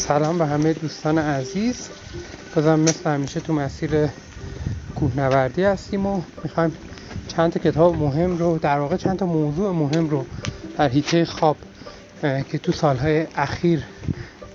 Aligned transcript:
سلام 0.00 0.38
به 0.38 0.46
همه 0.46 0.72
دوستان 0.72 1.18
عزیز. 1.18 1.88
بازم 2.54 2.80
مثل 2.80 3.10
همیشه 3.10 3.40
تو 3.40 3.52
مسیر 3.52 3.90
کوهنوردی 4.94 5.62
هستیم 5.62 6.06
و 6.06 6.22
می‌خوایم 6.44 6.72
چند 7.28 7.52
تا 7.52 7.60
کتاب 7.60 7.96
مهم 7.96 8.38
رو 8.38 8.58
در 8.58 8.78
واقع 8.78 8.96
چند 8.96 9.18
تا 9.18 9.26
موضوع 9.26 9.72
مهم 9.72 10.10
رو 10.10 10.26
در 10.78 10.88
هیته 10.88 11.24
خواب 11.24 11.56
که 12.22 12.58
تو 12.58 12.72
سالهای 12.72 13.26
اخیر 13.36 13.82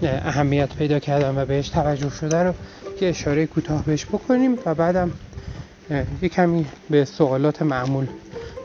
اهمیت 0.04 0.76
پیدا 0.76 1.00
کردن 1.00 1.38
و 1.38 1.46
بهش 1.46 1.70
توجه 1.70 2.09
شده 2.09 2.44
رو 2.44 2.54
یه 3.02 3.09
اشاره 3.09 3.46
کوتاه 3.46 3.84
بهش 3.84 4.05
بکنیم 4.05 4.58
و 4.66 4.76
بعدم 4.76 5.12
یه 6.22 6.30
کمی 6.30 6.66
به 6.90 7.05
سوالات 7.05 7.62
معمول 7.62 8.08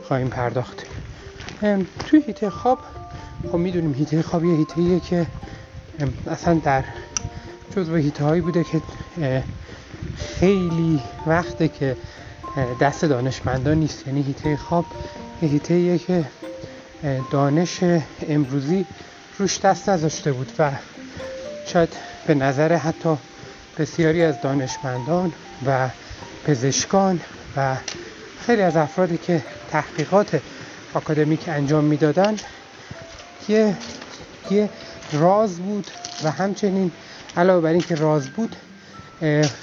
خواهیم 0.07 0.27
پرداخت. 0.27 0.85
توی 2.05 2.23
هیته 2.27 2.49
خواب 2.49 2.79
خب 3.51 3.57
می‌دونیم 3.57 3.93
هیته 3.93 4.21
خواب 4.21 4.45
یه 4.45 4.55
هیته 4.55 4.99
که 4.99 5.27
اصلا 6.27 6.53
در 6.53 6.83
جزو 7.75 7.95
هیته 7.95 8.23
هایی 8.23 8.41
بوده 8.41 8.63
که 8.63 8.81
خیلی 10.15 11.01
وقته 11.27 11.67
که 11.67 11.97
دست 12.81 13.05
دانشمندان 13.05 13.77
نیست. 13.77 14.07
یعنی 14.07 14.21
هیته 14.21 14.57
خواب 14.57 14.85
هیته 15.41 15.97
که 15.97 16.25
دانش 17.31 17.79
امروزی 18.29 18.85
روش 19.37 19.59
دست 19.59 19.89
نذاشته 19.89 20.31
بود 20.31 20.51
و 20.59 20.71
شاید 21.67 21.89
به 22.27 22.33
نظر 22.35 22.73
حتی 22.75 23.17
بسیاری 23.77 24.23
از 24.23 24.41
دانشمندان 24.41 25.33
و 25.65 25.89
پزشکان 26.45 27.21
و 27.57 27.75
خیلی 28.45 28.61
از 28.61 28.75
افرادی 28.77 29.17
که 29.17 29.43
تحقیقات 29.71 30.41
آکادمیک 30.93 31.49
انجام 31.49 31.83
می‌دادن 31.83 32.35
یه 33.49 33.77
یه 34.51 34.69
راز 35.11 35.59
بود 35.59 35.87
و 36.23 36.31
همچنین 36.31 36.91
علاوه 37.37 37.61
بر 37.61 37.69
اینکه 37.69 37.95
راز 37.95 38.27
بود 38.27 38.55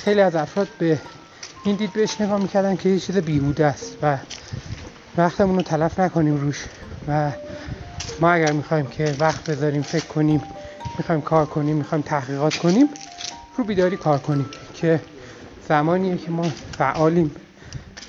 خیلی 0.04 0.20
از 0.20 0.36
افراد 0.36 0.68
به 0.78 0.98
این 1.64 1.76
دید 1.76 1.92
بهش 1.92 2.20
نگاه 2.20 2.40
می‌کردن 2.42 2.76
که 2.76 2.88
یه 2.88 2.98
چیز 2.98 3.16
بیهوده 3.16 3.66
است 3.66 3.96
و 4.02 4.18
وقتمون 5.16 5.56
رو 5.56 5.62
تلف 5.62 6.00
نکنیم 6.00 6.36
روش 6.36 6.64
و 7.08 7.30
ما 8.20 8.30
اگر 8.32 8.52
می‌خوایم 8.52 8.86
که 8.86 9.14
وقت 9.20 9.50
بذاریم 9.50 9.82
فکر 9.82 10.04
کنیم 10.04 10.42
می‌خوایم 10.98 11.20
کار 11.20 11.46
کنیم 11.46 11.76
می‌خوایم 11.76 12.02
تحقیقات 12.02 12.56
کنیم 12.56 12.88
رو 13.56 13.64
بیداری 13.64 13.96
کار 13.96 14.18
کنیم 14.18 14.46
که 14.74 15.00
زمانیه 15.68 16.16
که 16.16 16.30
ما 16.30 16.42
فعالیم 16.78 17.30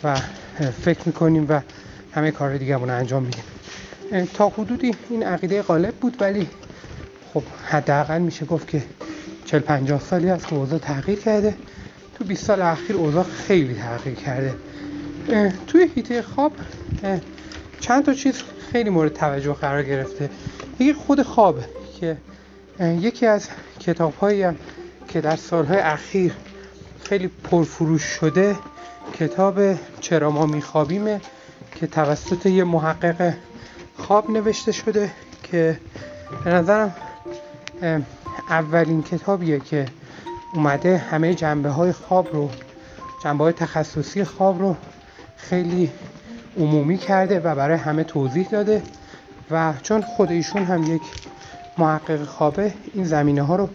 و 0.03 0.20
فکر 0.81 1.00
می‌کنیم 1.06 1.46
و 1.50 1.62
همه 2.12 2.31
کار 2.31 2.58
دیگه 2.58 2.76
رو 2.76 2.90
انجام 2.90 3.24
میدیم. 3.24 3.44
تا 4.34 4.50
حدودی 4.50 4.96
این 5.09 5.24
عقیده 5.24 5.62
غالب 5.62 5.96
بود 5.96 6.22
ولی 6.22 6.48
خب 7.33 7.44
حداقل 7.66 8.22
میشه 8.22 8.45
گفت 8.45 8.67
که 8.67 8.83
40 9.45 9.59
50 9.59 9.99
سالی 9.99 10.38
که 10.38 10.55
اوضاع 10.55 10.80
تغییر 10.80 11.19
کرده. 11.19 11.55
تو 12.17 12.23
20 12.23 12.45
سال 12.45 12.61
اخیر 12.61 12.95
اوضاع 12.95 13.23
خیلی 13.23 13.75
تغییر 13.75 14.16
کرده. 14.16 14.53
توی 15.67 15.89
هیته 15.95 16.22
خواب 16.22 16.52
چند 17.80 18.05
تا 18.05 18.13
چیز 18.13 18.44
خیلی 18.72 18.89
مورد 18.89 19.13
توجه 19.13 19.53
قرار 19.53 19.83
گرفته. 19.83 20.30
یکی 20.80 20.94
خود 20.94 21.22
خوابه 21.22 21.63
که 22.00 22.17
یکی 22.80 23.25
از 23.25 23.47
کتاب 23.80 24.13
که 25.07 25.22
در 25.22 25.35
سالهای 25.35 25.80
اخیر 25.80 26.33
خیلی 27.03 27.27
پرفروش 27.27 28.03
شده 28.03 28.55
کتاب 29.19 29.59
چرا 30.02 30.31
ما 30.31 30.45
میخوابیمه 30.45 31.22
که 31.75 31.88
توسط 31.88 32.45
یه 32.45 32.63
محقق 32.63 33.33
خواب 33.97 34.31
نوشته 34.31 34.72
شده 34.72 35.11
که 35.44 35.80
به 36.44 36.50
نظرم 36.50 36.95
اولین 38.49 39.03
کتابیه 39.03 39.59
که 39.59 39.85
اومده 40.53 40.97
همه 40.97 41.33
جنبه 41.33 41.69
های 41.69 41.91
خواب 41.91 42.33
رو 42.33 42.49
جنبه 43.23 43.44
های 43.44 43.53
تخصصی 43.53 44.23
خواب 44.23 44.59
رو 44.59 44.75
خیلی 45.38 45.91
عمومی 46.57 46.97
کرده 46.97 47.39
و 47.39 47.56
برای 47.56 47.78
همه 47.78 48.03
توضیح 48.03 48.47
داده 48.50 48.81
و 49.51 49.73
چون 49.84 50.01
خود 50.01 50.31
ایشون 50.31 50.66
هم 50.66 50.95
یک 50.95 51.01
محقق 51.78 52.23
خوابه 52.23 52.73
این 52.94 53.03
زمینه 53.03 53.41
ها 53.41 53.56
رو 53.56 53.69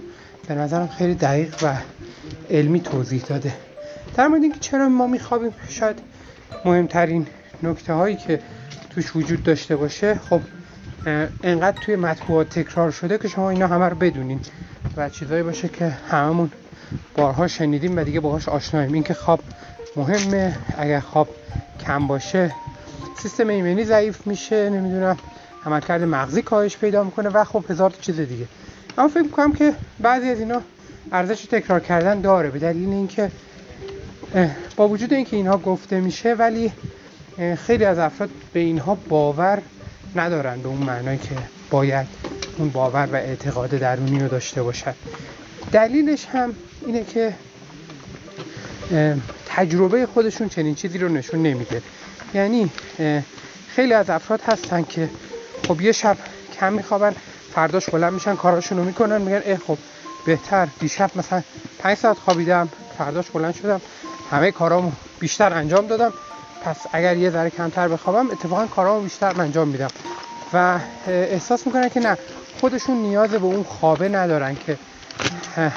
به 0.48 0.54
نظرم 0.54 0.88
خیلی 0.88 1.14
دقیق 1.14 1.54
و 1.62 1.76
علمی 2.50 2.80
توضیح 2.80 3.22
داده. 3.22 3.54
در 4.16 4.28
مورد 4.28 4.42
اینکه 4.42 4.58
چرا 4.58 4.88
ما 4.88 5.06
میخوابیم 5.06 5.52
شاید 5.68 5.98
مهمترین 6.64 7.26
نکته 7.62 7.92
هایی 7.92 8.16
که 8.16 8.40
توش 8.90 9.16
وجود 9.16 9.42
داشته 9.42 9.76
باشه 9.76 10.14
خب 10.14 10.40
انقدر 11.42 11.78
توی 11.80 11.96
مطبوعات 11.96 12.48
تکرار 12.48 12.90
شده 12.90 13.18
که 13.18 13.28
شما 13.28 13.50
اینا 13.50 13.66
همه 13.66 13.88
رو 13.88 13.96
بدونین. 13.96 14.40
و 14.96 15.08
چیزایی 15.08 15.42
باشه 15.42 15.68
که 15.68 15.88
هممون 16.10 16.50
بارها 17.16 17.48
شنیدیم 17.48 17.96
و 17.96 18.04
دیگه 18.04 18.20
باهاش 18.20 18.48
آشناییم. 18.48 18.92
اینکه 18.92 19.14
خواب 19.14 19.40
مهمه. 19.96 20.56
اگر 20.78 21.00
خواب 21.00 21.28
کم 21.86 22.06
باشه 22.06 22.54
سیستم 23.22 23.48
ایمنی 23.48 23.84
ضعیف 23.84 24.26
میشه. 24.26 24.70
نمی‌دونم 24.70 25.16
عملکرد 25.66 26.02
مغزی 26.02 26.42
کاهش 26.42 26.76
پیدا 26.76 27.04
می‌کنه 27.04 27.28
و 27.28 27.44
خب 27.44 27.64
هزار 27.70 27.94
چیز 28.00 28.20
دیگه. 28.20 28.46
اما 28.98 29.08
فکر 29.08 29.22
می‌کنم 29.22 29.52
که 29.52 29.74
بعضی 30.00 30.30
از 30.30 30.38
اینا 30.40 30.60
ارزش 31.12 31.44
تکرار 31.44 31.80
کردن 31.80 32.20
داره. 32.20 32.50
به 32.50 32.58
دلیل 32.58 32.88
اینکه 32.88 33.30
با 34.76 34.88
وجود 34.88 35.12
اینکه 35.12 35.36
اینها 35.36 35.58
گفته 35.58 36.00
میشه 36.00 36.34
ولی 36.34 36.72
خیلی 37.66 37.84
از 37.84 37.98
افراد 37.98 38.30
به 38.52 38.60
اینها 38.60 38.94
باور 39.08 39.62
ندارن 40.16 40.60
به 40.62 40.68
اون 40.68 40.82
معنایی 40.82 41.18
که 41.18 41.36
باید 41.70 42.06
اون 42.58 42.70
باور 42.70 43.08
و 43.12 43.14
اعتقاد 43.14 43.70
درونی 43.70 44.20
رو 44.20 44.28
داشته 44.28 44.62
باشد 44.62 44.94
دلیلش 45.72 46.26
هم 46.26 46.56
اینه 46.86 47.04
که 47.04 47.34
تجربه 49.46 50.06
خودشون 50.06 50.48
چنین 50.48 50.74
چیزی 50.74 50.98
رو 50.98 51.08
نشون 51.08 51.42
نمیده. 51.42 51.82
یعنی 52.34 52.70
خیلی 53.68 53.92
از 53.92 54.10
افراد 54.10 54.40
هستن 54.40 54.82
که 54.82 55.08
خب 55.68 55.80
یه 55.80 55.92
شب 55.92 56.16
کم 56.60 56.72
میخوابن 56.72 57.14
فرداش 57.54 57.88
بلند 57.88 58.12
میشن 58.12 58.34
کاراشون 58.36 58.78
رو 58.78 58.84
می‌کنن 58.84 59.20
میگن 59.20 59.42
اه 59.44 59.56
خب 59.56 59.78
بهتر. 60.26 60.68
دیشب 60.80 61.10
مثلا 61.14 61.42
5 61.78 61.96
ساعت 61.96 62.18
خوابیدم 62.18 62.68
فرداش 62.98 63.30
بلند 63.30 63.54
شدم 63.54 63.80
همه 64.30 64.50
کارامو 64.52 64.92
بیشتر 65.20 65.52
انجام 65.54 65.86
دادم. 65.86 66.12
پس 66.64 66.76
اگر 66.92 67.16
یه 67.16 67.30
ذره 67.30 67.50
کمتر 67.50 67.88
بخوابم 67.88 68.30
اتفاقا 68.30 68.66
کارامو 68.66 69.00
بیشتر 69.00 69.40
انجام 69.40 69.68
میدم. 69.68 69.88
و 70.52 70.78
احساس 71.06 71.66
می‌کنن 71.66 71.88
که 71.88 72.00
نه 72.00 72.18
خودشون 72.60 72.96
نیاز 72.96 73.30
به 73.30 73.44
اون 73.44 73.62
خوابه 73.62 74.08
ندارن 74.08 74.56
که 74.66 74.78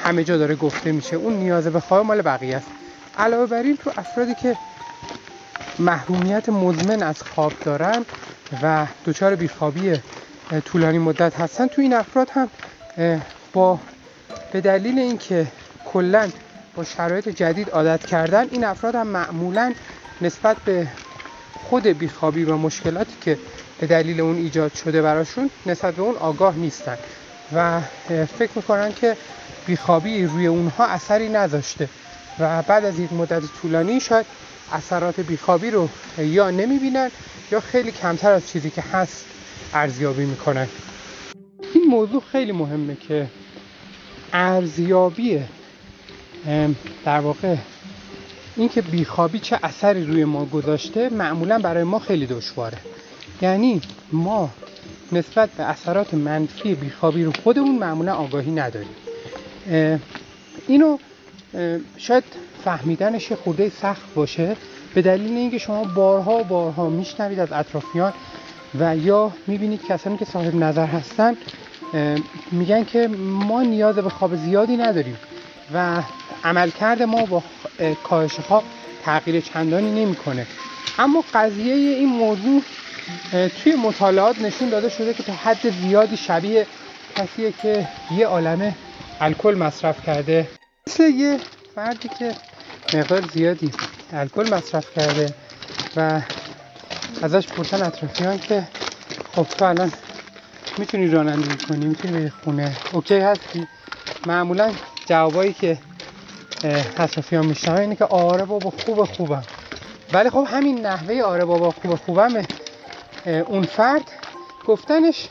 همه 0.04 0.24
جا 0.24 0.36
داره 0.36 0.54
گفته 0.54 0.92
میشه. 0.92 1.16
اون 1.16 1.32
نیاز 1.32 1.66
به 1.66 1.80
خواب 1.80 2.06
مال 2.06 2.22
بقیه 2.22 2.56
است. 2.56 2.66
علاوه 3.18 3.46
بر 3.46 3.62
این 3.62 3.76
تو 3.76 3.90
افرادی 3.96 4.34
که 4.34 4.56
محرومیت 5.78 6.48
مزمن 6.48 7.02
از 7.02 7.22
خواب 7.22 7.52
دارن 7.64 8.04
و 8.62 8.86
دچار 9.04 9.34
بیخوابی 9.34 10.00
طولانی 10.64 10.98
مدت 10.98 11.40
هستن 11.40 11.66
تو 11.66 11.82
این 11.82 11.94
افراد 11.94 12.30
هم 12.30 12.50
با 13.52 13.78
به 14.52 14.60
دلیل 14.60 14.98
اینکه 14.98 15.46
کلا 15.92 16.28
با 16.76 16.84
شرایط 16.84 17.28
جدید 17.28 17.70
عادت 17.70 18.06
کردن 18.06 18.48
این 18.50 18.64
افراد 18.64 18.94
هم 18.94 19.06
معمولا 19.06 19.74
نسبت 20.20 20.56
به 20.64 20.86
خود 21.68 21.86
بیخوابی 21.86 22.44
و 22.44 22.56
مشکلاتی 22.56 23.14
که 23.20 23.38
به 23.80 23.86
دلیل 23.86 24.20
اون 24.20 24.36
ایجاد 24.36 24.74
شده 24.74 25.02
براشون 25.02 25.50
نسبت 25.66 25.94
به 25.94 26.02
اون 26.02 26.16
آگاه 26.16 26.56
نیستن. 26.56 26.98
و 27.54 27.80
فکر 28.38 28.50
می‌کنن 28.56 28.92
که 28.92 29.16
بیخوابی 29.66 30.24
روی 30.24 30.46
اونها 30.46 30.86
اثری 30.86 31.28
نذاشته. 31.28 31.88
و 32.40 32.62
بعد 32.62 32.84
از 32.84 32.98
یک 32.98 33.12
مدت 33.12 33.42
طولانی 33.62 34.00
شاید 34.00 34.26
اثرات 34.72 35.20
بیخوابی 35.20 35.70
رو 35.70 35.88
یا 36.18 36.50
نمی‌بینن 36.50 37.10
یا 37.50 37.60
خیلی 37.60 37.92
کمتر 37.92 38.32
از 38.32 38.48
چیزی 38.48 38.70
که 38.70 38.82
هست 38.82 39.24
ارزیابی 39.74 40.24
می‌کنن. 40.24 40.68
این 41.74 41.84
موضوع 41.84 42.22
خیلی 42.32 42.52
مهمه 42.52 42.96
که 42.96 43.26
ارزیابی 44.32 45.44
در 47.04 47.20
واقع 47.20 47.56
اینکه 48.58 48.82
بیخوابی 48.82 49.38
چه 49.38 49.58
اثری 49.62 50.04
روی 50.04 50.24
ما 50.24 50.44
گذاشته 50.44 51.08
معمولا 51.08 51.58
برای 51.58 51.84
ما 51.84 51.98
خیلی 51.98 52.26
دشواره. 52.26 52.78
یعنی 53.42 53.80
ما 54.12 54.50
نسبت 55.12 55.50
به 55.50 55.64
اثرات 55.64 56.14
منفی 56.14 56.74
بیخوابی 56.74 57.24
رو 57.24 57.32
خودمون 57.44 57.78
معمولا 57.78 58.14
آگاهی 58.14 58.50
نداریم. 58.50 58.88
اینو 60.68 60.98
شاید 61.96 62.24
فهمیدنش 62.64 63.32
خورده 63.32 63.68
سخت 63.68 64.14
باشه 64.14 64.56
به 64.94 65.02
دلیل 65.02 65.36
اینکه 65.36 65.58
شما 65.58 65.84
بارها 65.84 66.40
و 66.40 66.44
بارها 66.44 66.88
میشنوید 66.88 67.40
از 67.40 67.52
اطرافیان 67.52 68.12
و 68.80 68.96
یا 68.96 69.32
می‌بینید 69.46 69.86
کسانی 69.86 70.18
که 70.18 70.24
صاحب 70.24 70.54
نظر 70.54 70.86
هستن 70.86 71.36
میگن 72.52 72.84
که 72.84 73.08
ما 73.18 73.62
نیاز 73.62 73.94
به 73.94 74.10
خواب 74.10 74.36
زیادی 74.36 74.76
نداریم 74.76 75.16
و 75.74 76.02
عملکرد 76.44 77.02
ما 77.02 77.26
با 77.26 77.42
کاهش 78.04 78.40
خواب 78.40 78.64
تغییر 79.04 79.40
چندانی 79.40 80.04
نمی‌کنه. 80.04 80.46
اما 80.98 81.24
قضیه 81.34 81.74
این 81.74 82.08
موضوع 82.08 82.62
توی 83.62 83.74
مطالعات 83.74 84.38
نشون 84.38 84.68
داده 84.68 84.88
شده 84.88 85.14
که 85.14 85.22
تا 85.22 85.32
حد 85.32 85.70
زیادی 85.70 86.16
شبیه 86.16 86.66
کسیه 87.16 87.52
که 87.62 87.88
یه 88.16 88.26
عالمه 88.26 88.74
الکل 89.20 89.54
مصرف 89.54 90.06
کرده. 90.06 90.48
مثل 90.88 91.02
یه 91.02 91.38
فردی 91.74 92.08
که 92.18 92.34
مقدار 92.92 93.22
زیادی 93.34 93.72
الکل 94.12 94.54
مصرف 94.54 94.94
کرده 94.94 95.34
و 95.96 96.20
ازش 97.22 97.48
پرسن 97.48 97.82
اطرافیان 97.82 98.38
که 98.38 98.62
خب 99.34 99.46
تو 99.58 99.64
الان 99.64 99.92
می‌تونی 100.78 101.08
رانندگی 101.08 101.56
کنی 101.68 101.86
می‌تونی 101.86 102.12
بری 102.12 102.30
خونه. 102.44 102.76
اوکی 102.92 103.18
هستی؟ 103.18 103.68
معمولا 104.26 104.72
جوابایی 105.06 105.52
که 105.52 105.78
اطرافیان 106.64 107.46
میشنم 107.46 107.76
اینه 107.76 107.96
که 107.96 108.04
آره 108.04 108.44
بابا 108.44 108.70
خوب 108.70 109.04
خوبم. 109.04 109.42
ولی 110.12 110.30
خب 110.30 110.46
همین 110.50 110.86
نحوه 110.86 111.22
آره 111.22 111.44
بابا 111.44 111.70
خوب 111.70 111.94
خوبم 111.94 112.46
اون 113.26 113.62
فرد 113.62 114.10
گفتنش 114.66 115.28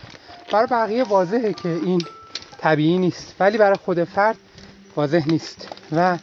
برای 0.52 0.68
بقیه 0.68 1.04
واضحه 1.04 1.54
که 1.54 1.70
این 1.70 2.02
طبیعی 2.58 2.98
نیست. 2.98 3.36
ولی 3.40 3.58
برای 3.58 3.78
خود 3.86 4.04
فرد 4.04 4.38
واضح 4.96 5.24
نیست. 5.28 5.68
و 5.92 6.18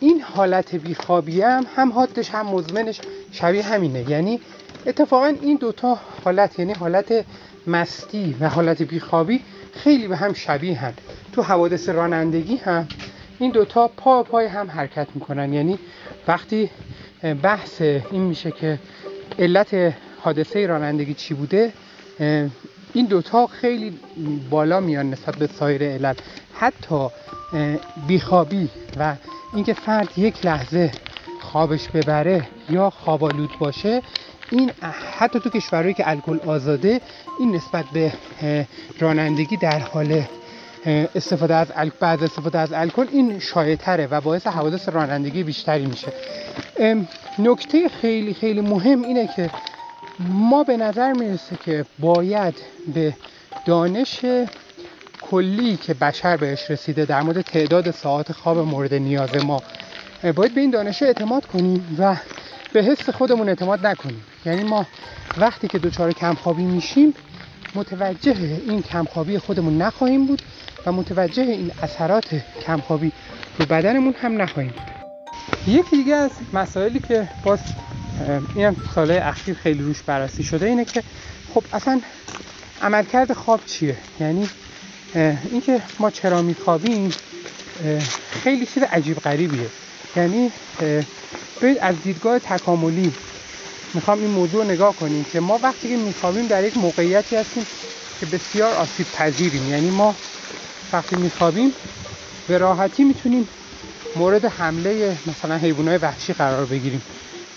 این 0.00 0.20
حالت 0.20 0.74
بیخوابی 0.74 1.40
هم 1.42 1.66
هم 1.76 1.92
حادش 1.92 2.30
هم 2.30 2.46
مزمنش 2.46 3.00
شبیه 3.32 3.62
همینه. 3.62 4.10
یعنی 4.10 4.40
اتفاقا 4.86 5.34
این 5.42 5.56
دوتا 5.56 5.98
حالت 6.24 6.58
یعنی 6.58 6.72
حالت 6.72 7.24
مستی 7.66 8.36
و 8.40 8.48
حالت 8.48 8.82
بیخوابی 8.82 9.40
خیلی 9.72 10.08
به 10.08 10.16
هم 10.16 10.32
شبیه 10.32 10.78
هم. 10.78 10.92
تو 11.32 11.42
حوادث 11.42 11.88
رانندگی 11.88 12.56
هم 12.56 12.88
این 13.38 13.50
دوتا 13.50 13.88
پا 13.88 14.22
پای 14.22 14.46
هم 14.46 14.70
حرکت 14.70 15.08
می‌کنن. 15.14 15.52
یعنی 15.52 15.78
وقتی 16.28 16.70
بحث 17.42 17.80
این 17.82 18.22
میشه 18.22 18.50
که 18.50 18.78
علت 19.38 19.94
حادثه 20.20 20.66
رانندگی 20.66 21.14
چی 21.14 21.34
بوده 21.34 21.72
این 22.92 23.06
دوتا 23.08 23.46
خیلی 23.46 23.98
بالا 24.50 24.80
میان 24.80 25.10
نسبت 25.10 25.36
به 25.36 25.46
سایر 25.46 25.82
علل 25.82 26.14
حتی 26.54 27.08
بیخوابی 28.06 28.68
و 28.98 29.14
اینکه 29.54 29.74
فرد 29.74 30.18
یک 30.18 30.46
لحظه 30.46 30.92
خوابش 31.40 31.88
ببره 31.88 32.48
یا 32.70 32.90
خوابالود 32.90 33.50
باشه 33.58 34.02
این 34.50 34.70
حتی 35.18 35.40
تو 35.40 35.50
کشورهایی 35.50 35.94
که 35.94 36.10
الکل 36.10 36.38
آزاده 36.46 37.00
این 37.38 37.54
نسبت 37.54 37.84
به 37.84 38.12
رانندگی 39.00 39.56
در 39.56 39.78
حال 39.78 40.22
استفاده 40.86 41.54
از 41.54 41.68
بعد 42.00 42.22
استفاده 42.22 42.58
از 42.58 42.72
الکل 42.72 43.06
این 43.12 43.38
شایع 43.38 44.06
و 44.10 44.20
باعث 44.20 44.46
حوادث 44.46 44.88
رانندگی 44.88 45.42
بیشتری 45.42 45.86
میشه. 45.86 46.12
نکته 47.38 47.88
خیلی 47.88 48.34
خیلی 48.34 48.60
مهم 48.60 49.02
اینه 49.02 49.28
که 49.36 49.50
ما 50.20 50.64
به 50.64 50.76
نظر 50.76 51.12
می‌رسه 51.12 51.56
که 51.64 51.84
باید 51.98 52.54
به 52.94 53.14
دانش 53.66 54.24
کلی 55.30 55.76
که 55.76 55.94
بشر 55.94 56.36
بهش 56.36 56.70
رسیده 56.70 57.04
در 57.04 57.22
مورد 57.22 57.40
تعداد 57.40 57.90
ساعت 57.90 58.32
خواب 58.32 58.58
مورد 58.58 58.94
نیاز 58.94 59.44
ما 59.44 59.62
باید 60.36 60.54
به 60.54 60.60
این 60.60 60.70
دانش 60.70 61.02
اعتماد 61.02 61.46
کنیم 61.46 61.96
و 61.98 62.16
به 62.72 62.82
حس 62.82 63.10
خودمون 63.10 63.48
اعتماد 63.48 63.86
نکنیم. 63.86 64.24
یعنی 64.46 64.62
ما 64.62 64.86
وقتی 65.38 65.68
که 65.68 65.78
دچار 65.78 66.12
کمخوابی 66.12 66.62
میشیم 66.62 67.14
متوجه 67.74 68.60
این 68.66 68.82
کمخوابی 68.82 69.38
خودمون 69.38 69.82
نخواهیم 69.82 70.26
بود. 70.26 70.42
و 70.86 70.92
متوجه 70.92 71.42
این 71.42 71.72
اثرات 71.82 72.42
کمخوابی 72.66 73.12
رو 73.58 73.66
بدنمون 73.66 74.14
هم 74.22 74.42
نخواهیم. 74.42 74.74
یکی 75.66 75.96
دیگه 75.96 76.14
از 76.14 76.30
مسائلی 76.52 77.00
که 77.00 77.28
باز 77.44 77.58
اینم 78.54 78.76
ساله 78.94 79.20
اخیر 79.24 79.54
خیلی 79.54 79.82
روش 79.82 80.02
بررسی 80.02 80.42
شده 80.42 80.66
اینه 80.66 80.84
که 80.84 81.02
خب 81.54 81.64
اصلا 81.72 82.00
عملکرد 82.82 83.32
خواب 83.32 83.60
چیه؟ 83.66 83.96
یعنی 84.20 84.48
اینکه 85.50 85.82
ما 85.98 86.10
چرا 86.10 86.42
میخوابیم 86.42 87.10
خیلی 88.30 88.66
چیز 88.66 88.82
عجیب 88.82 89.18
غریبیه. 89.18 89.66
یعنی 90.16 90.52
برید 91.62 91.78
از 91.80 92.02
دیدگاه 92.02 92.38
تکاملی 92.38 93.12
می‌خوام 93.94 94.18
این 94.18 94.30
موضوع 94.30 94.64
نگاه 94.64 94.96
کنیم 94.96 95.24
که 95.24 95.40
ما 95.40 95.58
وقتی 95.62 95.88
که 95.88 95.96
میخوابیم 95.96 96.46
در 96.46 96.64
یک 96.64 96.76
موقعیتی 96.76 97.36
هستیم 97.36 97.66
که 98.20 98.26
بسیار 98.26 98.74
آسیب 98.74 99.06
پذیریم 99.12 99.70
یعنی 99.70 99.90
ما 99.90 100.14
وقتی 100.92 101.16
میخوابیم 101.16 101.72
به 102.48 102.58
راحتی 102.58 103.04
می‌تونیم 103.04 103.48
مورد 104.16 104.44
حمله 104.44 105.16
مثلا 105.26 105.56
حیوانات 105.56 106.02
وحشی 106.02 106.32
قرار 106.32 106.66
بگیریم. 106.66 107.02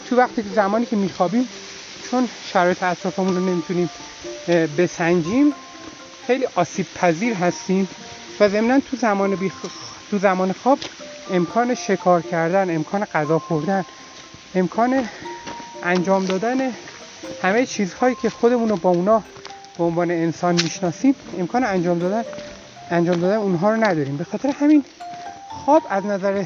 تو 0.06 0.16
وقتی 0.16 0.44
که 0.44 0.50
زمانی 0.50 0.86
که 0.86 0.96
میخوابیم 0.96 1.50
چون 2.12 2.30
شرایط 2.54 2.84
اطرافمون 2.84 3.36
رو 3.36 3.46
نمی‌تونیم 3.46 3.90
بسنجیم 4.78 5.54
خیلی 6.28 6.48
آسیب 6.56 6.86
پذیر 6.96 7.34
هستیم 7.34 7.88
و 8.40 8.50
ضمنا 8.50 8.80
تو 8.80 8.98
زمان 8.98 9.52
تو 10.12 10.18
زمان 10.18 10.52
خواب 10.52 10.80
امکان 11.32 11.76
شکار 11.76 12.22
کردن 12.22 12.76
امکان 12.76 13.06
غذا 13.06 13.40
خوردن 13.40 13.86
امکان 14.56 15.10
انجام 15.84 16.26
دادن 16.26 16.72
همه 17.44 17.66
چیزهایی 17.66 18.16
که 18.22 18.30
خودمون 18.30 18.70
رو 18.70 18.76
با 18.78 18.90
اونا 18.90 19.24
به 19.78 19.84
عنوان 19.84 20.12
انسان 20.12 20.54
می‌شناسیم 20.54 21.16
امکان 21.40 21.64
انجام 21.64 22.00
دادن 22.00 22.24
انجام 22.92 23.20
دادن 23.20 23.36
اونها 23.36 23.70
رو 23.70 23.84
نداریم. 23.84 24.18
به 24.18 24.24
خاطر 24.24 24.50
همین 24.50 24.84
خواب 25.50 25.84
از 25.90 26.06
نظر 26.06 26.44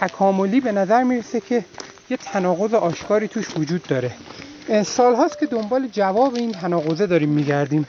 تکاملی 0.00 0.60
به 0.60 0.72
نظر 0.72 1.02
می‌رسه 1.02 1.40
که 1.40 1.64
یه 2.10 2.16
تناقض 2.16 2.74
آشکاری 2.74 3.28
توش 3.28 3.46
وجود 3.56 3.82
داره. 3.82 4.10
سال 4.84 5.14
هاست 5.14 5.38
که 5.38 5.46
دنبال 5.46 5.88
جواب 5.88 6.34
این 6.34 6.52
تناقضه 6.52 7.06
داریم 7.06 7.28
میگردیم. 7.28 7.86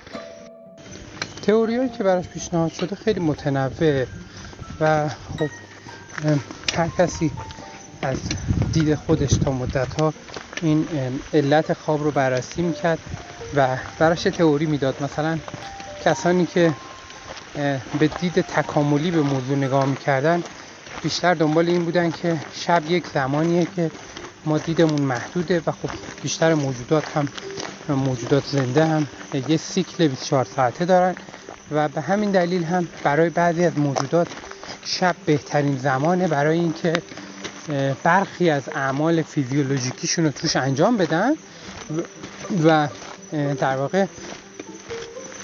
تئوریایی 1.42 1.90
که 1.90 2.04
براش 2.04 2.28
پیشنهاد 2.28 2.72
شده 2.74 2.96
خیلی 2.96 3.20
متنوع 3.20 4.06
و 4.82 5.10
خب 5.10 5.50
هر 6.76 6.88
کسی 6.98 7.32
از 8.02 8.18
دید 8.74 8.96
خودش 8.96 9.34
تا 9.34 9.52
مدت 9.52 10.02
ها 10.02 10.14
این 10.62 10.88
علت 11.34 11.74
خواب 11.74 12.04
رو 12.04 12.12
بررسی 12.12 12.62
می‌کرد 12.62 13.00
و 13.56 13.68
براش 14.00 14.24
تئوری 14.24 14.66
می‌داد. 14.66 15.04
مثلا 15.04 15.40
کسانی 16.06 16.46
که 16.46 16.74
به 18.00 18.08
دید 18.22 18.42
تکاملی 18.42 19.12
به 19.12 19.22
موضوع 19.22 19.58
نگاه 19.58 19.86
می‌کردن 19.86 20.44
بیشتر 21.04 21.34
دنبال 21.34 21.68
این 21.68 21.86
بودن 21.86 22.12
که 22.12 22.38
شب 22.54 22.84
یک 22.90 23.08
زمانیه 23.08 23.68
که 23.76 23.92
ما 24.46 24.58
دیدمون 24.58 25.02
محدوده 25.02 25.62
و 25.68 25.72
خب 25.72 25.90
بیشتر 26.24 26.54
موجودات 26.54 27.04
هم 27.18 27.28
موجودات 27.96 28.46
زنده 28.46 28.86
هم 28.86 29.08
یه 29.48 29.58
سیکل 29.58 30.08
24 30.08 30.46
ساعته 30.46 30.86
دارن 30.86 31.16
و 31.72 31.88
به 31.88 32.02
همین 32.02 32.32
دلیل 32.32 32.64
هم 32.64 32.88
برای 33.04 33.30
بعضی 33.30 33.66
از 33.66 33.78
موجودات 33.78 34.28
شب 34.86 35.16
بهترین 35.26 35.78
زمانه 35.78 36.28
برای 36.28 36.60
اینکه 36.60 36.94
برخی 38.04 38.50
از 38.50 38.70
اعمال 38.76 39.22
فیزیولوژیکیشون 39.22 40.26
رو 40.26 40.32
توش 40.32 40.56
انجام 40.56 40.98
بدن 40.98 41.32
و 42.66 42.88
در 43.60 43.78
واقع 43.78 44.06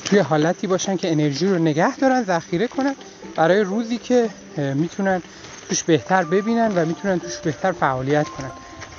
توی 0.06 0.20
حالتی 0.20 0.68
باشن 0.68 0.98
که 0.98 1.12
انرژی 1.12 1.48
رو 1.48 1.58
نگه 1.58 1.96
دارن 1.98 2.24
ذخیره 2.24 2.68
کنن 2.68 2.96
برای 3.36 3.62
روزی 3.62 3.98
که 3.98 4.30
می‌تونن 4.58 5.22
توش 5.70 5.84
بهتر 5.84 6.24
ببینن 6.24 6.72
و 6.76 6.86
می‌تونن 6.86 7.20
توش 7.20 7.38
بهتر 7.38 7.72
فعالیت 7.72 8.28
کنن. 8.30 8.52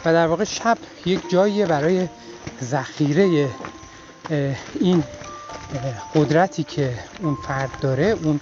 و 0.04 0.12
در 0.12 0.26
واقع 0.26 0.44
شب 0.44 0.78
یک 1.06 1.30
جاییه 1.30 1.66
برای 1.66 2.08
ذخیره 2.62 3.48
این 4.80 5.04
قدرتی 6.14 6.64
که 6.64 6.94
اون 7.22 7.34
فرد 7.48 7.70
داره 7.80 8.16
اون 8.22 8.40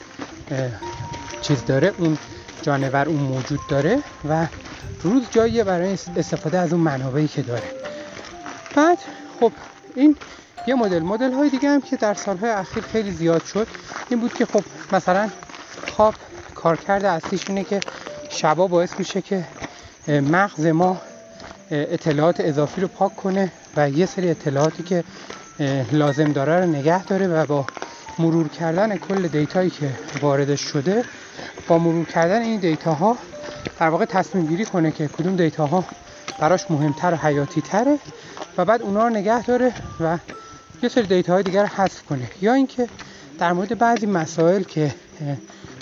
چیز 1.42 1.64
داره 1.64 1.92
اون 1.98 2.18
جانور 2.62 3.08
اون 3.08 3.20
موجود 3.20 3.60
داره 3.68 3.98
و 4.28 4.46
روز 5.02 5.22
جاییه 5.30 5.64
برای 5.64 5.98
استفاده 6.16 6.58
از 6.58 6.72
اون 6.72 6.82
منابعی 6.82 7.28
که 7.28 7.42
داره. 7.42 7.70
بعد 8.76 8.98
خب 9.40 9.52
این 9.94 10.16
یه 10.66 10.74
مدل 10.74 11.02
مدل 11.02 11.32
های 11.32 11.50
دیگه 11.50 11.68
هم 11.68 11.80
که 11.80 11.96
در 11.96 12.14
سالهای 12.14 12.50
اخیر 12.50 12.82
خیلی 12.82 13.10
زیاد 13.10 13.44
شد 13.44 13.66
این 14.10 14.20
بود 14.20 14.34
که 14.34 14.46
خب 14.46 14.62
مثلا 14.92 15.30
خواب 15.96 16.14
کارکرد 16.54 17.04
اصلیش 17.04 17.48
اینه 17.48 17.64
که 17.64 17.80
شبا 18.28 18.66
باعث 18.66 18.98
میشه 18.98 19.22
که 19.22 19.44
مغز 20.08 20.66
ما 20.66 21.00
اطلاعات 21.70 22.40
اضافی 22.40 22.80
رو 22.80 22.88
پاک 22.88 23.16
کنه 23.16 23.52
و 23.76 23.90
یه 23.90 24.06
سری 24.06 24.30
اطلاعاتی 24.30 24.82
که 24.82 25.04
لازم 25.92 26.32
داره 26.32 26.60
رو 26.60 26.66
نگه 26.66 27.04
داره 27.04 27.26
و 27.26 27.46
با 27.46 27.66
مرور 28.18 28.48
کردن 28.48 28.96
کل 28.96 29.28
دیتایی 29.28 29.70
که 29.70 29.90
واردش 30.20 30.60
شده 30.60 31.04
با 31.68 31.78
مرور 31.78 32.04
کردن 32.04 32.42
این 32.42 32.60
دیتاها 32.60 33.18
در 33.80 33.88
واقع 33.88 34.04
تصمیم 34.04 34.46
گیری 34.46 34.64
کنه 34.64 34.90
که 34.90 35.08
کدوم 35.08 35.36
دیتاها 35.36 35.84
براش 36.38 36.70
مهمتر 36.70 37.12
و 37.14 37.16
حیاتی 37.16 37.60
تره 37.60 37.98
و 38.58 38.64
بعد 38.64 38.82
اونا 38.82 39.08
رو 39.08 39.14
نگه 39.14 39.42
داره 39.42 39.72
و 40.00 40.18
یه 40.84 40.90
سری 40.90 41.06
دیتاهای 41.06 41.42
دیگر 41.42 41.62
رو 41.62 41.68
حذف 41.68 42.02
کنه. 42.02 42.30
یا 42.42 42.54
اینکه 42.54 42.88
در 43.38 43.52
مورد 43.52 43.78
بعضی 43.78 44.06
مسائل 44.06 44.62
که 44.62 44.94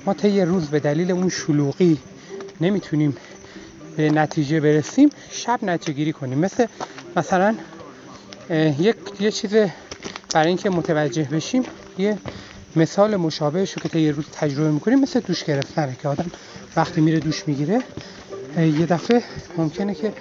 ما 0.07 0.15
طی 0.15 0.41
روز 0.41 0.67
به 0.67 0.81
دلیل 0.81 1.11
اون 1.11 1.29
شلوغی 1.29 1.99
نمی‌تونیم 2.61 3.17
به 3.97 4.11
نتیجه 4.11 4.61
برسیم 4.61 5.11
شب 5.31 5.59
نتیجه 5.63 5.93
گیری 5.93 6.13
کنیم. 6.13 6.39
مثل 6.39 6.67
مثلا 7.17 7.55
یک 8.79 8.97
یه 9.21 9.31
چیز 9.31 9.51
برای 10.35 10.49
اینکه 10.49 10.71
متوجه 10.71 11.23
بشیم 11.23 11.63
یه 11.99 12.19
مثال 12.77 13.17
مشابهش 13.17 13.73
رو 13.73 13.91
که 13.91 13.99
یه 13.99 14.13
روز 14.13 14.25
تجربه 14.33 14.71
می‌کنیم 14.71 15.01
مثل 15.01 15.21
دوش 15.21 15.45
گرفتنه 15.45 15.97
که 16.03 16.09
آدم 16.09 16.31
وقتی 16.77 17.01
میره 17.01 17.21
دوش 17.21 17.49
می‌گیره 17.49 17.83
یه 18.57 18.87
دفعه 18.87 19.23
ممکنه 19.57 19.95
که 19.95 20.13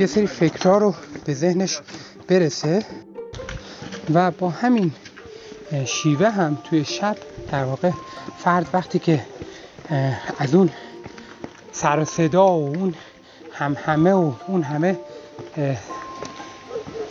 یه 0.00 0.06
سری 0.06 0.26
فکرها 0.26 0.78
رو 0.78 0.94
به 1.24 1.34
ذهنش 1.34 1.80
برسه. 2.28 2.84
و 4.14 4.30
با 4.30 4.48
همین 4.50 4.92
شیوه 5.84 6.30
هم 6.30 6.58
توی 6.64 6.84
شب 6.84 7.16
در 7.52 7.64
واقع 7.64 7.90
فرد 8.38 8.66
وقتی 8.72 8.98
که 8.98 9.20
از 10.38 10.54
اون 10.54 10.70
سر 11.72 11.98
و 11.98 12.04
صدا 12.04 12.46
و 12.46 12.76
اون 12.76 12.94
هم 13.52 13.76
همه 13.84 14.12
و 14.12 14.32
اون 14.46 14.62
همه 14.62 14.98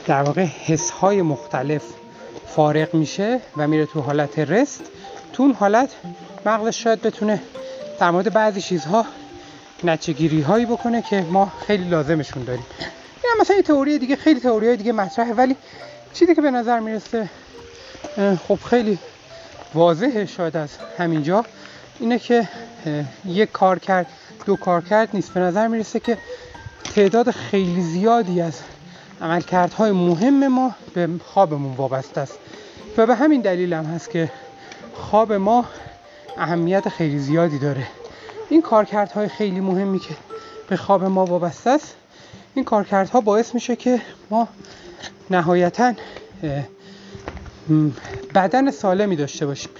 در 0.05 0.23
واقع 0.23 0.43
حس 0.43 0.89
های 0.89 1.21
مختلف 1.21 1.83
فارغ 2.47 2.93
میشه 2.93 3.39
و 3.57 3.67
میره 3.67 3.85
تو 3.85 4.01
حالت 4.01 4.39
رست 4.39 4.81
تو 5.33 5.43
اون 5.43 5.53
حالت 5.53 5.89
مغزش 6.45 6.83
شاید 6.83 7.01
بتونه 7.01 7.41
در 7.99 8.11
مورد 8.11 8.33
بعضی 8.33 8.61
چیزها 8.61 9.05
نچگیری 9.83 10.41
هایی 10.41 10.65
بکنه 10.65 11.01
که 11.01 11.21
ما 11.21 11.51
خیلی 11.67 11.89
لازمشون 11.89 12.43
داریم. 12.43 12.65
یا 13.23 13.41
مثلا 13.41 13.55
یه 13.55 13.61
تئوری 13.61 13.99
دیگه 13.99 14.15
خیلی 14.15 14.39
تئوری 14.39 14.77
دیگه 14.77 14.91
مطرحه 14.91 15.33
ولی 15.33 15.55
چیزی 16.13 16.35
که 16.35 16.41
به 16.41 16.51
نظر 16.51 16.79
می‌رسه 16.79 17.29
خب 18.47 18.59
خیلی 18.69 18.99
واضحه 19.73 20.25
شاید 20.25 20.57
از 20.57 20.69
همینجا 20.97 21.45
اینه 21.99 22.19
که 22.19 22.47
یک 23.25 23.51
کار 23.51 23.79
کرد 23.79 24.07
دو 24.45 24.55
کار 24.55 24.81
کرد 24.81 25.09
نیست. 25.13 25.33
به 25.33 25.39
نظر 25.39 25.67
می‌رسه 25.67 25.99
که 25.99 26.17
تعداد 26.95 27.31
خیلی 27.31 27.81
زیادی 27.81 28.41
از 28.41 28.59
عملکردهای 29.21 29.91
مهم 29.91 30.47
ما 30.47 30.75
به 30.93 31.09
خوابمون 31.25 31.75
وابسته 31.75 32.21
است. 32.21 32.39
و 32.97 33.05
به 33.05 33.15
همین 33.15 33.41
دلیل 33.41 33.73
هم 33.73 33.85
هست 33.85 34.09
که 34.09 34.31
خواب 34.93 35.33
ما 35.33 35.65
اهمیت 36.37 36.89
خیلی 36.89 37.19
زیادی 37.19 37.59
داره. 37.59 37.87
این 38.49 38.61
کارکردهای 38.61 39.27
خیلی 39.27 39.59
مهمی 39.59 39.99
که 39.99 40.15
به 40.69 40.77
خواب 40.77 41.03
ما 41.03 41.25
وابسته 41.25 41.69
است 41.69 41.95
این 42.55 42.65
کارکردها 42.65 43.21
باعث 43.21 43.53
میشه 43.53 43.75
که 43.75 44.01
ما 44.29 44.47
نهایتا 45.29 45.93
بدن 48.35 48.71
سالمی 48.71 49.15
داشته 49.15 49.45
باشیم 49.45 49.71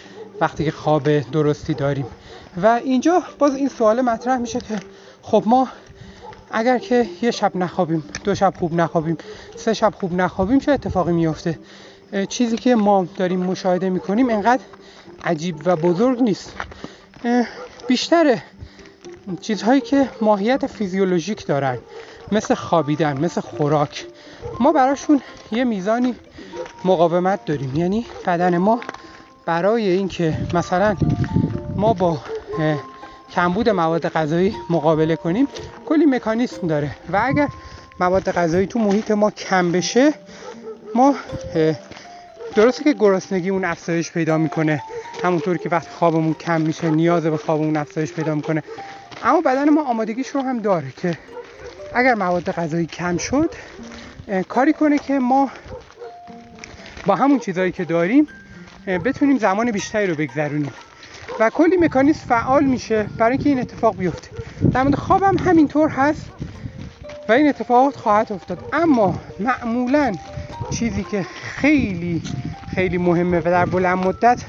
وقتی 0.41 0.65
که 0.65 0.71
خواب 0.71 1.19
درستی 1.19 1.73
داریم. 1.73 2.05
و 2.63 2.67
اینجا 2.83 3.23
باز 3.39 3.55
این 3.55 3.69
سوال 3.69 4.01
مطرح 4.01 4.37
میشه 4.37 4.59
که 4.59 4.79
خب 5.21 5.43
ما 5.45 5.67
اگر 6.51 6.77
که 6.77 7.05
یه 7.21 7.31
شب 7.31 7.55
نخوابیم 7.55 8.03
دو 8.23 8.35
شب 8.35 8.53
خوب 8.59 8.73
نخوابیم 8.73 9.17
سه 9.55 9.73
شب 9.73 9.93
خوب 9.99 10.13
نخوابیم 10.13 10.59
چه 10.59 10.71
اتفاقی 10.71 11.11
میفته 11.11 11.59
چیزی 12.29 12.57
که 12.57 12.75
ما 12.75 13.07
داریم 13.17 13.39
مشاهده 13.39 13.89
می‌کنیم 13.89 14.29
انقدر 14.29 14.63
عجیب 15.23 15.55
و 15.65 15.75
بزرگ 15.75 16.21
نیست. 16.21 16.53
بیشتر 17.87 18.41
چیزهایی 19.41 19.81
که 19.81 20.09
ماهیت 20.21 20.67
فیزیولوژیک 20.67 21.45
دارن 21.45 21.77
مثل 22.31 22.55
خوابیدن 22.55 23.19
مثل 23.19 23.41
خوراک 23.41 24.05
ما 24.59 24.71
براشون 24.71 25.21
یه 25.51 25.63
میزانی 25.63 26.15
مقاومت 26.85 27.45
داریم. 27.45 27.75
یعنی 27.75 28.05
بدن 28.25 28.57
ما 28.57 28.79
برای 29.45 29.89
اینکه 29.89 30.37
مثلا 30.53 30.95
ما 31.75 31.93
با 31.93 32.17
کمبود 33.31 33.69
مواد 33.69 34.07
غذایی 34.07 34.55
مقابله 34.69 35.15
کنیم 35.15 35.47
کلی 35.85 36.05
مکانیسم 36.05 36.67
داره. 36.67 36.91
و 37.13 37.21
اگر 37.25 37.47
مواد 37.99 38.31
غذایی 38.31 38.67
تو 38.67 38.79
محیط 38.79 39.11
ما 39.11 39.31
کم 39.31 39.71
بشه 39.71 40.13
ما 40.95 41.15
درسته 42.55 42.83
که 42.83 42.93
گرسنگی 42.93 43.49
اون 43.49 43.65
افزایش 43.65 44.11
پیدا 44.11 44.37
می‌کنه. 44.37 44.83
همونطور 45.23 45.57
که 45.57 45.69
وقتی 45.69 45.89
خوابمون 45.99 46.33
کم 46.33 46.61
میشه 46.61 46.89
نیاز 46.89 47.23
به 47.23 47.37
خوابمون 47.37 47.77
افزایش 47.77 48.13
پیدا 48.13 48.35
می‌کنه. 48.35 48.63
اما 49.23 49.41
بدن 49.41 49.69
ما 49.69 49.83
آمادگیش 49.83 50.27
رو 50.27 50.41
هم 50.41 50.59
داره 50.59 50.93
که 50.97 51.17
اگر 51.93 52.13
مواد 52.15 52.51
غذایی 52.51 52.85
کم 52.85 53.17
شد 53.17 53.49
کاری 54.49 54.73
کنه 54.73 54.97
که 54.97 55.19
ما 55.19 55.49
با 57.05 57.15
همون 57.15 57.39
چیزهایی 57.39 57.71
که 57.71 57.85
داریم 57.85 58.27
بتونیم 58.87 59.37
زمان 59.37 59.71
بیشتری 59.71 60.07
رو 60.07 60.15
بگذرونیم. 60.15 60.73
و 61.39 61.49
کلی 61.49 61.77
مکانیزم 61.77 62.25
فعال 62.27 62.63
میشه 62.63 63.03
برای 63.17 63.31
اینکه 63.31 63.49
این 63.49 63.59
اتفاق 63.59 63.97
بیفته. 63.97 64.29
در 64.73 64.83
مورد 64.83 64.95
خوابم 64.95 65.37
همینطور 65.37 65.89
هست 65.89 66.25
و 67.29 67.31
این 67.31 67.49
اتفاقات 67.49 67.95
خواهد 67.95 68.31
افتاد. 68.31 68.69
اما 68.73 69.19
معمولا 69.39 70.15
چیزی 70.69 71.03
که 71.03 71.25
خیلی 71.43 72.21
خیلی 72.75 72.97
مهمه 72.97 73.39
و 73.39 73.43
در 73.43 73.65
بلند 73.65 73.97
مدت 73.97 74.43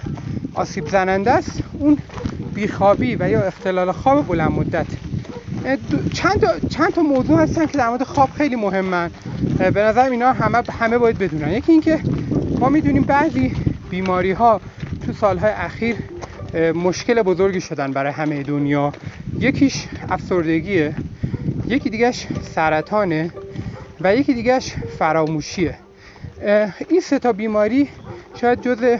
آسیب 0.55 0.89
زننده 0.89 1.31
است 1.31 1.63
اون 1.79 1.99
بیخوابی 2.55 3.17
و 3.21 3.31
یا 3.31 3.43
اختلال 3.43 3.93
خواب 3.93 4.27
بلند 4.27 4.51
مدت. 4.51 4.87
چند 6.13 6.41
تا, 6.41 6.69
چند 6.69 6.93
تا 6.93 7.03
موضوع 7.03 7.39
هستن 7.43 7.67
که 7.67 7.79
در 7.79 7.89
مورد 7.89 8.03
خواب 8.03 8.31
خیلی 8.31 8.57
مهمن. 8.57 9.11
به 9.59 9.83
نظر 9.83 10.11
اینا 10.11 10.33
همه 10.33 10.63
همه 10.81 10.99
باید 10.99 11.19
بدونن. 11.19 11.53
یکی 11.53 11.73
اینکه 11.73 12.01
ما 12.59 12.69
می‌دونیم 12.69 13.03
بعضی 13.03 13.55
بیماری 13.91 14.33
ها 14.33 14.61
تو 15.07 15.13
سالهای 15.13 15.51
اخیر 15.53 15.97
مشکل 16.75 17.23
بزرگی 17.23 17.61
شدن 17.61 17.93
برای 17.93 18.13
همه 18.13 18.43
دنیا. 18.43 18.93
یکیش 19.41 19.85
افسردگیه 20.11 20.95
یکی 21.67 21.91
دیگهش 21.91 22.27
سرطانه 22.55 23.31
و 24.01 24.17
یکی 24.17 24.35
دیگهش 24.35 24.75
فراموشیه. 24.99 25.75
این 26.89 27.01
سه 27.03 27.19
تا 27.19 27.33
بیماری 27.33 27.89
شاید 28.41 28.63
جز 28.63 28.99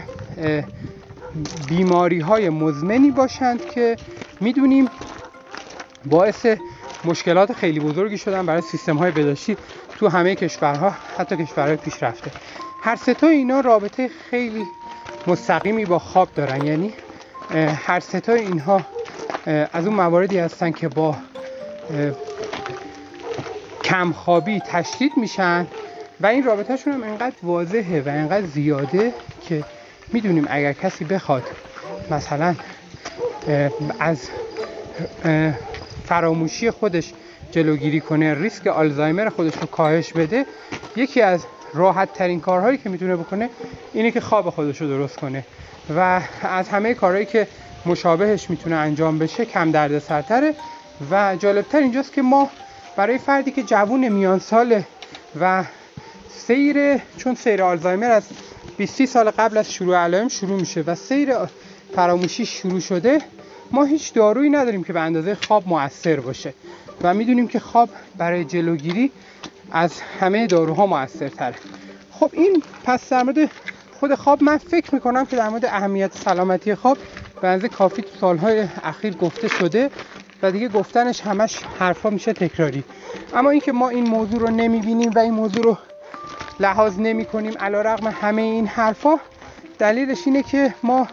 بیماری 1.67 2.19
های 2.19 2.49
مزمنی 2.49 3.11
باشند 3.11 3.65
که 3.65 3.97
می‌دونیم 4.41 4.87
باعث 6.05 6.45
مشکلات 7.05 7.53
خیلی 7.53 7.79
بزرگی 7.79 8.17
شدن 8.17 8.45
برای 8.45 8.61
سیستم 8.61 8.97
های 8.97 9.11
بداشتی 9.11 9.57
تو 9.99 10.07
همه 10.07 10.35
کشورها 10.35 10.93
حتی 11.17 11.37
کشورهای 11.37 11.75
پیشرفته. 11.75 12.31
هر 12.81 12.95
سه 12.95 13.15
اینا 13.21 13.59
رابطه 13.59 14.09
خیلی 14.29 14.65
مستقیمی 15.27 15.85
با 15.85 15.99
خواب 15.99 16.29
دارن. 16.35 16.65
یعنی 16.65 16.93
هر 17.85 17.99
ستا 17.99 18.33
اینها 18.33 18.81
از 19.73 19.85
اون 19.85 19.95
مواردی 19.95 20.37
هستن 20.37 20.71
که 20.71 20.87
با 20.87 21.15
کمخوابی 23.83 24.59
تشدید 24.59 25.11
میشن 25.17 25.67
و 26.21 26.27
این 26.27 26.43
رابطهشون 26.43 26.93
هم 26.93 27.03
انقدر 27.03 27.35
واضحه 27.43 28.01
و 28.01 28.09
انقدر 28.09 28.45
زیاده 28.45 29.13
که 29.47 29.63
می‌دونیم 30.13 30.47
اگر 30.49 30.73
کسی 30.73 31.05
بخواد 31.05 31.43
مثلا 32.11 32.55
از 33.99 34.29
فراموشی 36.09 36.71
خودش 36.71 37.13
جلوگیری 37.51 37.99
کنه 37.99 38.33
ریسک 38.33 38.67
آلزایمر 38.67 39.29
خودش 39.29 39.53
رو 39.61 39.67
کاهش 39.67 40.13
بده. 40.13 40.45
یکی 40.95 41.21
از 41.21 41.45
راحت 41.73 42.13
ترین 42.13 42.39
کارهایی 42.39 42.77
که 42.77 42.89
می‌تونه 42.89 43.15
بکنه 43.15 43.49
اینه 43.93 44.11
که 44.11 44.21
خواب 44.21 44.49
خودش 44.49 44.81
رو 44.81 44.87
درست 44.87 45.15
کنه 45.15 45.45
و 45.97 46.21
از 46.41 46.69
همه 46.69 46.93
کارهایی 46.93 47.25
که 47.25 47.47
مشابهش 47.85 48.49
می‌تونه 48.49 48.75
انجام 48.75 49.19
بشه 49.19 49.45
کم 49.45 49.71
درد 49.71 49.99
سرتره 49.99 50.53
و 51.11 51.35
جالبتر 51.35 51.77
اینجاست 51.77 52.13
که 52.13 52.21
ما 52.21 52.49
برای 52.95 53.17
فردی 53.17 53.51
که 53.51 53.63
جوون 53.63 54.07
میان 54.07 54.39
ساله 54.39 54.85
و 55.41 55.63
سیر 56.29 56.97
چون 57.17 57.35
سیر 57.35 57.63
آلزایمر 57.63 58.11
از 58.11 58.23
20 58.77 59.05
سال 59.05 59.31
قبل 59.31 59.57
از 59.57 59.71
شروع 59.73 59.97
علائم 59.97 60.27
شروع 60.27 60.59
میشه 60.59 60.81
و 60.81 60.95
سیر 60.95 61.33
فراموشی 61.95 62.45
شروع 62.45 62.79
شده 62.79 63.21
ما 63.71 63.83
هیچ 63.83 64.13
دارویی 64.13 64.49
نداریم 64.49 64.83
که 64.83 64.93
به 64.93 64.99
اندازه 64.99 65.35
خواب 65.35 65.63
موثر 65.67 66.19
باشه 66.19 66.53
و 67.01 67.13
می‌دونیم 67.13 67.47
که 67.47 67.59
خواب 67.59 67.89
برای 68.17 68.45
جلوگیری 68.45 69.11
از 69.71 70.01
همه 70.01 70.47
داروها 70.47 70.85
موثرتره. 70.85 71.55
خب 72.11 72.29
این 72.33 72.63
پس 72.83 73.09
در 73.09 73.23
مورد 73.23 73.49
خود 73.99 74.15
خواب 74.15 74.43
من 74.43 74.57
فکر 74.57 74.95
می‌کنم 74.95 75.25
که 75.25 75.35
در 75.35 75.49
مورد 75.49 75.65
اهمیت 75.65 76.17
سلامتی 76.17 76.75
خواب 76.75 76.97
به 77.41 77.69
کافی 77.69 78.01
تو 78.01 78.09
سالهای 78.21 78.67
اخیر 78.83 79.15
گفته 79.15 79.47
شده 79.47 79.89
و 80.41 80.51
دیگه 80.51 80.67
گفتنش 80.67 81.21
همش 81.21 81.59
حرفا 81.79 82.09
میشه 82.09 82.33
تکراری. 82.33 82.83
اما 83.33 83.49
اینکه 83.49 83.71
ما 83.71 83.89
این 83.89 84.09
موضوع 84.09 84.39
رو 84.39 84.49
نمی‌بینیم 84.49 85.11
و 85.15 85.19
این 85.19 85.33
موضوع 85.33 85.63
رو 85.63 85.77
لحاظ 86.59 86.99
نمی 86.99 87.25
کنیم 87.25 87.53
علی‌رغم 87.59 88.07
همه 88.07 88.41
این 88.41 88.67
حرفا 88.67 89.19
دلیلش 89.79 90.17
اینه 90.25 90.43
که 90.43 90.73
ما 90.83 91.07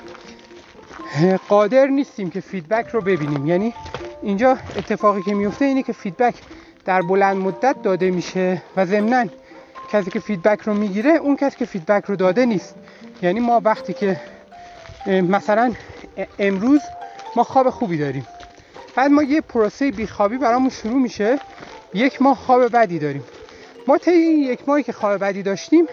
قادر 1.48 1.86
نیستیم 1.86 2.30
که 2.30 2.40
feedback 2.40 2.88
رو 2.88 3.00
ببینیم. 3.00 3.46
یعنی 3.46 3.74
اینجا 4.22 4.58
اتفاقی 4.76 5.22
که 5.22 5.34
میفته 5.34 5.64
اینه 5.64 5.82
که 5.82 5.92
feedback 5.92 6.34
در 6.84 7.02
بلند 7.02 7.36
مدت 7.36 7.82
داده 7.82 8.10
میشه 8.10 8.62
و 8.76 8.86
ضمناً 8.86 9.24
کسی 9.92 10.10
که 10.10 10.20
feedback 10.20 10.60
رو 10.60 10.74
می‌گیره 10.74 11.10
اون 11.10 11.36
کسی 11.36 11.56
که 11.56 11.64
feedback 11.64 12.04
رو 12.04 12.16
داده 12.16 12.46
نیست. 12.46 12.74
یعنی 13.22 13.40
ما 13.40 13.60
وقتی 13.64 13.92
که 13.92 14.20
مثلا 15.06 15.72
امروز 16.38 16.80
ما 17.36 17.44
خواب 17.44 17.70
خوبی 17.70 17.98
داریم. 17.98 18.26
بعد 18.96 19.10
ما 19.10 19.22
یه 19.22 19.40
پروسه 19.40 19.90
بیخوابی 19.90 20.38
برامون 20.38 20.70
شروع 20.70 21.02
میشه. 21.02 21.38
یک 21.94 22.22
ماه 22.22 22.36
خواب 22.36 22.72
بدی 22.72 22.98
داریم. 22.98 23.24
ما 23.86 23.98
طی 23.98 24.10
این 24.10 24.38
یک 24.38 24.68
ماهی 24.68 24.82
که 24.82 24.92
خواب 24.92 25.20
بدی 25.20 25.42
داشتیم 25.42 25.86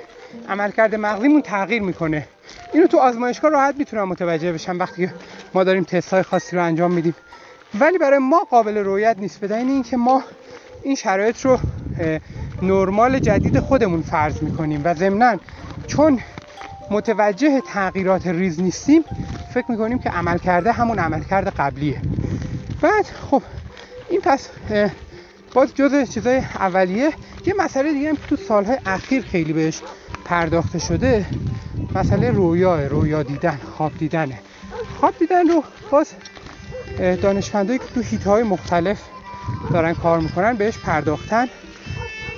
عملکرد 0.50 0.96
مغزیمون 0.96 1.42
تغییر 1.42 1.82
می‌کنه. 1.82 2.28
اینو 2.74 2.88
تو 2.88 2.98
آزمایشگاه 2.98 3.52
راحت 3.52 3.76
می‌تونم 3.78 4.10
متوجه 4.10 4.54
بشم 4.54 4.80
وقتی 4.80 5.10
ما 5.54 5.64
داریم 5.64 5.84
تست 5.84 6.14
های 6.14 6.24
خاصی 6.24 6.56
رو 6.56 6.64
انجام 6.64 6.94
میدیم. 6.94 7.16
ولی 7.80 7.98
برای 7.98 8.20
ما 8.20 8.48
قابل 8.50 8.78
رویت 8.78 9.16
نیست 9.20 9.40
به 9.40 9.48
دلیل 9.48 9.68
اینکه 9.68 9.98
ما 9.98 10.24
این 10.84 10.96
شرایط 10.96 11.42
رو 11.42 11.60
نرمال 12.62 13.20
جدید 13.20 13.60
خودمون 13.60 14.02
فرض 14.02 14.44
می‌کنیم 14.44 14.82
و 14.84 14.94
ضمنا 14.94 15.38
چون 15.88 16.20
متوجه 16.92 17.62
تغییرات 17.62 18.28
ریز 18.28 18.62
نیستیم 18.62 19.04
فکر 19.54 19.72
می‌کنیم 19.72 20.00
که 20.00 20.10
عمل 20.10 20.38
کرده 20.38 20.72
همون 20.72 21.00
عمل 21.00 21.24
کرده 21.24 21.50
قبلیه. 21.50 22.02
بعد 22.82 23.06
خب 23.06 23.42
این 24.10 24.22
پس 24.22 24.50
باز 25.54 25.76
جز 25.76 26.10
چیزای 26.10 26.38
اولیه. 26.38 27.14
یه 27.46 27.54
مسئله 27.60 27.94
دیگه 27.94 28.10
هم 28.10 28.18
تو 28.30 28.36
سالهای 28.36 28.78
اخیر 28.86 29.22
خیلی 29.22 29.54
بهش 29.54 29.82
پرداخته 30.26 30.80
شده. 30.80 31.26
مسئله 31.96 32.32
رویا 32.32 32.88
رویا 32.88 33.24
دیدن 33.24 33.60
خواب 33.78 33.98
دیدنه. 33.98 34.40
خواب 35.00 35.18
دیدن 35.20 35.50
رو 35.50 35.64
باز 35.92 36.14
دانشمندایی 36.98 37.80
که 37.80 37.86
تو 37.96 38.02
هیت 38.02 38.28
های 38.28 38.44
مختلف 38.44 39.02
دارن 39.74 39.94
کار 39.94 40.20
می‌کنن 40.20 40.54
بهش 40.54 40.78
پرداختن. 40.78 41.48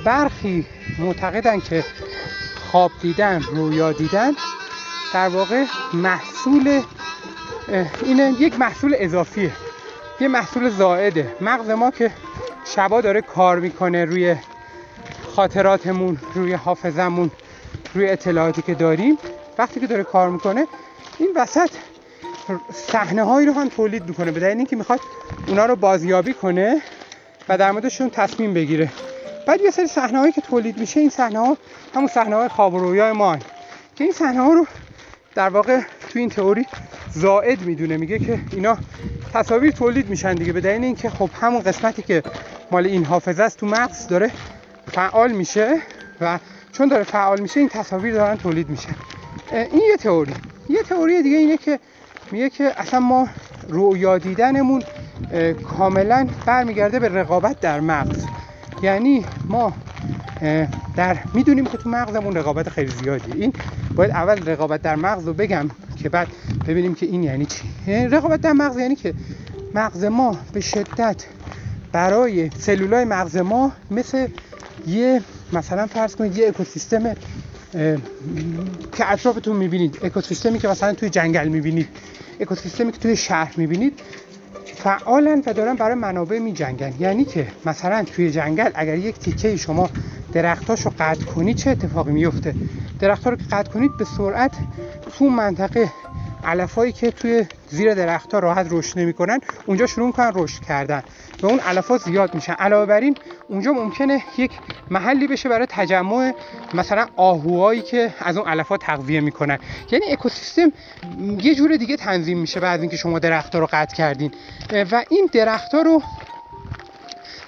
برخی 0.06 0.66
معتقدن 1.00 1.60
که 1.60 1.84
خواب 2.72 2.92
دیدن 3.02 3.42
رویا 3.42 3.92
دیدن 3.92 4.32
در 5.14 5.30
واقع 5.30 5.66
محصول 5.94 6.82
اینه 8.04 8.34
یک 8.40 8.60
محصول 8.60 8.96
اضافیه 8.98 9.52
یه 10.22 10.28
محصول 10.28 10.70
زائده. 10.70 11.36
مغز 11.42 11.70
ما 11.70 11.92
که 11.92 12.12
شبا 12.66 13.02
داره 13.02 13.22
کار 13.22 13.60
می‌کنه 13.60 14.06
روی 14.06 14.36
خاطراتمون 15.36 16.18
روی 16.36 16.54
حافظمون 16.54 17.32
روی 17.94 18.10
اطلاعاتی 18.10 18.62
که 18.62 18.74
داریم 18.74 19.18
وقتی 19.58 19.80
که 19.80 19.88
داره 19.88 20.04
کار 20.04 20.30
می‌کنه 20.30 20.68
این 21.20 21.30
وسط 21.36 21.70
صحنه 22.74 23.24
هایی 23.24 23.48
رو 23.48 23.54
هم 23.54 23.70
تولید 23.70 24.08
می‌کنه 24.08 24.32
به 24.32 24.40
دلیل 24.40 24.58
اینکه 24.58 24.76
می‌خواد 24.76 25.00
اونا 25.48 25.66
رو 25.66 25.76
بازیابی 25.76 26.34
کنه 26.34 26.82
و 27.50 27.58
در 27.58 27.72
موردشون 27.72 28.10
تصمیم 28.10 28.54
بگیره. 28.54 28.92
بعد 29.48 29.62
یه 29.62 29.72
سری 29.72 29.88
صحنه 29.88 30.20
هایی 30.20 30.32
که 30.32 30.42
تولید 30.42 30.78
میشه 30.78 31.00
این 31.00 31.10
صحنه 31.10 31.40
ها 31.40 31.58
همون 31.96 32.08
صحنه 32.08 32.36
های 32.36 32.48
خواب 32.48 32.76
ما 32.76 33.38
که 33.96 34.04
این 34.04 34.14
صحنه 34.14 34.42
ها 34.42 34.54
رو 34.54 34.68
در 35.36 35.50
واقع 35.50 35.82
تو 36.10 36.20
این 36.20 36.30
تئوری 36.30 36.66
زائد 37.14 37.62
می‌دونه 37.62 37.98
میگه 37.98 38.20
که 38.20 38.40
اینا 38.52 38.78
تصاویر 39.34 39.72
تولید 39.72 40.10
میشن 40.10 40.34
دیگه 40.34 40.54
به 40.54 40.62
دلیل 40.62 40.84
اینکه 40.84 41.10
خب 41.10 41.30
همون 41.42 41.62
قسمتی 41.62 42.02
که 42.02 42.24
مال 42.72 42.86
این 42.86 43.06
حافظه 43.06 43.44
است 43.44 43.60
تو 43.60 43.66
مغز 43.66 44.08
داره 44.08 44.32
فعال 44.92 45.32
میشه 45.32 45.82
و 46.22 46.40
چون 46.72 46.88
داره 46.88 47.04
فعال 47.04 47.40
میشه 47.40 47.60
این 47.60 47.70
تصاویر 47.70 48.14
دارن 48.14 48.38
تولید 48.38 48.70
میشن 48.70 48.96
این 49.56 49.82
یه 49.90 49.98
تئوری. 49.98 50.34
یه 50.70 50.84
تئوری 50.84 51.24
دیگه 51.24 51.38
اینه 51.38 51.58
که 51.58 51.80
میگه 52.32 52.50
که 52.50 52.74
اصلا 52.78 53.00
ما 53.00 53.28
رویا 53.70 54.18
دیدنمون 54.18 54.84
کاملا 55.78 56.28
برمیگرده 56.46 57.00
به 57.00 57.10
رقابت 57.10 57.60
در 57.60 57.80
مغز. 57.80 58.26
یعنی 58.82 59.26
ما 59.48 59.74
در 60.96 61.18
می‌دونیم 61.34 61.66
که 61.66 61.78
تو 61.78 61.90
مغزمون 61.90 62.36
رقابت 62.36 62.70
خیلی 62.70 62.92
زیادی 62.92 63.42
این 63.42 63.54
باید 63.96 64.12
اول 64.12 64.46
رقابت 64.46 64.82
در 64.82 64.96
مغز 64.96 65.28
رو 65.28 65.34
بگم 65.34 65.70
که 66.04 66.10
بعد 66.10 66.28
ببینیم 66.68 66.96
که 66.96 67.06
این 67.06 67.24
یعنی 67.24 67.46
چی. 67.46 67.68
رقابت 67.88 68.42
در 68.42 68.54
مغز 68.54 68.78
یعنی 68.78 68.96
که 68.96 69.14
مغز 69.74 70.04
ما 70.04 70.38
به 70.54 70.62
شدت 70.62 71.26
برای 71.92 72.50
سلولای 72.60 73.06
مغز 73.06 73.38
ما 73.38 73.72
مثل 73.92 74.28
یه 74.88 75.22
مثلا 75.54 75.88
فرض 75.88 76.16
کنید 76.16 76.38
یه 76.38 76.48
اکوسیستم 76.48 77.16
که 78.92 79.12
اطرافتون 79.12 79.58
می‌بینید. 79.58 80.00
اکوسیستمی 80.04 80.60
که 80.60 80.68
مثلا 80.68 80.94
توی 80.94 81.10
جنگل 81.10 81.48
می‌بینید. 81.48 81.88
اکوسیستمی 82.40 82.92
که 82.92 82.98
توی 82.98 83.16
شهر 83.16 83.54
می‌بینید 83.58 84.00
فعالن 84.66 85.44
و 85.46 85.54
دارن 85.54 85.76
برای 85.76 85.96
منابع 85.96 86.40
می 86.40 86.54
جنگن 86.54 86.94
یعنی 87.00 87.26
که 87.26 87.48
مثلا 87.66 88.04
توی 88.04 88.32
جنگل 88.32 88.70
اگر 88.76 88.98
یک 88.98 89.20
تیکه 89.20 89.58
شما 89.58 89.90
درختاشو 90.34 90.92
قطع 91.00 91.26
کنید 91.26 91.56
چه 91.56 91.70
اتفاقی 91.70 92.12
میفته 92.12 92.56
درختها 93.00 93.30
رو 93.30 93.36
که 93.36 93.44
قطع 93.52 93.72
کنید 93.72 93.98
به 93.98 94.06
سرعت 94.06 94.52
تو 95.18 95.30
منطقه 95.30 95.92
علفایی 96.46 96.92
که 96.92 97.12
توی 97.12 97.46
زیر 97.70 97.94
درختها 97.94 98.40
راحت 98.40 98.68
رشد 98.70 99.00
نمی‌کنن 99.00 99.40
اونجا 99.66 99.88
شروع 99.88 100.08
می‌کنن 100.08 100.32
رشد 100.36 100.62
کردن. 100.62 101.04
و 101.42 101.48
اون 101.48 101.60
علفا 101.60 101.98
زیاد 101.98 102.36
میشن. 102.36 102.54
علاوه 102.54 102.86
بر 102.86 103.00
این 103.00 103.18
اونجا 103.50 103.72
ممکنه 103.72 104.24
یک 104.38 104.52
محلی 104.92 105.28
بشه 105.28 105.50
برای 105.50 105.68
تجمع 105.70 106.34
مثلا 106.74 107.08
آهوهایی 107.16 107.82
که 107.82 108.14
از 108.20 108.38
اون 108.38 108.48
علفا 108.48 108.78
تغذیه 108.78 109.22
می‌کنن. 109.22 109.60
یعنی 109.92 110.06
اکوسیستم 110.12 110.72
یه 111.42 111.56
جور 111.56 111.76
دیگه 111.76 111.98
تنظیم 111.98 112.40
میشه 112.40 112.60
بعد 112.60 112.82
اینکه 112.82 112.98
شما 112.98 113.20
درختها 113.20 113.60
رو 113.60 113.68
قطع 113.72 113.96
کردین. 113.96 114.32
و 114.92 115.04
این 115.10 115.30
درختها 115.34 115.82
رو 115.82 116.02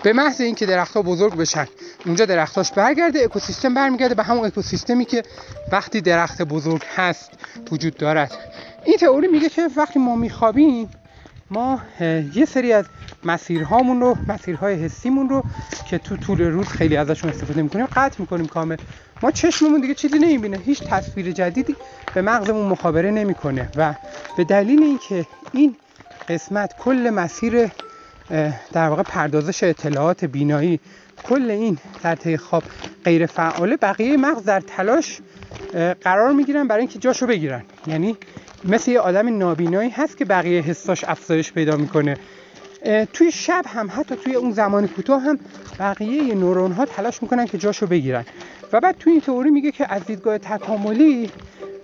به 0.03 0.13
محض 0.13 0.41
اینکه 0.41 0.65
درختها 0.65 1.01
بزرگ 1.01 1.35
بشن 1.35 1.67
اونجا 2.05 2.25
درختاش 2.25 2.71
برگرده 2.71 3.19
اکوسیستم 3.19 3.73
برمیگرده. 3.73 4.15
به 4.15 4.23
همون 4.23 4.45
اکوسیستمی 4.45 5.05
که 5.05 5.23
وقتی 5.71 6.01
درخت 6.01 6.41
بزرگ 6.41 6.81
هست 6.95 7.31
وجود 7.71 7.97
دارد. 7.97 8.31
این 8.87 8.97
تئوری 8.97 9.27
میگه 9.27 9.49
که 9.49 9.69
وقتی 9.77 9.99
ما 9.99 10.15
میخوابیم 10.15 10.89
ما 11.49 11.81
یه 12.33 12.45
سری 12.45 12.73
از 12.73 12.85
مسیرهامون 13.23 14.01
رو 14.01 14.17
مسیرهای 14.27 14.75
حسیمون 14.75 15.29
رو 15.29 15.43
که 15.89 15.97
تو 15.97 16.17
طول 16.17 16.41
روز 16.41 16.67
خیلی 16.67 16.97
ازشون 16.97 17.29
استفاده 17.29 17.61
می‌کنیم 17.61 17.85
قطع 17.85 18.15
می‌کنیم 18.21 18.47
کامل. 18.47 18.77
ما 19.21 19.31
چشممون 19.31 19.81
دیگه 19.81 19.93
چیزی 19.93 20.19
نمی‌بینه 20.19 20.57
هیچ 20.57 20.83
تصویر 20.83 21.31
جدیدی 21.31 21.75
به 22.13 22.21
مغزمون 22.21 22.65
مخابره 22.65 23.11
نمی‌کنه. 23.11 23.69
و 23.75 23.93
به 24.37 24.43
دلیل 24.43 24.83
اینکه 24.83 25.25
این 25.53 25.75
قسمت 26.29 26.77
کل 26.79 27.09
مسیر 27.09 27.69
در 28.73 28.89
واقع 28.89 29.03
پردازش 29.03 29.63
اطلاعات 29.63 30.25
بینایی 30.25 30.79
کل 31.23 31.51
این 31.51 31.77
در 32.03 32.15
طی 32.15 32.37
خواب 32.37 32.63
غیر 33.05 33.25
فعاله 33.25 33.77
بقیه 33.77 34.17
مغز 34.17 34.43
در 34.43 34.59
تلاش 34.59 35.19
قرار 36.01 36.31
می‌گیرن 36.33 36.67
برای 36.67 36.81
اینکه 36.81 36.99
جاشو 36.99 37.27
بگیرن. 37.27 37.63
یعنی 37.87 38.17
مثل 38.63 38.91
یه 38.91 38.99
آدم 38.99 39.37
نابینایی 39.37 39.89
هست 39.89 40.17
که 40.17 40.25
بقیه 40.25 40.61
حساش 40.61 41.03
افزایش 41.03 41.53
پیدا 41.53 41.77
می‌کنه. 41.77 42.17
توی 43.13 43.31
شب 43.31 43.65
هم 43.67 43.89
حتی 43.95 44.15
توی 44.15 44.35
اون 44.35 44.51
زمان 44.51 44.87
کوتاه 44.87 45.21
هم 45.21 45.39
بقیه 45.79 46.35
نورون 46.35 46.71
ها 46.71 46.85
تلاش 46.85 47.23
می‌کنن 47.23 47.45
که 47.45 47.57
جاشو 47.57 47.87
بگیرن. 47.87 48.25
و 48.73 48.79
بعد 48.79 48.97
توی 48.97 49.11
این 49.11 49.21
تئوری 49.21 49.49
میگه 49.49 49.71
که 49.71 49.93
از 49.93 50.05
دیدگاه 50.05 50.37
تکاملی 50.37 51.31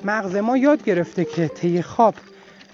مغز 0.03 0.35
ما 0.35 0.57
یاد 0.57 0.83
گرفته 0.83 1.25
که 1.25 1.47
طی 1.47 1.81
خواب 1.81 2.15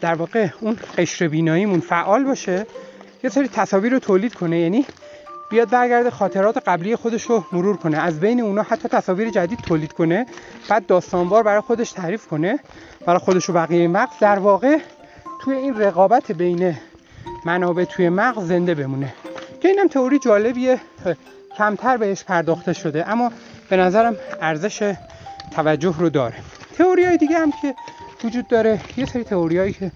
در 0.02 0.16
واقع 0.16 0.48
اون 0.62 0.78
قشر 0.98 1.28
بیناییمون 1.28 1.80
فعال 1.80 2.24
باشه. 2.24 2.66
یه 3.24 3.30
سری 3.30 3.48
تصاویر 3.48 3.92
رو 3.94 4.00
تولید 4.00 4.34
کنه 4.34 4.60
یعنی 4.60 4.86
بیاد 5.50 5.70
برگرده 5.70 6.10
خاطرات 6.10 6.58
قبلی 6.68 6.96
خودش 6.96 7.24
رو 7.24 7.46
مرور 7.52 7.78
کنه. 7.78 7.98
از 7.98 8.20
بین 8.20 8.42
اونا 8.42 8.64
حتی 8.64 8.90
تصاویر 8.90 9.30
جدید 9.30 9.60
تولید 9.60 9.94
کنه. 9.94 10.26
بعد 10.70 10.86
داستانوار 10.86 11.44
برای 11.44 11.62
خودش 11.62 11.92
تعریف 11.92 12.28
کنه. 12.28 12.60
برای 13.06 13.20
خودش 13.20 13.50
و 13.50 13.54
بقیه 13.54 13.88
مغز. 13.88 14.14
در 14.20 14.40
واقع 14.40 14.78
توی 15.42 15.56
این 15.56 15.80
رقابت 15.80 16.32
بین 16.32 16.78
منابع 17.46 17.84
توی 17.84 18.10
مغز 18.10 18.48
زنده 18.48 18.76
بمونه. 18.76 19.14
که 19.62 19.68
اینم 19.68 19.88
تئوری 19.88 20.20
جالبیه. 20.20 20.80
کمتر 21.58 21.98
بهش 21.98 22.24
پرداخته 22.24 22.74
شده. 22.74 23.10
اما 23.10 23.32
به 23.70 23.78
نظرم 23.78 24.16
ارزش 24.42 24.94
توجه 25.52 25.96
رو 26.00 26.10
داره. 26.10 26.36
تئوری 26.78 27.06
های 27.06 27.18
دیگه 27.18 27.38
هم 27.38 27.52
که 27.62 27.76
وجود 28.24 28.48
داره. 28.48 28.82
یه 28.98 29.06
سری 29.06 29.24
تئوریایی 29.24 29.74
که 29.74 29.92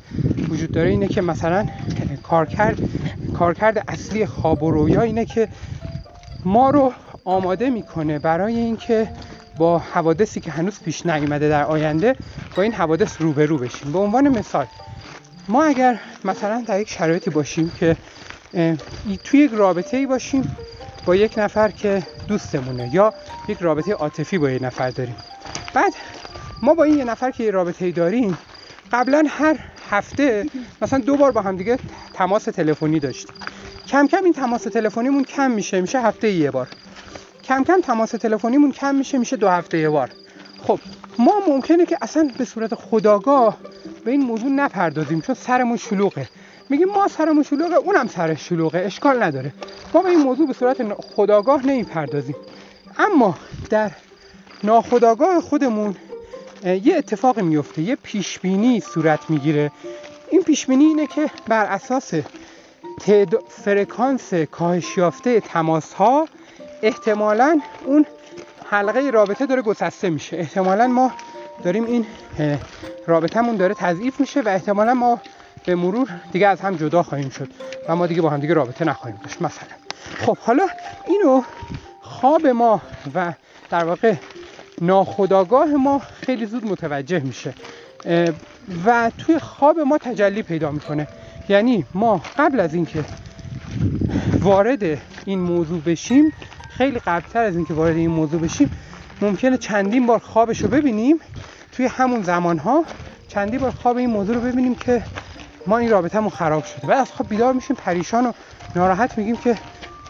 وجود 0.49 0.71
داره 0.71 0.89
اینه 0.89 1.07
که 1.07 1.21
مثلا 1.21 1.67
کارکرد 2.23 2.79
کارکرد 3.33 3.83
اصلی 3.87 4.25
خواب 4.25 4.63
و 4.63 4.71
رویا 4.71 5.01
اینه 5.01 5.25
که 5.25 5.47
ما 6.45 6.69
رو 6.69 6.93
آماده 7.25 7.69
می‌کنه 7.69 8.19
برای 8.19 8.55
اینکه 8.55 9.07
با 9.57 9.79
حوادثی 9.79 10.39
که 10.39 10.51
هنوز 10.51 10.79
پیش 10.79 11.05
نیومده 11.05 11.49
در 11.49 11.63
آینده 11.63 12.15
با 12.55 12.63
این 12.63 12.73
حوادث 12.73 13.21
روبرو 13.21 13.57
بشیم. 13.57 13.91
به 13.91 13.99
عنوان 13.99 14.29
مثال 14.29 14.65
ما 15.47 15.63
اگر 15.63 15.99
مثلا 16.25 16.63
در 16.67 16.79
یک 16.79 16.89
شرایطی 16.89 17.29
باشیم 17.29 17.71
که 17.79 17.97
توی 19.23 19.39
یک 19.39 19.51
رابطه 19.53 19.97
ای 19.97 20.05
باشیم 20.05 20.57
با 21.05 21.15
یک 21.15 21.33
نفر 21.37 21.71
که 21.71 22.03
دوستمونه 22.27 22.89
یا 22.93 23.13
یک 23.47 23.57
رابطه 23.61 23.93
عاطفی 23.93 24.37
با 24.37 24.49
یک 24.49 24.63
نفر 24.63 24.89
داریم. 24.89 25.15
بعد 25.73 25.93
ما 26.61 26.73
با 26.73 26.83
این 26.83 26.97
یه 26.97 27.03
نفر 27.03 27.31
که 27.31 27.43
یه 27.43 27.51
رابطه 27.51 27.85
ای 27.85 27.91
داریم 27.91 28.37
قبلا 28.91 29.23
هر 29.29 29.59
هفته 29.93 30.45
مثلا 30.81 30.99
دو 30.99 31.17
بار 31.17 31.31
با 31.31 31.41
هم 31.41 31.55
دیگه 31.57 31.79
تماس 32.13 32.43
تلفنی 32.43 32.99
داشتیم. 32.99 33.35
کم 33.87 34.07
کم 34.07 34.23
این 34.23 34.33
تماس 34.33 34.63
تلفنیمون 34.63 35.23
کم 35.23 35.51
میشه 35.51 35.81
میشه 35.81 36.01
هفته 36.01 36.31
یه 36.31 36.51
بار. 36.51 36.67
کم 37.43 37.63
کم 37.63 37.81
تماس 37.81 38.11
تلفنیمون 38.11 38.71
کم 38.71 38.95
میشه 38.95 39.17
میشه 39.17 39.37
دو 39.37 39.49
هفته 39.49 39.77
یه 39.77 39.89
بار. 39.89 40.09
خب 40.63 40.79
ما 41.19 41.33
ممکنه 41.47 41.85
که 41.85 41.97
اصلا 42.01 42.31
به 42.37 42.45
صورت 42.45 42.75
خداگاه 42.75 43.57
به 44.05 44.11
این 44.11 44.21
موضوع 44.21 44.49
نپردازیم 44.49 45.21
چون 45.21 45.35
سرمون 45.35 45.77
شلوغه. 45.77 46.29
میگیم 46.69 46.87
ما 46.87 47.07
سرمون 47.07 47.43
شلوغه 47.43 47.75
اونم 47.75 48.07
سرش 48.07 48.49
شلوغه 48.49 48.79
اشکال 48.79 49.23
نداره. 49.23 49.53
ما 49.93 50.01
به 50.01 50.09
این 50.09 50.19
موضوع 50.19 50.47
به 50.47 50.53
صورت 50.53 50.93
خداگاه 50.93 51.65
نمی‌پردازیم. 51.65 52.35
اما 52.97 53.37
در 53.69 53.91
ناخداگاه 54.63 55.41
خودمون 55.41 55.95
یه 56.65 56.95
اتفاقی 56.97 57.41
میفته 57.41 57.81
یه 57.81 57.95
پیشبینی 57.95 58.79
صورت 58.79 59.29
می‌گیره. 59.29 59.71
این 60.31 60.43
پیشبینی 60.43 60.83
اینه 60.83 61.07
که 61.07 61.29
بر 61.47 61.65
اساس 61.65 62.13
فرکانس 63.49 64.33
کاهش 64.33 64.97
یافته 64.97 65.39
تماس 65.39 65.93
ها 65.93 66.27
احتمالا 66.81 67.61
اون 67.85 68.05
حلقه 68.65 69.09
رابطه 69.09 69.45
داره 69.45 69.61
گسسته 69.61 70.09
میشه. 70.09 70.37
احتمالا 70.37 70.87
ما 70.87 71.11
داریم 71.63 71.85
این 71.85 72.05
رابطهمون 73.07 73.55
داره 73.55 73.73
تضعیف 73.73 74.19
میشه 74.19 74.41
و 74.41 74.47
احتمالا 74.47 74.93
ما 74.93 75.19
به 75.65 75.75
مرور 75.75 76.09
دیگه 76.31 76.47
از 76.47 76.61
هم 76.61 76.75
جدا 76.75 77.03
خواهیم 77.03 77.29
شد. 77.29 77.47
و 77.89 77.95
ما 77.95 78.07
دیگه 78.07 78.21
با 78.21 78.29
هم 78.29 78.39
دیگه 78.39 78.53
رابطه 78.53 78.85
نخواهیم 78.85 79.19
داشت 79.23 79.41
مثلا. 79.41 79.69
خب 80.25 80.37
حالا 80.37 80.67
اینو 81.07 81.43
خواب 82.01 82.47
ما 82.47 82.81
و 83.15 83.33
در 83.69 83.83
واقع 83.83 84.13
ناخداگاه 84.81 85.67
ما 85.67 86.01
خیلی 86.21 86.45
زود 86.45 86.65
متوجه 86.65 87.19
میشه. 87.19 87.53
و 88.85 89.11
توی 89.17 89.39
خواب 89.39 89.79
ما 89.79 89.97
تجلی 89.97 90.43
پیدا 90.43 90.71
می‌کنه. 90.71 91.07
یعنی 91.49 91.85
ما 91.93 92.21
قبل 92.37 92.59
از 92.59 92.73
اینکه 92.73 93.05
وارد 94.39 94.83
این 95.25 95.39
موضوع 95.39 95.81
بشیم 95.81 96.33
خیلی 96.69 96.99
قبلتر 96.99 97.43
از 97.43 97.55
اینکه 97.55 97.73
وارد 97.73 97.95
این 97.95 98.09
موضوع 98.09 98.41
بشیم 98.41 98.71
ممکنه 99.21 99.57
چندین 99.57 100.05
بار 100.05 100.19
خوابش 100.19 100.61
رو 100.61 100.67
ببینیم. 100.67 101.19
توی 101.71 101.85
همون 101.85 102.21
زمان 102.23 102.57
ها 102.57 102.85
چندین 103.27 103.59
بار 103.59 103.71
خواب 103.71 103.97
این 103.97 104.09
موضوع 104.09 104.35
رو 104.35 104.41
ببینیم 104.41 104.75
که 104.75 105.03
ما 105.67 105.77
این 105.77 105.89
رابطهمون 105.89 106.29
خراب 106.29 106.65
شده. 106.65 106.87
بعد 106.87 106.99
از 106.99 107.11
خواب 107.11 107.29
بیدار 107.29 107.53
میشیم 107.53 107.75
پریشان 107.75 108.25
و 108.25 108.31
ناراحت 108.75 109.17
میگیم 109.17 109.35
که 109.35 109.57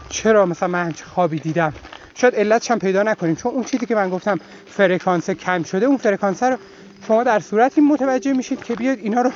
چرا 0.10 0.46
مثلا 0.46 0.70
من 0.70 0.92
چه 0.92 1.06
خوابی 1.06 1.40
دیدم. 1.40 1.74
شاید 2.16 2.36
علتش 2.36 2.72
هم 2.72 2.80
پیدا 2.80 3.04
نکنیم. 3.04 3.36
چون 3.36 3.52
اون 3.52 3.64
چیزی 3.64 3.86
که 3.86 3.96
من 3.96 4.10
گفتم 4.10 4.40
فرکانس 4.68 5.30
کم 5.30 5.64
شده 5.64 5.86
اون 5.86 5.98
فرکانس 5.98 6.44
رو 6.44 6.58
شما 7.08 7.24
در 7.24 7.40
صورتی 7.40 7.82
متوجه 7.82 8.34
میشید 8.34 8.64
که 8.64 8.76
بیاید 8.76 9.00
اینا 9.00 9.22
رو 9.22 9.32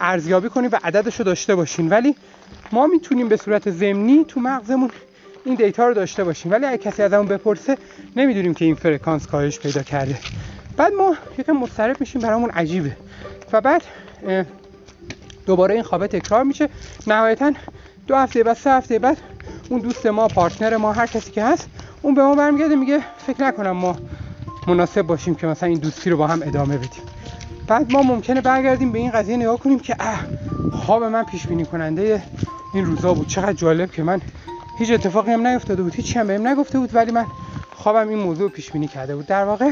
ارزیابی 0.00 0.48
کنید 0.48 0.74
و 0.74 0.78
عددش 0.84 1.18
رو 1.18 1.24
داشته 1.24 1.54
باشین. 1.54 1.88
ولی 1.88 2.16
ما 2.72 2.86
می‌تونیم 2.86 3.28
به 3.28 3.36
صورت 3.36 3.70
ضمنی 3.70 4.24
تو 4.28 4.40
مغزمون 4.40 4.90
این 5.44 5.54
data 5.54 5.88
رو 5.88 5.94
داشته 5.94 6.24
باشیم. 6.24 6.52
ولی 6.52 6.66
اگه 6.66 6.78
کسی 6.78 7.02
ازمون 7.02 7.26
بپرسه 7.26 7.78
نمی‌دونیم 8.16 8.54
که 8.54 8.64
این 8.64 8.74
فرکانس 8.74 9.26
کاهش 9.26 9.58
پیدا 9.58 9.82
کرده. 9.82 10.18
بعد 10.76 10.92
ما 10.92 11.16
یکم 11.38 11.52
مضطرب 11.52 12.00
میشیم 12.00 12.20
برامون 12.20 12.50
عجیبه. 12.50 12.96
و 13.52 13.60
بعد 13.60 13.82
دوباره 15.46 15.74
این 15.74 15.82
خوابه 15.82 16.08
تکرار 16.08 16.44
میشه. 16.44 16.68
نهایتا 17.06 17.52
دو 18.06 18.16
هفته 18.16 18.42
بعد 18.42 18.56
سه 18.56 18.70
هفته 18.70 18.98
بعد 18.98 19.16
اون 19.72 19.80
دوست 19.80 20.06
ما 20.06 20.28
partner 20.28 20.76
ما 20.76 20.92
هر 20.92 21.06
کسی 21.06 21.30
که 21.30 21.44
هست 21.44 21.68
اون 22.02 22.14
به 22.14 22.22
ما 22.22 22.34
برمیگرده 22.34 22.76
میگه 22.76 23.00
فکر 23.26 23.42
نکنم 23.42 23.70
ما 23.70 23.96
مناسب 24.66 25.02
باشیم 25.02 25.34
که 25.34 25.46
مثلا 25.46 25.68
این 25.68 25.78
دوستی 25.78 26.10
رو 26.10 26.16
با 26.16 26.26
هم 26.26 26.42
ادامه 26.42 26.76
بدیم. 26.76 27.02
بعد 27.66 27.92
ما 27.92 28.02
ممکنه 28.02 28.40
برگردیم 28.40 28.92
به 28.92 28.98
این 28.98 29.10
قضیه 29.10 29.36
نگاه 29.36 29.58
کنیم 29.58 29.78
که 29.78 29.96
اه 30.00 30.20
خواب 30.72 31.04
من 31.04 31.24
پیش 31.24 31.46
بینی 31.46 31.64
کننده 31.64 32.22
این 32.74 32.84
روزا 32.84 33.14
بود. 33.14 33.26
چقدر 33.26 33.52
جالب 33.52 33.90
که 33.90 34.02
من 34.02 34.20
هیچ 34.78 34.90
اتفاقی 34.90 35.32
هم 35.32 35.46
نیفتاده 35.46 35.82
بود 35.82 35.94
هیچی 35.94 36.18
هم 36.18 36.26
بهم 36.26 36.48
نگفته 36.48 36.78
بود 36.78 36.94
ولی 36.94 37.12
من 37.12 37.26
خوابم 37.74 38.08
این 38.08 38.18
موضوع 38.18 38.50
پیش 38.50 38.70
بینی 38.70 38.88
کرده 38.88 39.16
بود. 39.16 39.26
در 39.26 39.44
واقع 39.44 39.70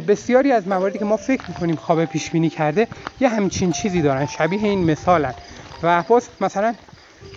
بسیاری 0.00 0.52
از 0.52 0.68
مواردی 0.68 0.98
که 0.98 1.04
ما 1.04 1.16
فکر 1.16 1.42
می‌کنیم 1.48 1.76
خواب 1.76 2.04
پیش 2.04 2.30
بینی 2.30 2.50
کرده 2.50 2.88
یه 3.20 3.28
همچین 3.28 3.72
چیزی 3.72 4.02
دارن 4.02 4.26
شبیه 4.26 4.64
این 4.64 4.90
مثالن. 4.90 5.34
و 5.82 6.02
باز 6.08 6.28
مثلا 6.40 6.74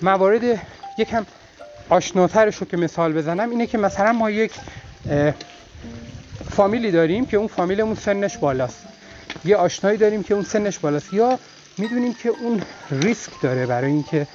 موارد 0.01 0.41
یکم 0.97 1.25
آشناترش 1.89 2.55
رو 2.55 2.67
که 2.67 2.77
مثال 2.77 3.13
بزنم 3.13 3.49
اینه 3.49 3.67
که 3.67 3.77
مثلا 3.77 4.13
ما 4.13 4.29
یک 4.29 4.51
فامیلی 6.49 6.91
داریم 6.91 7.25
که 7.25 7.37
اون 7.37 7.47
فامیلمون 7.47 7.95
سنش 7.95 8.37
بالاست. 8.37 8.83
یه 9.45 9.55
آشنایی 9.55 9.97
داریم 9.97 10.23
که 10.23 10.33
اون 10.33 10.43
سنش 10.43 10.79
بالاست. 10.79 11.13
یا 11.13 11.39
می‌دونیم 11.77 12.13
که 12.13 12.29
اون 12.29 12.61
ریسک 12.91 13.31
داره 13.41 13.65
برای 13.65 13.91
اینکه 13.91 14.27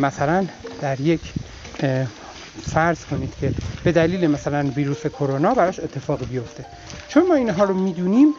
مثلا 0.00 0.46
در 0.80 1.00
یک 1.00 1.20
فرض 2.62 3.04
کنید 3.04 3.32
که 3.40 3.52
به 3.84 3.92
دلیل 3.92 4.30
مثلا 4.30 4.70
ویروس 4.76 5.06
کرونا 5.06 5.54
براش 5.54 5.80
اتفاق 5.80 6.28
بیفته. 6.28 6.66
چون 7.08 7.26
ما 7.28 7.34
اینها 7.34 7.64
رو 7.64 7.74
می‌دونیم 7.74 8.34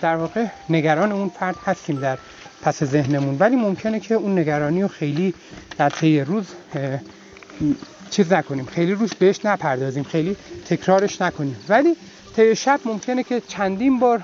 در 0.00 0.16
واقع 0.16 0.46
نگران 0.70 1.12
اون 1.12 1.28
فرد 1.28 1.56
هستیم 1.66 2.00
در 2.00 2.18
پس 2.62 2.84
ذهنمون. 2.84 3.36
ولی 3.38 3.56
ممکنه 3.56 4.00
که 4.00 4.14
اون 4.14 4.38
نگرانی 4.38 4.82
رو 4.82 4.88
خیلی 4.88 5.34
در 5.78 5.90
طی 5.90 6.20
روز 6.20 6.46
چیز 8.10 8.32
نکنیم. 8.32 8.66
خیلی 8.66 8.92
روش 8.92 9.14
بهش 9.14 9.44
نپردازیم. 9.44 10.02
خیلی 10.02 10.36
تکرارش 10.66 11.20
نکنیم. 11.20 11.56
ولی 11.68 11.96
طی 12.36 12.56
شب 12.56 12.80
ممکنه 12.84 13.22
که 13.22 13.42
چندین 13.48 13.98
بار 13.98 14.22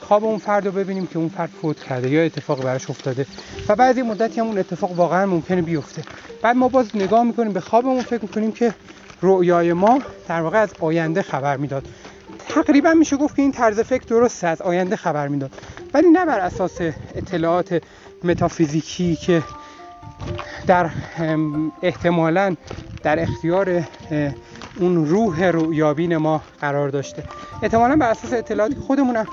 خواب 0.00 0.24
اون 0.24 0.38
فرد 0.38 0.66
رو 0.66 0.72
ببینیم 0.72 1.06
که 1.06 1.18
اون 1.18 1.28
فرد 1.28 1.50
فوت 1.62 1.84
کرده 1.84 2.10
یا 2.10 2.22
اتفاق 2.22 2.62
براش 2.62 2.90
افتاده 2.90 3.26
و 3.68 3.76
بعد 3.76 4.00
مدتی 4.00 4.40
هم 4.40 4.46
اون 4.46 4.58
اتفاق 4.58 4.92
واقعا 4.92 5.26
ممکنه 5.26 5.62
بیفته. 5.62 6.02
بعد 6.42 6.56
ما 6.56 6.68
باز 6.68 6.96
نگاه 6.96 7.24
می‌کنیم 7.24 7.52
به 7.52 7.60
خوابمون 7.60 8.02
فکر 8.02 8.22
می‌کنیم 8.22 8.52
که 8.52 8.74
رؤیای 9.22 9.72
ما 9.72 10.02
در 10.28 10.40
واقع 10.40 10.58
از 10.58 10.70
آینده 10.80 11.22
خبر 11.22 11.56
می‌داد. 11.56 11.88
تقریبا 12.48 12.92
میشه 12.92 13.16
گفت 13.16 13.36
که 13.36 13.42
این 13.42 13.52
طرز 13.52 13.80
فکر 13.80 14.04
درسته 14.04 14.46
از 14.46 14.62
آینده 14.62 14.96
خبر 14.96 15.28
می‌داد. 15.28 15.50
ولی 15.94 16.10
نه 16.10 16.24
بر 16.26 16.40
اساس 16.40 16.80
اطلاعات 17.14 17.82
متافیزیکی 18.24 19.16
که 19.16 19.42
در 20.66 20.90
احتمالا 21.82 22.56
در 23.02 23.22
اختیار 23.22 23.82
اون 24.74 25.06
روح 25.06 25.44
رویابین 25.44 26.16
ما 26.16 26.42
قرار 26.60 26.88
داشته. 26.88 27.24
احتمالا 27.62 27.96
بر 27.96 28.10
اساس 28.10 28.32
اطلاعاتی 28.32 28.74
خودمونم 28.74 29.26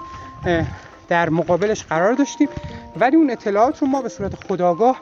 در 1.07 1.29
مقابلش 1.29 1.83
قرار 1.83 2.13
داشتیم 2.13 2.49
ولی 2.95 3.15
اون 3.15 3.29
اطلاعات 3.31 3.81
رو 3.81 3.88
ما 3.88 4.01
به 4.01 4.09
صورت 4.09 4.35
خداگاه 4.35 5.01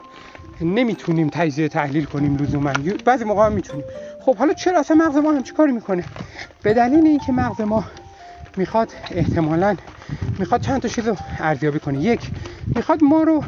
نمی‌تونیم 0.60 1.28
تجزیه 1.28 1.68
تحلیل 1.68 2.04
کنیم 2.04 2.36
لزوما. 2.36 2.74
بعضی 3.04 3.24
موقع 3.24 3.46
هم 3.46 3.52
می‌تونیم. 3.52 3.84
خب 4.20 4.36
حالا 4.36 4.52
چرا 4.52 4.80
اصلا 4.80 4.96
مغز 4.96 5.16
ما 5.16 5.32
هم 5.32 5.42
کاری 5.42 5.72
می‌کنه؟ 5.72 6.04
به 6.62 6.74
دلیل 6.74 7.06
اینکه 7.06 7.32
مغز 7.32 7.60
ما 7.60 7.84
می‌خواد 8.56 8.92
احتمالا 9.10 9.76
می‌خواد 10.38 10.60
چند 10.60 10.82
تا 10.82 10.88
چیز 10.88 11.08
رو 11.08 11.16
ارزیابی 11.38 11.78
کنه. 11.78 12.00
یک 12.00 12.30
می‌خواد 12.74 13.04
ما 13.04 13.22
رو 13.22 13.44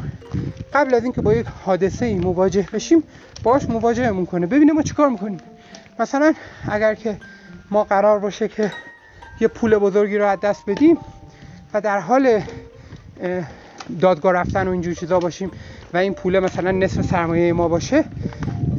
قبل 0.73 0.93
از 0.93 1.03
اینکه 1.03 1.21
با 1.21 1.33
یک 1.33 1.45
حادثه 1.65 2.05
ای 2.05 2.15
مواجه 2.15 2.67
بشیم 2.73 3.03
باش 3.43 3.69
مواجهمون 3.69 4.25
کنه 4.25 4.47
ببینه 4.47 4.73
ما 4.73 4.81
چیکار 4.81 5.09
می‌کنیم. 5.09 5.39
مثلا 5.99 6.33
اگر 6.69 6.95
که 6.95 7.17
ما 7.71 7.83
قرار 7.83 8.19
باشه 8.19 8.47
که 8.47 8.71
یه 9.39 9.47
پول 9.47 9.77
بزرگی 9.77 10.17
رو 10.17 10.27
از 10.27 10.39
دست 10.39 10.63
بدیم 10.67 10.97
و 11.73 11.81
در 11.81 11.99
حال 11.99 12.41
دادگاه 14.01 14.33
رفتن 14.33 14.67
و 14.67 14.71
اینجور 14.71 14.93
چیزا 14.93 15.19
باشیم 15.19 15.51
و 15.93 15.97
این 15.97 16.13
پول 16.13 16.39
مثلا 16.39 16.71
نصف 16.71 17.01
سرمایه 17.01 17.53
ما 17.53 17.67
باشه 17.67 18.03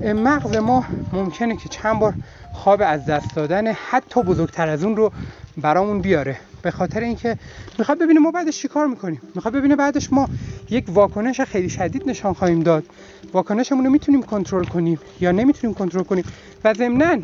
مغز 0.03 0.57
ما 0.57 0.85
ممکنه 1.13 1.57
که 1.57 1.69
چند 1.69 1.99
بار 1.99 2.15
خواب 2.59 2.83
از 2.85 3.07
دست 3.07 3.35
دادن 3.35 3.67
حتی 3.67 4.23
بزرگتر 4.23 4.69
از 4.69 4.85
اون 4.85 4.97
رو 4.97 5.13
برامون 5.57 6.01
بیاره. 6.01 6.37
به 6.63 6.71
خاطر 6.71 7.01
اینکه 7.01 7.37
می‌خواد 7.79 7.99
ببینه 7.99 8.21
ما 8.21 8.31
بعدش 8.31 8.59
چیکار 8.59 8.87
می‌کنیم. 8.87 9.21
می‌خواد 9.35 9.55
ببینه 9.55 9.77
بعدش 9.77 10.13
ما 10.13 10.29
یک 10.71 10.85
واکنش 10.89 11.41
خیلی 11.41 11.69
شدید 11.69 12.09
نشان 12.09 12.33
خواهیم 12.33 12.61
داد. 12.61 12.85
واکنشمون 13.33 13.85
رو 13.85 13.91
می‌تونیم 13.91 14.23
کنترل 14.23 14.65
کنیم 14.65 15.01
یا 15.21 15.33
نمی‌تونیم 15.33 15.75
کنترل 15.75 16.03
کنیم. 16.03 16.25
و 16.65 16.75
ضمنا 16.75 17.17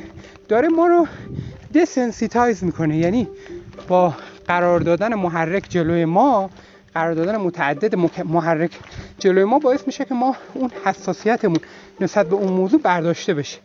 داره 0.49 0.69
ما 0.69 0.87
رو 0.87 1.07
دسنسیتایز 1.75 2.65
می‌کنه. 2.65 2.97
یعنی 2.97 3.29
با 3.89 4.15
قرار 4.49 4.81
دادن 4.81 5.15
محرک 5.15 5.67
جلوی 5.69 6.05
ما 6.05 6.51
قرار 6.95 7.15
دادن 7.15 7.37
متعدد 7.37 7.95
محرک 8.25 8.71
جلوی 9.19 9.45
ما 9.45 9.59
باعث 9.59 9.81
میشه 9.87 10.05
که 10.05 10.15
ما 10.15 10.37
اون 10.55 10.71
حساسیتمون 10.85 11.59
نسبت 12.01 12.29
به 12.29 12.35
اون 12.35 12.53
موضوع 12.53 12.81
برداشته 12.81 13.35
بشه. 13.35 13.59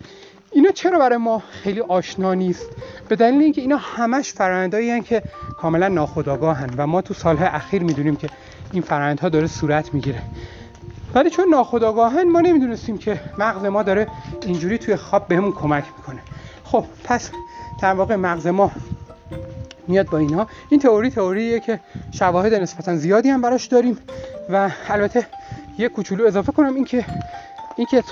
اینا 0.52 0.72
چرا 0.72 1.00
برای 1.00 1.18
ما 1.18 1.44
خیلی 1.64 1.82
آشنا 1.82 2.34
نیست؟ 2.34 2.66
به 3.10 3.16
دلیل 3.16 3.42
اینکه 3.42 3.62
اینا 3.62 3.78
همش 3.78 4.34
فرآیندایی 4.34 5.02
که 5.02 5.24
کاملا 5.58 5.88
ناخودآگاهن 5.88 6.70
و 6.78 6.88
ما 6.88 7.02
تو 7.02 7.14
سالهای 7.14 7.48
اخیر 7.48 7.84
می‌دونیم 7.84 8.16
که 8.16 8.30
این 8.74 8.82
فرآیندها 8.82 9.30
داره 9.30 9.48
صورت 9.48 9.94
می‌گیره. 9.94 10.22
ولی 11.14 11.30
چون 11.30 11.50
ناخودآگاهن 11.50 12.24
ما 12.24 12.42
نمی‌دونستیم 12.42 12.98
که 12.98 13.22
مغز 13.38 13.66
ما 13.66 13.84
داره 13.84 14.08
اینجوری 14.46 14.78
توی 14.78 14.96
خواب 14.96 15.28
بهمون 15.28 15.52
کمک 15.52 15.84
می‌کنه. 15.98 16.20
خب 16.64 16.86
پس 17.04 17.30
در 17.82 17.94
واقع 17.94 18.16
مغز 18.16 18.48
ما 18.48 18.72
میاد 19.88 20.06
با 20.06 20.18
اینها 20.18 20.48
این 20.70 20.80
تئوری 20.80 21.10
تئوریه 21.10 21.60
که 21.60 21.80
شواهد 22.12 22.54
نسبتا 22.54 22.96
زیادی 22.96 23.30
هم 23.30 23.42
براش 23.42 23.66
داریم 23.66 23.98
و 24.50 24.70
البته 24.90 25.28
یه 25.78 25.90
کوچولو 25.90 26.28
اضافه 26.28 26.52
کنم 26.52 26.76
اینکه 26.76 27.06
اینکه 27.80 28.04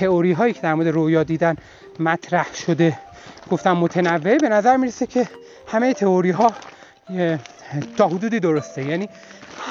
تئوری 0.00 0.32
هایی 0.32 0.52
که 0.52 0.60
در 0.60 0.74
مورد 0.74 0.88
رویا 0.88 1.22
دیدن 1.22 1.56
مطرح 2.00 2.54
شده 2.54 2.98
گفتم 3.50 3.72
متنوع 3.72 4.38
به 4.38 4.48
نظر 4.48 4.76
می‌رسه 4.76 5.06
که 5.06 5.28
همه 5.68 5.94
تئوری 5.94 6.30
ها 6.30 6.52
تا 7.96 8.08
حدودی 8.08 8.40
درسته. 8.40 8.84
یعنی 8.84 9.08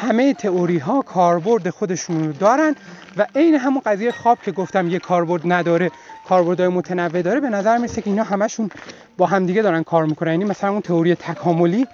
همه 0.02 0.34
تئوری 0.34 0.78
ها 0.78 1.02
کاربرد 1.02 1.70
خودشون 1.70 2.26
رو 2.26 2.34
دارن 2.34 2.76
و 3.18 3.28
عین 3.36 3.56
همون 3.56 3.82
قضیه 3.86 4.12
خواب 4.12 4.38
که 4.42 4.52
گفتم 4.52 4.90
یه 4.90 5.00
کاربرد 5.00 5.42
نداره 5.46 5.92
کاربردهای 6.28 6.70
متنوع 6.70 7.22
داره 7.22 7.40
به 7.40 7.50
نظر 7.50 7.78
می‌رسه 7.78 8.02
که 8.02 8.10
اینا 8.10 8.24
همشون 8.24 8.70
با 9.18 9.26
همدیگه 9.26 9.62
دارن 9.62 9.84
کار 9.84 10.06
می‌کنن. 10.06 10.32
یعنی 10.32 10.44
مثلا 10.44 10.70
اون 10.72 10.82
تئوری 10.82 11.16
تکاملی 11.16 11.88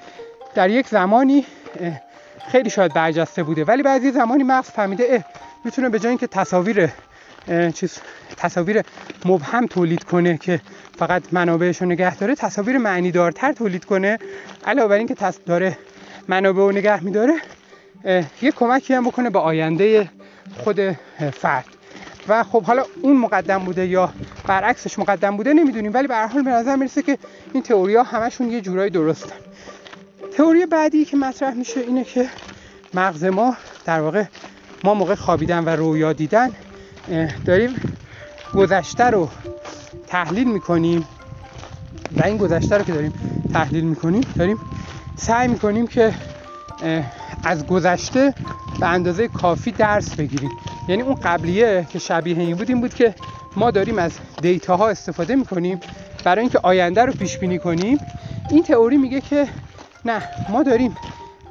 در 0.56 0.70
یک 0.70 0.88
زمانی 0.88 1.46
خیلی 2.52 2.70
شاید 2.70 2.94
برجسته 2.94 3.44
بوده 3.44 3.64
ولی 3.64 3.84
بعضی 3.84 4.12
زمانی 4.12 4.44
مغز 4.44 4.70
فهمیده 4.70 5.26
می‌تونه 5.66 5.90
به 5.90 6.00
جای 6.00 6.10
اینکه 6.10 6.28
تصاویر 6.28 6.90
چیز 7.74 7.98
تصاویر 8.38 8.82
مبهم 9.26 9.68
تولید 9.68 10.04
کنه 10.04 10.38
که 10.38 10.62
فقط 11.00 11.24
منابعش 11.32 11.82
رو 11.82 11.88
نگه 11.88 12.16
داره 12.16 12.36
تصاویر 12.36 12.78
معنی 12.78 13.12
دارتر 13.12 13.52
تولید 13.52 13.86
کنه. 13.86 14.20
علاوه 14.66 14.90
بر 14.90 14.96
اینکه 14.96 15.16
داره 15.46 15.78
منابع 16.28 16.60
رو 16.60 16.72
نگه 16.72 17.04
میداره 17.04 17.34
یه 18.42 18.52
کمکی 18.52 18.94
هم 18.94 19.08
بکنه 19.08 19.30
به 19.30 19.40
آینده 19.40 20.10
خود 20.58 20.80
فرد. 21.34 21.66
و 22.28 22.44
خب 22.44 22.64
حالا 22.64 22.84
اون 23.02 23.18
مقدم 23.18 23.58
بوده 23.58 23.88
یا 23.88 24.14
برعکسش 24.48 25.00
مقدم 25.00 25.38
بوده 25.38 25.54
نمی‌دونیم 25.54 25.94
ولی 25.94 26.08
به 26.08 26.16
هر 26.16 26.28
حال 26.28 26.42
به 26.42 26.50
نظر 26.50 26.76
می‌رسه 26.76 27.02
که 27.02 27.18
این 27.54 27.64
تئوری 27.64 27.96
ها 27.96 28.04
همشون 28.04 28.52
یه 28.52 28.62
جورایی 28.62 28.90
درستن. 28.90 29.36
تئوری 30.38 30.66
بعدی 30.66 31.06
که 31.06 31.18
مطرح 31.18 31.54
میشه 31.54 31.80
اینه 31.80 32.04
که 32.04 32.30
مغز 32.94 33.24
ما 33.24 33.58
در 33.86 34.02
واقع 34.02 34.24
ما 34.84 34.94
موقع 34.94 35.16
خوابیدن 35.16 35.64
و 35.64 35.70
رویا 35.70 36.14
دیدن 36.14 36.52
داریم 37.46 37.76
گذشته 38.54 39.04
رو 39.04 39.30
تحلیل 40.08 40.52
می‌کنیم. 40.52 41.08
و 42.18 42.24
این 42.24 42.38
گذشته 42.38 42.78
رو 42.78 42.84
که 42.84 42.92
داریم 42.92 43.14
تحلیل 43.54 43.84
می‌کنیم 43.84 44.22
داریم 44.38 44.60
سعی 45.16 45.48
می‌کنیم 45.48 45.88
که 45.88 46.14
از 47.44 47.68
گذشته 47.68 48.34
به 48.80 48.88
اندازه 48.88 49.28
کافی 49.28 49.72
درس 49.72 50.16
بگیریم. 50.16 50.52
یعنی 50.88 51.02
اون 51.02 51.16
قبلیه 51.16 51.88
که 51.90 52.00
شبیه 52.00 52.40
این 52.40 52.56
بود 52.56 52.70
این 52.70 52.82
بود 52.82 52.94
که 52.94 53.16
ما 53.56 53.72
داریم 53.72 54.00
از 54.00 54.12
دیتا 54.42 54.88
استفاده 54.88 55.36
می‌کنیم. 55.36 55.80
برای 56.24 56.42
اینکه 56.42 56.60
آینده 56.64 57.06
رو 57.06 57.14
پیش 57.14 57.38
بینی 57.38 57.60
کنیم 57.60 58.00
این 58.52 58.64
تئوری 58.64 58.98
میگه 58.98 59.22
که 59.22 59.48
نه 60.06 60.22
ما 60.50 60.64
داریم 60.64 60.96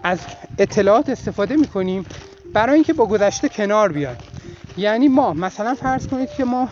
از 0.03 0.19
اطلاعات 0.59 1.09
استفاده 1.09 1.57
می‌کنیم 1.57 2.07
برای 2.53 2.75
اینکه 2.75 2.93
با 2.93 3.07
گذشته 3.07 3.49
کنار 3.49 3.93
بیایم. 3.93 4.17
یعنی 4.77 5.09
ما 5.09 5.33
مثلا 5.33 5.75
فرض 5.75 6.07
کنید 6.07 6.29
که 6.31 6.45
ما 6.45 6.69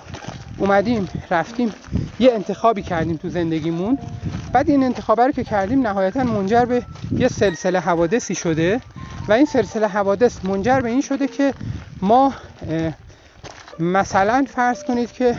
اومدیم 0.59 1.09
رفتیم 1.31 1.75
یه 2.21 2.33
انتخابی 2.33 2.83
کردیم 2.83 3.17
تو 3.17 3.29
زندگیمون. 3.29 3.99
بعد 4.53 4.71
این 4.71 4.83
انتخاب 4.85 5.21
رو 5.21 5.33
که 5.33 5.45
کردیم 5.45 5.87
نهایتا 5.87 6.25
منجر 6.25 6.65
به 6.65 6.83
یه 7.13 7.29
سلسله 7.29 7.81
حوادثی 7.81 8.35
شده. 8.35 8.81
و 9.29 9.33
این 9.33 9.47
سلسله 9.47 9.87
حوادث 9.87 10.45
منجر 10.45 10.81
به 10.81 10.89
این 10.89 11.01
شده 11.01 11.29
که 11.29 11.55
ما 12.03 12.33
مثلا 13.79 14.45
فرض 14.55 14.85
کنید 14.85 15.13
که 15.13 15.37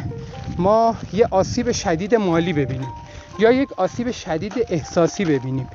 ما 0.57 0.95
یه 1.13 1.27
آسیب 1.31 1.71
شدید 1.71 2.15
مالی 2.15 2.53
ببینیم 2.53 2.93
یا 3.39 3.51
یک 3.51 3.69
آسیب 3.77 4.11
شدید 4.11 4.53
احساسی 4.69 5.25
ببینیم. 5.25 5.67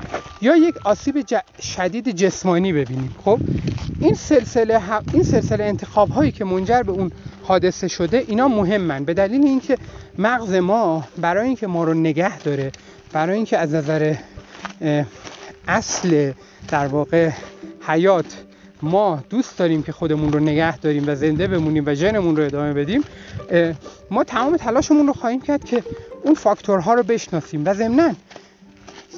یا 0.42 0.56
یک 0.56 0.74
آسیب 0.86 1.26
شدید 1.62 2.16
جسمانی 2.16 2.72
ببینیم. 2.72 3.14
خب 3.24 3.38
این 4.00 4.14
سلسله 4.14 4.80
این 5.12 5.22
سلسله 5.22 5.64
انتخاب 5.64 6.08
هایی 6.08 6.32
که 6.32 6.44
منجر 6.44 6.82
به 6.82 6.92
اون 6.92 7.12
حادثه 7.42 7.88
شده 7.88 8.24
اینا 8.28 8.48
مهمن. 8.48 9.04
به 9.04 9.14
دلیل 9.14 9.44
اینکه 9.44 9.78
مغز 10.18 10.54
ما 10.54 11.04
برای 11.18 11.46
اینکه 11.46 11.66
ما 11.66 11.84
رو 11.84 11.94
نگه 11.94 12.38
داره 12.38 12.72
برای 13.12 13.36
اینکه 13.36 13.58
از 13.58 13.74
نظر 13.74 14.14
اصل 15.68 16.32
در 16.68 16.86
واقع 16.86 17.30
حیات 17.80 18.26
ما 18.82 19.24
دوست 19.30 19.58
داریم 19.58 19.82
که 19.82 19.92
خودمون 19.92 20.32
رو 20.32 20.40
نگه 20.40 20.78
داریم 20.78 21.04
و 21.06 21.14
زنده 21.14 21.46
بمونیم 21.46 21.84
و 21.86 21.94
ژنمون 21.94 22.36
رو 22.36 22.44
ادامه 22.44 22.72
بدیم 22.72 23.04
ما 24.10 24.24
تمام 24.24 24.56
تلاشمون 24.56 25.06
رو 25.06 25.12
خواهیم 25.12 25.40
کرد 25.40 25.64
که 25.64 25.82
اون 26.22 26.34
فاکتورها 26.34 26.94
رو 26.94 27.02
بشناسیم. 27.02 27.62
و 27.66 27.74
ضمناً 27.74 28.14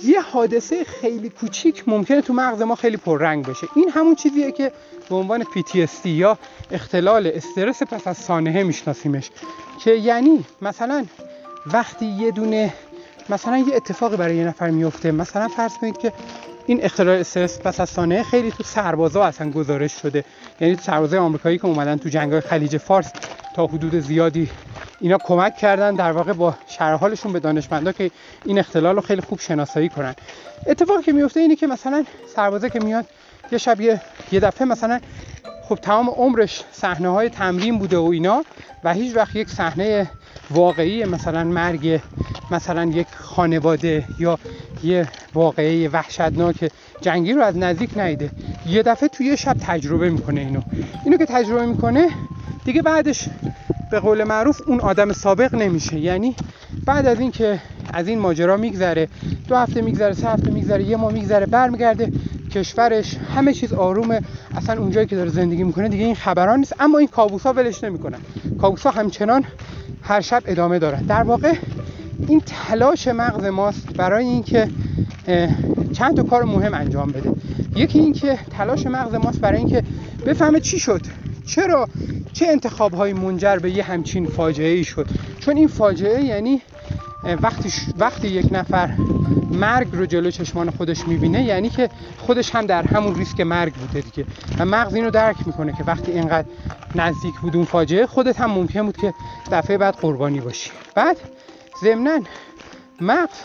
یه 0.05 0.21
حادثه 0.21 0.85
خیلی 0.85 1.29
کوچیک 1.29 1.85
ممکنه 1.87 2.21
تو 2.21 2.33
مغز 2.33 2.63
ما 2.63 2.75
خیلی 2.75 2.97
پررنگ 2.97 3.47
بشه. 3.47 3.67
این 3.77 3.89
همون 3.89 4.15
چیزیه 4.15 4.53
که 4.53 4.73
به 5.09 5.15
عنوان 5.15 5.43
PTSD 5.45 6.07
یا 6.07 6.39
اختلال 6.71 7.27
استرس 7.35 7.83
پس 7.83 8.07
از 8.07 8.17
سانحه 8.17 8.63
میشناسیمش. 8.63 9.31
که 9.85 9.91
یعنی 9.91 10.45
مثلا 10.63 11.07
وقتی 11.67 12.07
یه 12.07 12.31
دونه 12.31 12.75
مثلا 13.29 13.59
یه 13.59 13.77
اتفاقی 13.77 14.17
برای 14.17 14.37
یه 14.37 14.45
نفر 14.45 14.71
میفته 14.71 15.11
مثلا 15.11 15.49
فرض 15.49 15.73
کنید 15.81 15.99
که 15.99 16.13
این 16.67 16.85
اختلال 16.85 17.19
استرس 17.19 17.61
پس 17.61 17.81
از 17.81 17.91
سانحه 17.91 18.23
خیلی 18.23 18.51
تو 18.51 18.63
سربازا 18.63 19.25
اصلا 19.25 19.51
گزارش 19.51 19.93
شده. 19.93 20.25
یعنی 20.61 20.77
تو 20.77 20.83
سربازای 20.83 21.19
آمریکایی 21.19 21.59
که 21.59 21.67
اومدن 21.67 21.97
تو 21.97 22.09
جنگ‌های 22.09 22.41
خلیج 22.41 22.77
فارس 22.77 23.13
تا 23.57 23.67
حدود 23.67 24.01
زیادی 24.01 24.51
اینا 25.01 25.19
کمک 25.19 25.57
کردن 25.57 25.95
در 25.95 26.13
واقع 26.13 26.33
با 26.33 26.55
شرحالشون 26.79 27.33
به 27.33 27.41
دانشمندا 27.41 27.93
که 27.93 28.11
این 28.45 28.59
اختلال 28.59 28.95
رو 28.95 29.01
خیلی 29.01 29.21
خوب 29.21 29.41
شناسایی 29.41 29.89
کنن. 29.89 30.15
اتفاقی 30.67 31.03
که 31.03 31.13
میفته 31.13 31.41
اینه 31.41 31.57
که 31.57 31.67
مثلا 31.67 32.05
سربازه 32.35 32.71
که 32.71 32.81
میاد 32.81 33.07
یه 33.53 33.59
شب 33.59 33.81
یه, 33.81 34.01
دفعه 34.33 34.67
مثلا 34.67 35.01
خب 35.69 35.75
تمام 35.75 36.11
عمرش 36.11 36.65
صحنه 36.73 37.09
های 37.09 37.29
تمرین 37.29 37.79
بوده 37.79 37.99
و 37.99 38.05
اینا 38.05 38.45
و 38.85 38.95
هیچ 38.95 39.17
وقت 39.17 39.37
یک 39.37 39.49
صحنه 39.49 40.11
واقعی 40.51 41.05
مثلا 41.05 41.45
مرگ 41.45 42.01
مثلا 42.51 42.85
یک 42.85 43.07
خانواده 43.15 44.05
یا 44.19 44.39
یه 44.83 45.09
واقعه 45.35 45.89
وحشتناک 45.89 46.71
جنگی 47.01 47.33
رو 47.33 47.43
از 47.43 47.57
نزدیک 47.57 47.99
نیده. 47.99 48.31
یه 48.67 48.83
دفعه 48.83 49.09
توی 49.09 49.27
یه 49.27 49.37
شب 49.37 49.57
تجربه 49.61 50.11
می‌کنه 50.11 50.41
اینو. 50.41 50.63
اینو 51.05 51.17
که 51.17 51.27
تجربه 51.27 51.67
می‌کنه 51.67 52.09
دیگه 52.65 52.83
بعدش 52.83 53.29
به 53.91 54.01
قول 54.01 54.25
معروف 54.25 54.61
اون 54.67 54.81
آدم 54.81 55.13
سابق 55.13 55.55
نمیشه. 55.55 55.99
یعنی 55.99 56.37
بعد 56.87 57.07
از 57.07 57.21
اینکه 57.21 57.61
از 57.93 58.09
این 58.09 58.19
ماجرا 58.19 58.57
میگذره 58.57 59.09
دو 59.49 59.57
هفته 59.57 59.83
میگذره 59.83 60.13
سه 60.13 60.29
هفته 60.29 60.51
میگذره 60.51 60.85
یه 60.85 60.97
ماه 60.97 61.13
میگذره 61.13 61.47
برمیگرده 61.47 62.13
کشورش 62.51 63.17
همه 63.35 63.53
چیز 63.53 63.73
آرومه 63.73 64.21
اصلا 64.57 64.81
اونجایی 64.81 65.07
که 65.07 65.17
داره 65.17 65.31
زندگی 65.31 65.65
می‌کنه 65.65 65.89
دیگه 65.89 66.05
این 66.05 66.15
خبران 66.15 66.59
نیست. 66.59 66.75
اما 66.81 66.99
این 66.99 67.09
کابوسا 67.09 67.53
ولش 67.53 67.85
نمی‌کنن. 67.85 68.19
کابوسا 68.61 68.91
همچنان 68.91 69.45
هر 70.03 70.21
شب 70.21 70.43
ادامه 70.47 70.79
دارن. 70.79 71.03
در 71.03 71.23
واقع 71.23 71.53
این 72.29 72.43
تلاش 72.47 73.09
مغز 73.09 73.45
ماست 73.45 73.93
برای 73.93 74.25
اینکه 74.25 74.69
چند 75.93 76.17
تا 76.17 76.23
کار 76.23 76.45
مهم 76.45 76.75
انجام 76.75 77.13
بده. 77.13 77.33
یکی 77.77 77.99
اینکه 77.99 78.39
تلاش 78.51 78.87
مغز 78.87 79.15
ماست 79.15 79.41
برای 79.41 79.59
اینکه 79.59 79.83
بفهمه 80.27 80.61
چی 80.61 80.79
شد. 80.79 81.01
چرا؟ 81.47 81.89
چه 82.33 82.47
انتخاب 82.47 82.95
های 82.95 83.13
منجر 83.13 83.57
به 83.57 83.71
یه 83.71 83.83
همچین 83.83 84.27
فاجعه 84.27 84.75
ای 84.75 84.85
شد؟ 84.85 85.07
چون 85.41 85.57
این 85.57 85.69
فاجعه 85.69 86.25
یعنی 86.25 86.63
وقتی, 87.43 87.73
وقتی 87.99 88.29
یک 88.29 88.49
نفر 88.53 88.91
مرگ 89.51 89.89
رو 89.93 90.07
جلو 90.07 90.31
چشمان 90.31 90.71
خودش 90.71 91.09
می‌بینه 91.09 91.43
یعنی 91.43 91.69
که 91.69 91.91
خودش 92.19 92.55
هم 92.55 92.67
در 92.67 92.83
همون 92.83 93.15
ریسک 93.15 93.41
مرگ 93.41 93.73
بوده 93.75 94.01
دیگه. 94.01 94.29
و 94.59 94.65
مغز 94.65 94.95
اینو 94.95 95.11
درک 95.11 95.37
می‌کنه 95.47 95.73
که 95.73 95.85
وقتی 95.85 96.13
اینقدر 96.13 96.49
نزدیک 96.95 97.35
بود 97.43 97.57
اون 97.57 97.65
فاجعه 97.65 98.07
خودت 98.07 98.41
هم 98.41 98.51
ممکن 98.51 98.83
بود 98.83 98.97
که 98.97 99.15
دفعه 99.53 99.79
بعد 99.79 99.95
قربانی 99.95 100.41
باشی. 100.41 100.71
بعد 100.95 101.17
ضمنا 101.85 102.21
مغز 103.01 103.37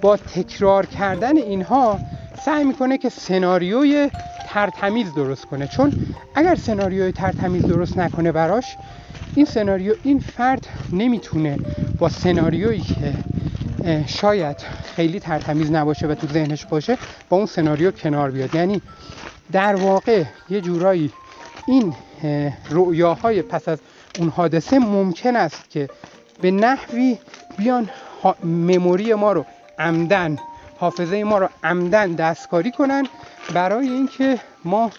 با 0.00 0.16
تکرار 0.16 0.86
کردن 0.86 1.36
اینها 1.36 1.98
سعی 2.44 2.64
می‌کنه 2.64 2.98
که 2.98 3.08
سناریوی 3.08 4.10
ترتمیز 4.54 5.14
درست 5.14 5.44
کنه. 5.44 5.66
چون 5.66 5.92
اگر 6.34 6.54
سناریوی 6.54 7.12
ترتمیز 7.12 7.62
درست 7.62 7.98
نکنه 7.98 8.32
براش 8.32 8.76
این 9.34 9.46
سناریو 9.46 9.94
این 10.02 10.18
فرد 10.18 10.66
نمی‌تونه 10.92 11.58
با 11.98 12.08
سناریویی 12.08 12.80
که 12.80 13.14
شاید 14.06 14.56
خیلی 14.96 15.20
ترتمیز 15.20 15.70
نباشه 15.70 16.06
و 16.06 16.14
تو 16.14 16.26
ذهنش 16.26 16.66
باشه 16.66 16.98
با 17.28 17.36
اون 17.36 17.46
سناریو 17.46 17.90
کنار 17.90 18.30
بیاد. 18.30 18.54
یعنی 18.54 18.82
در 19.52 19.74
واقع 19.74 20.24
یه 20.50 20.60
جورایی 20.60 21.12
این 21.66 21.94
رؤیاهای 22.70 23.42
پس 23.42 23.68
از 23.68 23.78
اون 24.18 24.28
حادثه 24.28 24.78
ممکن 24.78 25.36
است 25.36 25.70
که 25.70 25.88
به 26.40 26.50
نحوی 26.50 27.18
بیان 27.58 27.88
مموری 28.44 29.14
ما 29.14 29.32
رو 29.32 29.44
عمدن 29.78 30.38
حافظه 30.78 31.24
ما 31.24 31.38
رو 31.38 31.48
عمدن 31.64 32.12
دستکاری 32.12 32.70
کنن 32.70 33.06
برای 33.54 33.88
اینکه 33.88 34.40
ما 34.64 34.90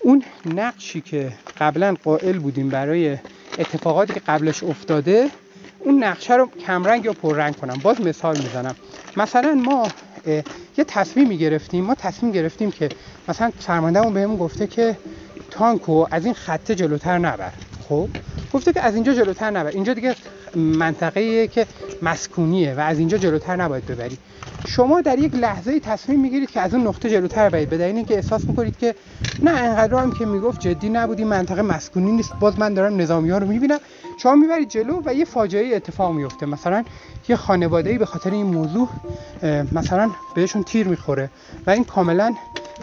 اون 0.00 0.22
نقشی 0.46 1.00
که 1.00 1.32
قبلا 1.58 1.96
قائل 2.04 2.38
بودیم 2.38 2.68
برای 2.68 3.18
اتفاقاتی 3.58 4.12
که 4.12 4.20
قبلش 4.20 4.62
افتاده 4.62 5.30
اون 5.78 6.04
نقشه 6.04 6.34
رو 6.34 6.50
کمرنگ 6.66 7.04
یا 7.04 7.12
پررنگ 7.12 7.56
کنم. 7.56 7.80
باز 7.82 8.00
مثال 8.00 8.38
می‌زنم. 8.38 8.74
مثلا 9.16 9.54
ما 9.54 9.88
یه 10.76 10.84
تصمیم 10.84 11.28
گرفتیم. 11.28 11.84
ما 11.84 11.94
تصمیم 11.94 12.32
گرفتیم 12.32 12.70
که 12.70 12.88
مثلا 13.28 13.52
فرماندهمون 13.58 14.14
بهمون 14.14 14.36
گفته 14.36 14.66
که 14.66 14.96
تانکو 15.50 16.06
از 16.10 16.24
این 16.24 16.34
خطه 16.34 16.74
جلوتر 16.74 17.18
نبر. 17.18 17.50
خب؟ 17.88 18.08
گفته 18.52 18.72
که 18.72 18.80
از 18.80 18.94
اینجا 18.94 19.14
جلوتر 19.14 19.50
نبر. 19.50 19.70
اینجا 19.70 19.94
دیگه 19.94 20.16
منطقه 20.54 21.48
که 21.48 21.66
مسکونیه 22.02 22.74
و 22.74 22.80
از 22.80 22.98
اینجا 22.98 23.18
جلوتر 23.18 23.56
نباید 23.56 23.86
ببری. 23.86 24.18
شما 24.66 25.00
در 25.00 25.18
یک 25.18 25.34
لحظه 25.34 25.80
تصمیم 25.80 26.20
می‌گیرید 26.20 26.50
که 26.50 26.60
از 26.60 26.74
اون 26.74 26.86
نقطه 26.86 27.10
جلوتر 27.10 27.48
برید. 27.48 27.70
به 27.70 27.78
دلیل 27.78 27.96
اینکه 27.96 28.14
احساس 28.14 28.48
می‌کنید 28.48 28.78
که 28.78 28.94
نه 29.42 29.50
انقدر 29.50 29.94
هم 29.94 30.12
که 30.12 30.26
می‌گفت 30.26 30.60
جدی 30.60 30.88
نبودی 30.88 31.24
منطقه 31.24 31.62
مسکونی 31.62 32.12
نیست. 32.12 32.34
باز 32.40 32.58
من 32.58 32.74
دارم 32.74 33.00
نظامی 33.00 33.30
ها 33.30 33.38
رو 33.38 33.46
می‌بینم. 33.46 33.78
شما 34.18 34.34
می‌برید 34.34 34.68
جلو 34.68 35.02
و 35.04 35.14
یه 35.14 35.24
فاجعه 35.24 35.76
اتفاق 35.76 36.12
میفته 36.12 36.46
مثلا 36.46 36.84
یه 37.28 37.36
خانواده 37.36 37.90
ای 37.90 37.98
به 37.98 38.06
خاطر 38.06 38.30
این 38.30 38.46
موضوع 38.46 38.88
مثلا 39.72 40.10
بهشون 40.34 40.62
تیر 40.62 40.88
می‌خوره 40.88 41.30
و 41.66 41.70
این 41.70 41.84
کاملا 41.84 42.34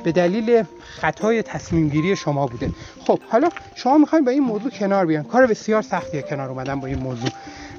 به 0.03 0.11
دلیل 0.11 0.63
خطای 0.79 1.41
تصمیم 1.41 1.89
گیری 1.89 2.15
شما 2.15 2.47
بوده. 2.47 2.69
خب 2.99 3.19
حالا 3.29 3.49
شما 3.75 3.97
می‌خواید 3.97 4.25
با 4.25 4.31
این 4.31 4.43
موضوع 4.43 4.71
کنار 4.71 5.05
بیان. 5.05 5.23
کار 5.23 5.47
بسیار 5.47 5.81
سختیه 5.81 6.21
کنار 6.21 6.49
اومدن 6.49 6.79
با 6.79 6.87
این 6.87 6.99
موضوع. 6.99 7.29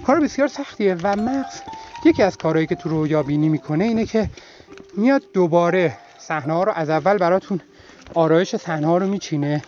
کار 0.07 0.21
بسیار 0.21 0.49
سختیه 0.49 0.97
و 1.03 1.17
مغز 1.17 1.61
یکی 2.05 2.23
از 2.23 2.37
کارهایی 2.37 2.67
که 2.67 2.75
تو 2.75 2.88
رویا 2.88 3.23
بینی 3.23 3.49
می‌کنه 3.49 3.85
اینه 3.85 4.07
که 4.07 4.31
میاد 4.97 5.23
دوباره 5.35 5.99
صحنه 6.19 6.53
ها 6.53 6.65
رو 6.65 6.73
از 6.73 6.91
اول 6.91 7.19
براتون 7.19 7.61
آرایش 8.15 8.57
صحنه 8.57 8.87
ها 8.87 8.99
رو 8.99 9.07
میچینه. 9.07 9.62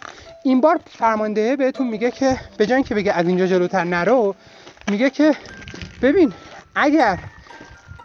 این 0.45 0.61
بار 0.61 0.81
فرمانده 0.87 1.57
بهتون 1.57 1.89
میگه 1.89 2.11
که 2.11 2.39
به 2.57 2.67
جای 2.67 2.83
که 2.83 2.95
بگه 2.95 3.13
از 3.13 3.27
اینجا 3.27 3.47
جلوتر 3.47 3.85
نرو 3.85 4.35
میگه 4.91 5.11
که 5.11 5.37
ببین 6.03 6.33
اگر 6.75 7.19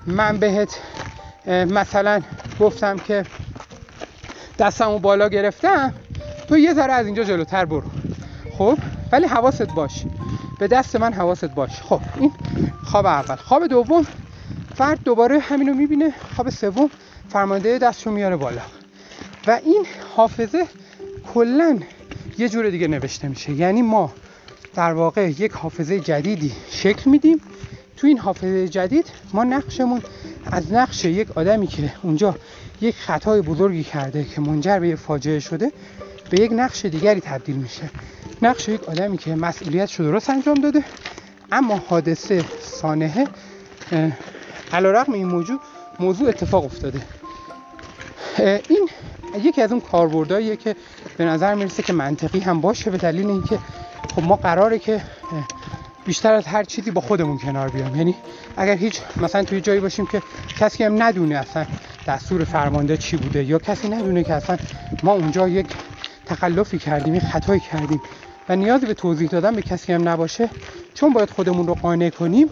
من 0.05 0.37
بهت 0.37 0.79
مثلا 1.47 2.21
گفتم 2.59 2.97
که 2.97 3.25
دستمو 4.59 4.99
بالا 4.99 5.29
گرفتم 5.29 5.93
تو 6.47 6.57
یه 6.57 6.73
ذره 6.73 6.93
از 6.93 7.05
اینجا 7.05 7.23
جلوتر 7.23 7.65
برو. 7.65 7.89
خب؟ 8.57 8.77
ولی 9.11 9.25
حواست 9.25 9.67
باش. 9.67 10.03
به 10.59 10.67
دست 10.67 10.95
من 10.95 11.13
حواست 11.13 11.45
باش. 11.45 11.81
خب 11.81 12.01
این 12.19 12.31
خواب 12.83 13.05
اول. 13.05 13.35
خواب 13.35 13.67
دوم 13.67 14.05
فرد 14.75 15.03
دوباره 15.03 15.39
همینو 15.39 15.73
می‌بینه. 15.73 16.13
خواب 16.35 16.49
سوم 16.49 16.89
فرمانده 17.29 17.77
دستشو 17.77 18.11
میاره 18.11 18.35
بالا. 18.35 18.61
و 19.47 19.59
این 19.65 19.85
حافظه 20.15 20.65
کلا 21.33 21.79
یه 22.37 22.49
جور 22.49 22.69
دیگه 22.69 22.87
نوشته 22.87 23.27
میشه. 23.27 23.53
یعنی 23.53 23.81
ما 23.81 24.11
در 24.75 24.93
واقع 24.93 25.29
یک 25.29 25.51
حافظه 25.51 25.99
جدیدی 25.99 26.51
شکل 26.71 27.09
میدیم. 27.09 27.41
تو 27.97 28.07
این 28.07 28.17
حافظه 28.17 28.67
جدید 28.67 29.05
ما 29.33 29.43
نقشمون 29.43 30.01
از 30.51 30.73
نقش 30.73 31.05
یک 31.05 31.37
آدمی 31.37 31.67
که 31.67 31.93
اونجا 32.03 32.35
یک 32.81 32.95
خطای 32.95 33.41
بزرگی 33.41 33.83
کرده 33.83 34.23
که 34.23 34.41
منجر 34.41 34.79
به 34.79 34.89
یک 34.89 34.95
فاجعه 34.95 35.39
شده 35.39 35.71
به 36.29 36.41
یک 36.41 36.51
نقش 36.53 36.85
دیگری 36.85 37.21
تبدیل 37.21 37.55
میشه. 37.55 37.89
نقش 38.41 38.69
یک 38.69 38.89
آدمی 38.89 39.17
که 39.17 39.35
مسئولیت 39.35 39.93
رو 39.93 40.05
درست 40.05 40.29
انجام 40.29 40.61
داده. 40.61 40.83
اما 41.51 41.83
حادثه 41.87 42.45
سانحه 42.61 43.27
علیرغم 44.73 45.13
این 45.13 45.27
موضوع 45.27 45.59
موضوع 45.99 46.29
اتفاق 46.29 46.65
افتاده. 46.65 47.01
این 48.67 48.89
یکی 49.43 49.61
از 49.61 49.71
اون 49.71 49.81
کاربردهاییه 49.81 50.55
که 50.55 50.75
به 51.17 51.25
نظر 51.25 51.55
می‌رسه 51.55 51.83
که 51.83 51.93
منطقی 51.93 52.39
هم 52.39 52.61
باشه 52.61 52.91
به 52.91 52.97
دلیل 52.97 53.27
اینکه 53.27 53.59
خب 54.15 54.23
ما 54.23 54.35
قراره 54.35 54.79
که 54.79 55.01
بیشتر 56.05 56.33
از 56.33 56.47
هر 56.47 56.63
چیزی 56.63 56.91
با 56.91 57.01
خودمون 57.01 57.37
کنار 57.37 57.69
بیام. 57.69 57.95
یعنی 57.95 58.15
اگر 58.57 58.75
هیچ 58.75 59.01
مثلا 59.21 59.43
توی 59.43 59.61
جایی 59.61 59.79
باشیم 59.79 60.05
که 60.05 60.21
کسی 60.59 60.83
هم 60.83 61.03
ندونه 61.03 61.35
اصلا 61.35 61.65
دستور 62.07 62.43
فرمانده 62.43 62.97
چی 62.97 63.17
بوده 63.17 63.43
یا 63.43 63.59
کسی 63.59 63.89
ندونه 63.89 64.23
که 64.23 64.33
اصلا 64.33 64.57
ما 65.03 65.11
اونجا 65.13 65.47
یک 65.47 65.67
تخلفی 66.25 66.77
کردیم 66.77 67.15
یک 67.15 67.23
خطایی 67.23 67.59
کردیم. 67.59 68.01
و 68.49 68.55
نیازی 68.55 68.85
به 68.85 68.93
توضیح 68.93 69.29
دادن 69.29 69.55
به 69.55 69.61
کسی 69.61 69.93
هم 69.93 70.09
نباشه 70.09 70.49
چون 70.93 71.13
باید 71.13 71.29
خودمون 71.29 71.67
رو 71.67 71.73
قانع 71.73 72.09
کنیم 72.09 72.49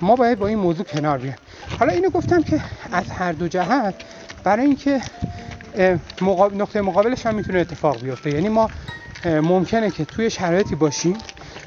ما 0.00 0.16
باید 0.16 0.38
با 0.38 0.46
این 0.46 0.58
موضوع 0.58 0.84
کنار 0.84 1.18
بیایم. 1.18 1.36
حالا 1.78 1.92
اینو 1.92 2.10
گفتم 2.10 2.42
که 2.42 2.60
از 2.92 3.10
هر 3.10 3.32
دو 3.32 3.48
جهت 3.48 3.94
برای 4.44 4.66
اینکه 4.66 5.00
نقطه 6.54 6.80
مقابلش 6.80 7.26
هم 7.26 7.34
می‌تونه 7.34 7.58
اتفاق 7.58 8.00
بیفته. 8.00 8.30
یعنی 8.30 8.48
ما 8.48 8.70
ممکنه 9.24 9.90
که 9.90 10.04
توی 10.04 10.30
شرایطی 10.30 10.74
باشیم. 10.74 11.16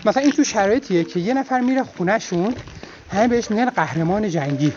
مثلا 0.06 0.24
این 0.24 0.32
تو 0.32 0.44
شرایطیه 0.44 1.04
که 1.04 1.20
یه 1.20 1.34
نفر 1.34 1.60
میره 1.60 1.84
خونهشون 1.84 2.56
همه 3.12 3.28
بهش 3.28 3.52
میگن 3.52 3.70
قهرمان 3.70 4.30
جنگی. 4.30 4.74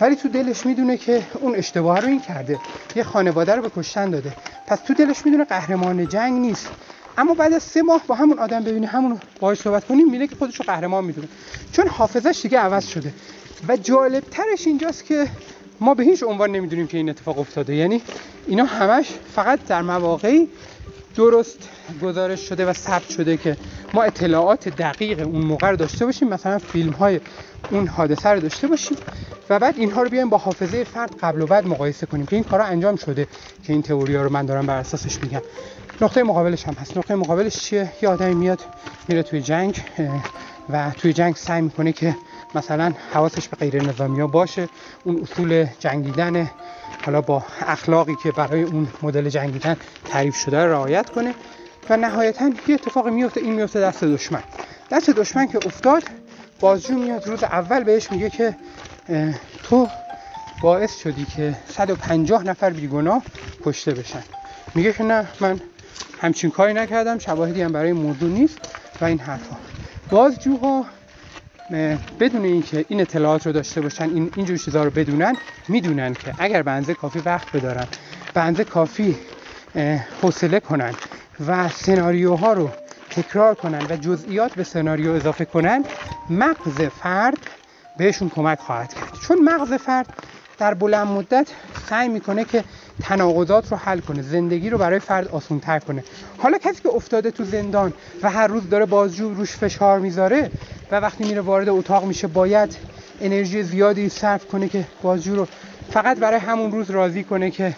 ولی 0.00 0.16
تو 0.16 0.28
دلش 0.28 0.66
می‌دونه 0.66 0.96
که 0.96 1.22
اون 1.40 1.54
اشتباه 1.54 2.00
رو 2.00 2.08
این 2.08 2.20
کرده. 2.20 2.58
یه 2.96 3.02
خانواده 3.02 3.54
رو 3.54 3.62
به 3.62 3.70
کشتن 3.76 4.10
داده. 4.10 4.32
پس 4.66 4.80
تو 4.80 4.94
دلش 4.94 5.24
می‌دونه 5.24 5.44
قهرمان 5.44 6.08
جنگ 6.08 6.40
نیست. 6.40 6.70
اما 7.18 7.34
بعد 7.34 7.52
از 7.52 7.62
سه 7.62 7.82
ماه 7.82 8.02
با 8.06 8.14
همون 8.14 8.38
آدم 8.38 8.64
ببینی 8.64 8.86
همون 8.86 9.20
باهاش 9.40 9.60
صحبت 9.60 9.84
کنیم 9.86 10.10
میگه 10.10 10.26
که 10.26 10.36
خودش 10.36 10.56
رو 10.56 10.64
قهرمان 10.66 11.04
می‌دونه. 11.04 11.28
چون 11.72 11.88
حافظش 11.88 12.40
دیگه 12.42 12.58
عوض 12.58 12.86
شده. 12.86 13.12
و 13.68 13.76
جالب 13.76 14.24
ترش 14.30 14.66
اینجاست 14.66 15.04
که 15.04 15.26
ما 15.80 15.94
به 15.94 16.04
هیچ 16.04 16.22
عنوان 16.22 16.50
نمی‌دونیم 16.50 16.86
که 16.86 16.96
این 16.96 17.10
اتفاق 17.10 17.38
افتاده. 17.38 17.74
یعنی 17.74 18.02
اینا 18.46 18.64
همش 18.64 19.06
فقط 19.34 19.66
در 19.66 19.82
مواقعی 19.82 20.48
درست 21.16 21.68
گزارش 22.02 22.48
شده 22.48 22.66
و 22.66 22.72
ثبت 22.72 23.10
شده 23.10 23.36
که 23.36 23.56
ما 23.94 24.02
اطلاعات 24.02 24.68
دقیق 24.68 25.26
اون 25.26 25.44
موقع 25.44 25.70
رو 25.70 25.76
داشته 25.76 26.04
باشیم. 26.06 26.28
مثلا 26.28 26.58
فیلم 26.58 26.92
های 26.92 27.20
اون 27.70 27.86
حادثه 27.86 28.28
رو 28.28 28.40
داشته 28.40 28.66
باشیم 28.66 28.96
و 29.50 29.58
بعد 29.58 29.78
اینها 29.78 30.02
رو 30.02 30.08
بیایم 30.10 30.28
با 30.28 30.38
حافظه 30.38 30.84
فرد 30.84 31.16
قبل 31.22 31.42
و 31.42 31.46
بعد 31.46 31.66
مقایسه 31.66 32.06
کنیم 32.06 32.26
که 32.26 32.36
این 32.36 32.44
کارا 32.44 32.64
انجام 32.64 32.96
شده 32.96 33.26
که 33.64 33.72
این 33.72 33.82
تئوری 33.82 34.16
رو 34.16 34.32
من 34.32 34.46
دارم 34.46 34.66
بر 34.66 34.76
اساسش 34.76 35.22
میگم. 35.22 35.42
نقطه 36.02 36.22
مقابلش 36.22 36.64
هم 36.68 36.74
هست. 36.74 36.96
نقطه 36.96 37.14
مقابلش 37.14 37.56
چیه؟ 37.56 37.92
یه 38.02 38.08
آدمی 38.08 38.34
میاد 38.34 38.60
میره 39.08 39.22
توی 39.22 39.40
جنگ 39.40 39.82
و 40.68 40.90
توی 40.90 41.12
جنگ 41.12 41.36
سعی 41.36 41.62
می‌کنه 41.62 41.92
که 41.92 42.16
مثلا 42.54 42.92
حواسش 43.12 43.48
به 43.48 43.56
غیر 43.56 43.82
نظامی 43.82 44.20
ها 44.20 44.26
باشه. 44.26 44.68
اون 45.04 45.20
اصول 45.22 45.66
جنگیدن 45.78 46.50
حالا 47.04 47.20
با 47.20 47.44
اخلاقی 47.60 48.16
که 48.22 48.32
برای 48.32 48.62
اون 48.62 48.88
مدل 49.02 49.28
جنگیدن 49.28 49.76
تعریف 50.10 50.36
شده 50.36 50.56
رعایت 50.56 51.10
کنه. 51.10 51.34
و 51.90 51.96
نهایتا 51.96 52.50
یه 52.68 52.74
اتفاق 52.74 53.08
میفته 53.08 53.40
این 53.40 53.54
میفته 53.54 53.80
دست 53.80 54.04
دشمن. 54.04 54.42
دست 54.90 55.10
دشمن 55.10 55.46
که 55.46 55.58
افتاد 55.66 56.02
بازجو 56.60 56.94
میاد 56.94 57.26
روز 57.26 57.42
اول 57.42 57.84
بهش 57.84 58.12
میگه 58.12 58.30
که 58.30 58.56
تو 59.62 59.88
باعث 60.62 60.98
شدی 60.98 61.24
که 61.36 61.56
150 61.68 62.44
نفر 62.44 62.70
بیگناه 62.70 63.22
کشته 63.64 63.92
بشن. 63.92 64.22
میگه 64.74 64.92
که 64.92 65.04
نه 65.04 65.28
من 65.40 65.60
همچین 66.20 66.50
کاری 66.50 66.72
نکردم 66.72 67.18
شواهدی 67.18 67.62
هم 67.62 67.72
برای 67.72 67.92
موضوع 67.92 68.30
نیست 68.30 68.58
و 69.00 69.04
این 69.04 69.18
حرفا. 69.18 69.56
بازجوها 70.10 70.86
بدون 72.20 72.44
اینکه 72.44 72.84
این 72.88 73.00
اطلاعات 73.00 73.46
رو 73.46 73.52
داشته 73.52 73.80
باشن 73.80 74.04
این 74.04 74.32
اینجور 74.36 74.56
چیزا 74.56 74.84
رو 74.84 74.90
بدونن 74.90 75.36
می‌دونن 75.68 76.14
که 76.14 76.34
اگر 76.38 76.62
به 76.62 76.94
کافی 76.94 77.18
وقت 77.18 77.56
بدارن 77.56 77.86
به 78.52 78.64
کافی 78.64 79.16
حوصله 80.22 80.60
کنن 80.60 80.94
و 81.46 81.68
سناریوها 81.68 82.52
رو 82.52 82.70
تکرار 83.10 83.54
کنن 83.54 83.86
و 83.90 83.96
جزئیات 83.96 84.54
به 84.54 84.64
سناریو 84.64 85.10
اضافه 85.10 85.44
کنن 85.44 85.84
مغز 86.30 86.80
فرد 87.02 87.38
بهشون 87.98 88.28
کمک 88.28 88.58
خواهد 88.58 88.94
کرد. 88.94 89.18
چون 89.22 89.38
مغز 89.42 89.72
فرد 89.72 90.06
در 90.58 90.74
بلند 90.74 91.06
مدت 91.06 91.48
سعی 91.90 92.08
می‌کنه 92.08 92.44
که 92.44 92.64
تناقضات 93.00 93.72
رو 93.72 93.76
حل 93.76 94.00
کنه 94.00 94.22
زندگی 94.22 94.70
رو 94.70 94.78
برای 94.78 94.98
فرد 94.98 95.28
آسان 95.28 95.60
تر 95.60 95.78
کنه. 95.78 96.04
حالا 96.38 96.58
کسی 96.58 96.82
که 96.82 96.88
افتاده 96.88 97.30
تو 97.30 97.44
زندان 97.44 97.92
و 98.22 98.30
هر 98.30 98.46
روز 98.46 98.68
داره 98.68 98.86
بازجو 98.86 99.34
روش 99.34 99.50
فشار 99.56 99.98
می‌ذاره 99.98 100.50
و 100.90 101.00
وقتی 101.00 101.24
میره 101.24 101.40
وارد 101.40 101.68
اتاق 101.68 102.04
میشه 102.04 102.26
باید 102.26 102.76
انرژی 103.20 103.62
زیادی 103.62 104.08
صرف 104.08 104.46
کنه 104.46 104.68
که 104.68 104.84
بازجو 105.02 105.36
رو 105.36 105.46
فقط 105.90 106.18
برای 106.18 106.38
همون 106.38 106.72
روز 106.72 106.90
راضی 106.90 107.24
کنه 107.24 107.50
که 107.50 107.76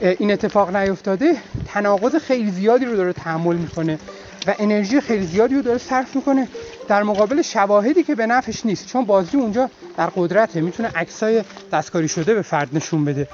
این 0.00 0.30
اتفاق 0.30 0.76
نیفتاده. 0.76 1.36
تناقض 1.66 2.16
خیلی 2.16 2.50
زیادی 2.50 2.84
رو 2.84 2.96
داره 2.96 3.12
تحمل 3.12 3.56
می‌کنه 3.56 3.98
و 4.46 4.54
انرژی 4.58 5.00
خیلی 5.00 5.26
زیادی 5.26 5.54
رو 5.54 5.62
داره 5.62 5.78
صرف 5.78 6.16
می‌کنه 6.16 6.48
در 6.88 7.02
مقابل 7.02 7.42
شواهدی 7.42 8.02
که 8.02 8.14
به 8.14 8.26
نفعش 8.26 8.66
نیست. 8.66 8.86
چون 8.86 9.04
بازی 9.04 9.36
اونجا 9.36 9.70
در 9.96 10.06
قدرته 10.06 10.60
می‌تونه 10.60 10.90
عکسای 10.94 11.42
دستکاری 11.72 12.08
شده 12.08 12.34
به 12.34 12.42
فرد 12.42 12.68
نشون 12.72 13.04
بده. 13.04 13.28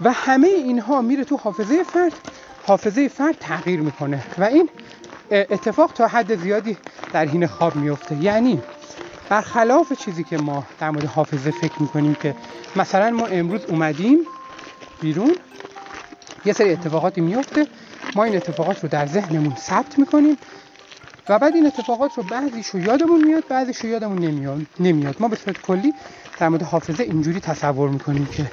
و 0.00 0.12
همه 0.12 0.48
اینها 0.48 1.02
میره 1.02 1.24
تو 1.24 1.36
حافظه 1.36 1.82
فرد 1.82 2.12
حافظه 2.66 3.08
فرد 3.08 3.36
تغییر 3.40 3.80
می‌کنه 3.80 4.22
و 4.38 4.44
این 4.44 4.68
اتفاق 5.30 5.92
تا 5.92 6.06
حد 6.06 6.36
زیادی 6.36 6.76
در 7.12 7.24
حین 7.24 7.46
خواب 7.46 7.76
میفته 7.76 8.16
یعنی 8.16 8.62
برخلاف 9.28 9.92
چیزی 9.92 10.24
که 10.24 10.38
ما 10.38 10.64
در 10.80 10.90
مورد 10.90 11.04
حافظه 11.04 11.50
فکر 11.50 11.82
می‌کنیم 11.82 12.14
که 12.14 12.34
مثلا 12.76 13.10
ما 13.10 13.26
امروز 13.26 13.60
اومدیم 13.68 14.18
بیرون 15.00 15.36
یه 16.44 16.52
سری 16.52 16.72
اتفاقاتی 16.72 17.20
میفته 17.20 17.66
ما 18.14 18.24
این 18.24 18.36
اتفاقات 18.36 18.82
رو 18.82 18.88
در 18.88 19.06
ذهنمون 19.06 19.54
ثبت 19.56 19.98
می‌کنیم 19.98 20.38
و 21.28 21.38
بعد 21.38 21.54
این 21.54 21.66
اتفاقات 21.66 22.10
رو 22.16 22.22
بعضیش 22.22 22.66
رو 22.66 22.80
یادمون 22.80 23.24
میاد 23.24 23.44
بعضیش 23.48 23.76
رو 23.78 23.88
یادمون 23.88 24.18
نمیاد 24.18 24.66
نمیاد. 24.80 25.16
ما 25.20 25.28
به 25.28 25.36
صورت 25.36 25.60
کلی 25.62 25.94
در 26.40 26.48
مورد 26.48 26.62
حافظه 26.62 27.02
اینجوری 27.02 27.40
تصور 27.40 27.88
می‌کنیم 27.88 28.26
که 28.26 28.50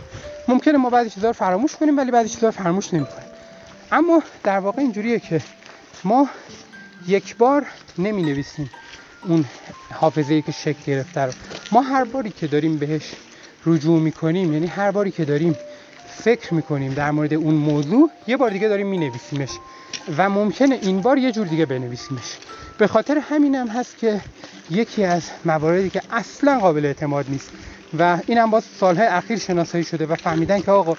ممکنه 0.48 0.78
ما 0.78 0.90
بعضی 0.90 1.10
چیزا 1.10 1.28
رو 1.28 1.34
فراموش 1.34 1.76
کنیم 1.76 1.98
ولی 1.98 2.12
بعضی 2.12 2.30
چیزا 2.30 2.48
رو 2.48 2.52
فراموش 2.52 2.94
نمی‌کنیم. 2.94 3.28
اما 3.92 4.24
در 4.44 4.60
واقع 4.60 4.82
اینجوریه 4.82 5.20
که 5.20 5.42
ما 6.04 6.30
یک 7.08 7.36
بار 7.38 7.66
نمی 7.98 8.24
نویسیم 8.24 8.70
اون 9.28 9.46
حافظه 9.94 10.34
ای 10.34 10.42
که 10.42 10.52
شکل 10.52 10.80
گرفته 10.86 11.22
رو. 11.22 11.32
ما 11.72 11.82
هر 11.82 12.04
باری 12.04 12.30
که 12.30 12.48
داریم 12.48 12.78
بهش 12.78 13.14
رجوع 13.66 14.00
می‌کنیم 14.00 14.54
یعنی 14.54 14.68
هر 14.68 14.92
باری 14.92 15.12
که 15.12 15.26
داریم 15.26 15.56
فکر 16.08 16.54
می‌کنیم 16.54 16.94
در 16.94 17.12
مورد 17.12 17.34
اون 17.34 17.54
موضوع 17.54 18.10
یه 18.28 18.38
بار 18.38 18.50
دیگه 18.50 18.68
داریم 18.68 18.88
مینویسیمش 18.88 19.50
و 20.18 20.30
ممکنه 20.30 20.80
این 20.82 21.02
بار 21.02 21.18
یه 21.18 21.32
جور 21.32 21.48
دیگه 21.48 21.66
بنویسیمش. 21.66 22.38
به 22.78 22.88
خاطر 22.88 23.18
همین 23.18 23.56
هم 23.56 23.68
هست 23.68 23.98
که 23.98 24.22
یکی 24.70 25.04
از 25.04 25.24
مواردی 25.46 25.90
که 25.90 26.02
اصلا 26.12 26.60
قابل 26.60 26.86
اعتماد 26.86 27.26
نیست 27.30 27.50
و 28.00 28.18
این 28.28 28.38
هم 28.38 28.52
باز 28.52 28.64
سالهای 28.64 29.08
اخیر 29.08 29.38
شناسایی 29.38 29.84
شده 29.84 30.06
و 30.06 30.16
فهمیدن 30.16 30.62
که 30.62 30.72
آقا 30.72 30.98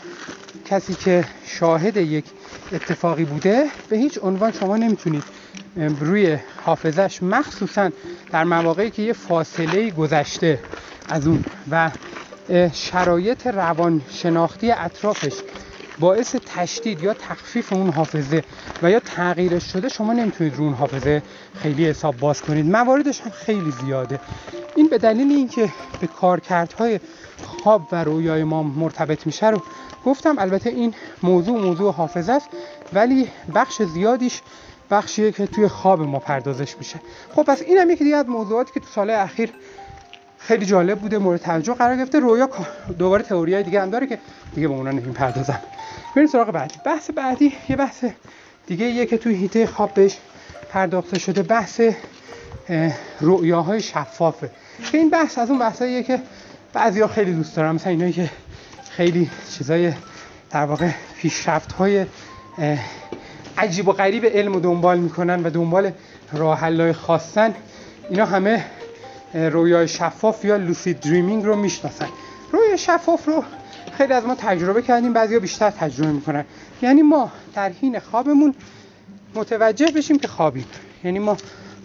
کسی 0.64 0.94
که 0.94 1.24
شاهد 1.46 1.96
یک 1.96 2.24
اتفاقی 2.72 3.24
بوده 3.24 3.66
به 3.88 3.96
هیچ 3.96 4.18
عنوان 4.22 4.52
شما 4.52 4.76
نمی‌تونید 4.76 5.24
روی 6.00 6.38
حافظش 6.64 7.22
مخصوصا 7.22 7.90
در 8.32 8.44
مواقعی 8.44 8.90
که 8.90 9.02
یه 9.02 9.12
فاصله 9.12 9.90
گذشته 9.90 10.58
از 11.08 11.26
اون 11.26 11.44
و 11.70 11.90
شرایط 12.72 13.46
روان 13.46 14.02
شناختی 14.10 14.72
اطرافش 14.72 15.42
باعث 16.00 16.36
تشدید 16.46 17.02
یا 17.02 17.14
تخفیف 17.14 17.72
اون 17.72 17.90
حافظه 17.90 18.42
و 18.82 18.90
یا 18.90 19.00
تغییرش 19.00 19.72
شده 19.72 19.88
شما 19.88 20.12
نمی‌تونید 20.12 20.54
رو 20.54 20.64
اون 20.64 20.74
حافظه 20.74 21.22
خیلی 21.62 21.86
حساب 21.86 22.16
باز 22.16 22.42
کنید. 22.42 22.66
مواردش 22.66 23.20
هم 23.20 23.30
خیلی 23.30 23.70
زیاده. 23.70 24.20
این 24.76 24.88
به 24.88 24.98
دلیل 24.98 25.30
اینکه 25.30 25.72
به 26.00 26.06
کارکردهای 26.06 27.00
خواب 27.44 27.88
و 27.92 28.04
رویای 28.04 28.44
ما 28.44 28.62
مرتبط 28.62 29.26
میشه 29.26 29.50
رو 29.50 29.62
گفتم. 30.04 30.38
البته 30.38 30.70
این 30.70 30.94
موضوع 31.22 31.60
موضوع 31.60 31.92
حافظه 31.92 32.32
است 32.32 32.48
ولی 32.92 33.28
بخش 33.54 33.82
زیادیش 33.82 34.42
بخشیه 34.90 35.32
که 35.32 35.46
توی 35.46 35.68
خواب 35.68 36.00
ما 36.00 36.18
پردازش 36.18 36.76
میشه. 36.78 37.00
خب 37.36 37.42
پس 37.42 37.62
این 37.62 37.78
هم 37.78 37.90
یکی 37.90 38.04
دیگه 38.04 38.16
از 38.16 38.28
موضوعاتی 38.28 38.72
که 38.74 38.80
تو 38.80 38.86
سال 38.94 39.10
اخیر 39.10 39.52
خیلی 40.46 40.66
جالب 40.66 40.98
بوده 40.98 41.18
مورد 41.18 41.40
توجه 41.40 41.74
قرار 41.74 41.96
گرفته. 41.96 42.18
رویا 42.20 42.48
دوباره 42.98 43.22
تئوریای 43.22 43.62
دیگه 43.62 43.82
هم 43.82 43.90
داره 43.90 44.06
که 44.06 44.18
دیگه 44.54 44.68
به 44.68 44.74
اونا 44.74 45.00
پردازم 45.00 45.60
بریم 46.16 46.28
سراغ 46.28 46.50
بعدی. 46.50 46.74
بحث 46.84 47.10
بعدی 47.10 47.52
یه 47.68 47.76
بحث 47.76 48.04
دیگه 48.66 48.86
یه 48.86 49.06
که 49.06 49.18
توی 49.18 49.34
هیته 49.34 49.66
خواب 49.66 49.94
بهش 49.94 50.16
پرداخته 50.70 51.18
شده. 51.18 51.42
بحث 51.42 51.80
رؤیاهای 53.20 53.80
شفافه. 53.80 54.50
که 54.92 54.98
این 54.98 55.10
بحث 55.10 55.38
از 55.38 55.50
اون 55.50 55.58
بحثاییه 55.58 56.02
که 56.02 56.22
بعضیا 56.72 57.08
خیلی 57.08 57.32
دوست 57.32 57.56
دارم 57.56 57.74
مثلا 57.74 57.90
اینایی 57.90 58.12
که 58.12 58.30
خیلی 58.90 59.30
چیزای 59.58 59.92
در 60.50 60.64
واقع 60.64 60.90
پیشرفت 61.16 61.72
های 61.72 62.06
عجیب 63.58 63.88
و 63.88 63.92
غریب 63.92 64.26
علم 64.26 64.56
و 64.56 64.60
دنبال 64.60 64.98
می‌کنن 64.98 65.42
و 65.42 65.50
دنبال 65.50 65.92
راه 66.32 66.92
خواستن 66.92 67.54
اینا 68.10 68.26
همه 68.26 68.64
رویای 69.36 69.88
شفاف 69.88 70.44
یا 70.44 70.56
لوسید 70.56 71.00
دریمینگ 71.00 71.44
رو 71.44 71.56
می‌شناسن. 71.56 72.08
رویای 72.52 72.78
شفاف 72.78 73.26
رو 73.26 73.44
خیلی 73.98 74.12
از 74.12 74.24
ما 74.24 74.34
تجربه 74.34 74.82
کردیم 74.82 75.12
بعضیا 75.12 75.40
بیشتر 75.40 75.70
تجربه 75.70 76.12
می‌کنن. 76.12 76.44
یعنی 76.82 77.02
ما 77.02 77.32
در 77.54 77.68
حین 77.68 77.98
خوابمون 77.98 78.54
متوجه 79.34 79.86
بشیم 79.86 80.18
که 80.18 80.28
خوابیم. 80.28 80.66
یعنی 81.04 81.18
ما 81.18 81.36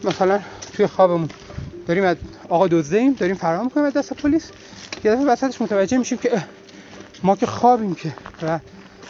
مثلا 0.03 0.39
توی 0.73 0.87
خوابمون 0.87 1.29
داریم 1.87 2.03
از 2.03 2.17
آقا 2.49 2.67
دزدیم 2.67 3.13
داریم 3.13 3.35
فرار 3.35 3.63
می‌کنیم 3.63 3.85
از 3.85 3.93
دست 3.93 4.13
پلیس. 4.13 4.51
یه 5.03 5.11
دفعه 5.11 5.25
وسطش 5.25 5.61
متوجه 5.61 5.97
میشیم 5.97 6.17
که 6.17 6.43
ما 7.23 7.35
که 7.35 7.45
خوابیم 7.45 7.95
که. 7.95 8.13
و 8.41 8.59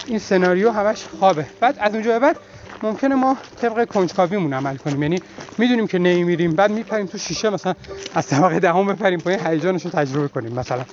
این 0.05 0.19
سناریو 0.19 0.71
همش 0.71 1.03
خوابه. 1.19 1.45
بعد 1.59 1.77
از 1.79 1.93
اونجا 1.93 2.19
بعد 2.19 2.37
ممکنه 2.83 3.15
ما 3.15 3.37
طبق 3.61 3.87
کنجکاویمون 3.87 4.53
عمل 4.53 4.77
کنیم. 4.77 5.03
یعنی 5.03 5.21
می‌دونیم 5.57 5.87
که 5.87 5.99
نمیریم 5.99 6.55
بعد 6.55 6.71
میپریم 6.71 7.05
تو 7.05 7.17
شیشه 7.17 7.49
مثلا 7.49 7.73
از 8.15 8.27
طبقه 8.27 8.59
دهم 8.59 8.87
بپریم 8.87 9.19
پایین 9.19 9.39
هیجانش 9.47 9.85
رو 9.85 9.91
تجربه 9.91 10.27
کنیم 10.27 10.53
مثلا. 10.53 10.85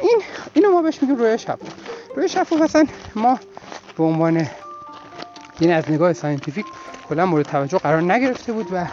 این 0.00 0.22
اینو 0.54 0.70
ما 0.70 0.82
بهش 0.82 1.02
میگیم 1.02 1.16
روی 1.16 1.38
شفاف 1.38 1.58
رویای 2.16 2.28
شفاف 2.28 2.52
مثلا 2.52 2.86
ما 3.14 3.38
به 3.96 4.04
عنوان 4.04 4.46
یعنی 5.60 5.74
از 5.74 5.90
نگاه 5.90 6.12
scientific 6.12 6.66
کلا 7.08 7.26
مورد 7.26 7.44
توجه 7.44 7.78
قرار 7.78 8.02
نگرفته 8.02 8.52
بود 8.52 8.66
و 8.72 8.86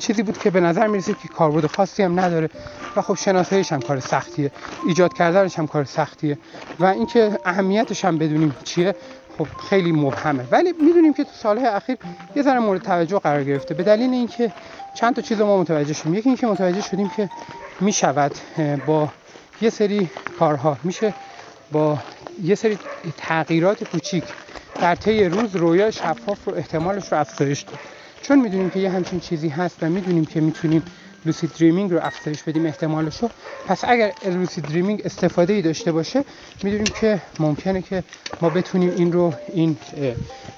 چیزی 0.00 0.22
بود 0.22 0.38
که 0.38 0.50
به 0.50 0.60
نظر 0.60 0.86
می‌رسید 0.86 1.18
که 1.18 1.28
کاربرد 1.28 1.66
خاصی 1.66 2.02
هم 2.02 2.20
نداره 2.20 2.50
و 2.96 3.02
خب 3.02 3.14
شناساییش 3.14 3.72
هم 3.72 3.80
کار 3.80 4.00
سختیه 4.00 4.50
ایجاد 4.86 5.14
کردنش 5.14 5.58
هم 5.58 5.66
کار 5.66 5.84
سختیه 5.84 6.38
و 6.80 6.84
اینکه 6.84 7.38
اهمیتش 7.44 8.04
هم 8.04 8.18
بدونیم 8.18 8.56
چیه 8.64 8.94
خب 9.38 9.46
خیلی 9.70 9.92
مبهمه. 9.92 10.44
ولی 10.50 10.72
می‌دونیم 10.72 11.14
که 11.14 11.24
تو 11.24 11.30
سالهای 11.32 11.66
اخیر 11.66 11.96
یه 12.36 12.42
ذره 12.42 12.58
مورد 12.58 12.82
توجه 12.82 13.18
قرار 13.18 13.44
گرفته. 13.44 13.74
به 13.74 13.82
دلیل 13.82 14.10
اینکه 14.10 14.52
چند 14.94 15.14
تا 15.14 15.22
چیز 15.22 15.40
ما 15.40 15.60
متوجه 15.60 15.92
شدیم. 15.92 16.14
یکی 16.14 16.28
اینکه 16.28 16.46
متوجه 16.46 16.80
شدیم 16.80 17.10
که 17.16 17.30
می‌شود 17.80 18.32
با 18.86 19.08
یه 19.60 19.70
سری 19.70 20.10
کارها. 20.38 20.76
میشه 20.82 21.14
با 21.72 21.98
یه 22.42 22.54
سری 22.54 22.78
تغییرات 23.16 23.84
کوچیک 23.84 24.24
در 24.80 24.94
طی 24.94 25.24
روز 25.24 25.56
رویا 25.56 25.90
شفاف 25.90 26.38
رو 26.46 26.54
احتمالش 26.54 27.12
رو 27.12 27.18
افزایش 27.18 27.60
داد. 27.60 27.78
چون 28.22 28.40
می‌دونیم 28.40 28.70
که 28.70 28.78
یه 28.78 28.90
همچین 28.90 29.20
چیزی 29.20 29.48
هست 29.48 29.82
و 29.82 29.86
می‌دونیم 29.86 30.24
که 30.24 30.40
می‌تونیم 30.40 30.82
لوسید 31.26 31.50
دریمینگ 31.58 31.92
رو 31.92 31.98
افزایش 32.02 32.42
بدیم 32.42 32.66
احتمالش 32.66 33.22
رو 33.22 33.30
پس 33.66 33.84
اگر 33.84 34.12
لوسید 34.24 34.64
دریمینگ 34.64 35.02
استفاده 35.04 35.52
ای 35.52 35.62
داشته 35.62 35.92
باشه 35.92 36.24
می‌دونیم 36.62 36.92
که 37.00 37.20
ممکنه 37.38 37.82
که 37.82 38.04
ما 38.40 38.50
بتونیم 38.50 38.92
این 38.96 39.12
رو 39.12 39.34
این 39.52 39.76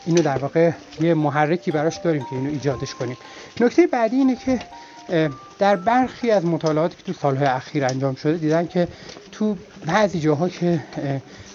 اینو 0.06 0.22
در 0.22 0.38
واقع 0.38 0.70
یه 1.00 1.14
محرکی 1.14 1.70
براش 1.70 1.96
داریم 1.96 2.24
که 2.30 2.36
اینو 2.36 2.50
ایجادش 2.50 2.94
کنیم. 2.94 3.16
نکته 3.60 3.86
بعدی 3.86 4.16
اینه 4.16 4.36
که 4.36 4.60
در 5.58 5.76
برخی 5.76 6.30
از 6.30 6.44
مطالعاتی 6.44 6.96
که 6.96 7.02
تو 7.02 7.12
سالهای 7.12 7.46
اخیر 7.46 7.84
انجام 7.84 8.14
شده 8.14 8.36
دیدن 8.36 8.66
که 8.66 8.88
تو 9.32 9.56
بعضی 9.86 10.20
جاها 10.20 10.48
که 10.48 10.80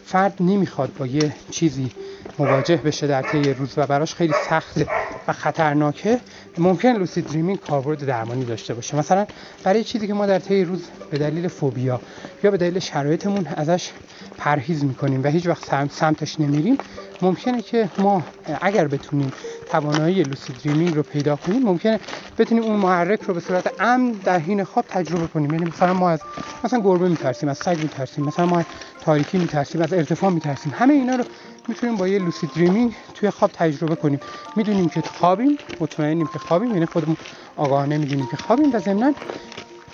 فرد 0.06 0.34
نمی‌خواد 0.40 0.94
با 0.98 1.08
یه 1.08 1.36
چیزی 1.52 1.92
مواجه 2.40 2.76
بشه 2.76 3.08
در 3.08 3.22
طی 3.22 3.54
روز 3.54 3.74
و 3.78 3.88
براش 3.88 4.16
خیلی 4.16 4.34
سخته 4.50 4.88
و 5.28 5.34
خطرناکه. 5.34 6.20
ممکن 6.58 6.90
لوسید 6.90 7.28
دریمینگ 7.28 7.60
کاربرد 7.60 8.06
درمانی 8.06 8.46
داشته 8.46 8.74
باشه. 8.74 8.98
مثلا 8.98 9.26
برای 9.64 9.84
چیزی 9.84 10.08
که 10.08 10.14
ما 10.14 10.26
در 10.26 10.40
طی 10.40 10.64
روز 10.64 10.84
به 11.12 11.18
دلیل 11.18 11.48
فوبیا 11.48 12.02
یا 12.44 12.52
به 12.52 12.58
دلیل 12.58 12.80
شرایطمون 12.80 13.48
ازش 13.48 13.90
پرهیز 14.38 14.84
می‌کنیم 14.84 15.24
و 15.24 15.28
هیچ 15.28 15.48
وقت 15.48 15.92
سمتش 15.92 16.40
نمیریم 16.40 16.78
ممکنه 17.22 17.62
که 17.62 17.90
ما 17.98 18.24
اگر 18.62 18.88
بتونیم 18.88 19.32
توانایی 19.70 20.24
لوسید 20.24 20.56
دریمینگ 20.66 20.96
رو 20.96 21.04
پیدا 21.04 21.36
کنیم 21.36 21.64
ممکنه 21.64 22.00
بتونیم 22.38 22.64
اون 22.64 22.76
محرک 22.76 23.22
رو 23.22 23.34
به 23.34 23.40
صورت 23.40 23.72
امن 23.80 24.12
در 24.12 24.40
حین 24.40 24.64
خواب 24.64 24.86
تجربه 24.88 25.28
کنیم. 25.28 25.54
یعنی 25.54 25.66
مثلا 25.66 25.94
ما 25.94 26.10
از 26.10 26.22
مثلا 26.64 26.80
گربه 26.80 27.10
میترسیم 27.10 27.50
از 27.50 27.58
سگ 27.58 27.78
میترسیم 27.82 28.26
مثلا 28.26 28.46
ما 28.46 28.60
از 28.60 28.66
تاریکی 29.02 29.38
میترسیم 29.38 29.82
از 29.82 29.94
ارتفاع 29.94 30.30
میترسیم. 30.30 30.74
همه 30.76 30.94
اینا 30.94 31.16
رو 31.16 31.24
می‌تونیم 31.68 31.96
با 31.96 32.08
یه 32.08 32.20
لوسید 32.20 32.50
دریمینگ 32.56 32.96
توی 33.14 33.30
خواب 33.30 33.52
تجربه 33.52 33.96
کنیم. 33.96 34.20
می‌دونیم 34.56 34.90
که 34.90 35.02
خوابیم 35.02 35.58
مطمئنیم 35.80 36.28
که 36.34 36.40
خوابیم 36.40 36.74
یعنی 36.74 36.86
خودمون 36.86 37.18
آگاهانه 37.58 37.98
می‌دونیم 37.98 38.28
که 38.32 38.38
خوابیم 38.38 38.76
و 38.76 38.80
ضمن 38.80 39.16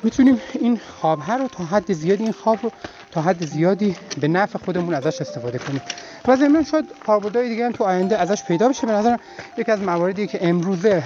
می‌تونیم 0.04 0.42
این 0.54 0.80
خواب 1.00 1.20
هر 1.22 1.38
رو 1.38 1.48
تا 1.48 1.64
حد 1.64 1.94
زیادی 1.94 2.24
این 2.24 2.32
خواب 2.32 2.60
رو 2.64 2.72
تا 3.12 3.22
حد 3.22 3.46
زیادی 3.46 3.96
به 4.22 4.28
نفع 4.28 4.60
خودمون 4.60 4.94
ازش 4.94 5.22
استفاده 5.22 5.58
کنیم. 5.58 5.82
و 6.28 6.36
ضمن 6.36 6.64
شاید 6.64 6.86
کاربردهای 7.06 7.50
دیگه 7.50 7.66
هم 7.66 7.72
تو 7.72 7.84
آینده 7.84 8.18
ازش 8.18 8.44
پیدا 8.44 8.70
بشه. 8.70 8.88
به 8.88 8.94
نظرم 8.94 9.20
یکی 9.58 9.72
از 9.72 9.80
مواردی 9.80 10.28
که 10.28 10.48
امروزه 10.48 11.04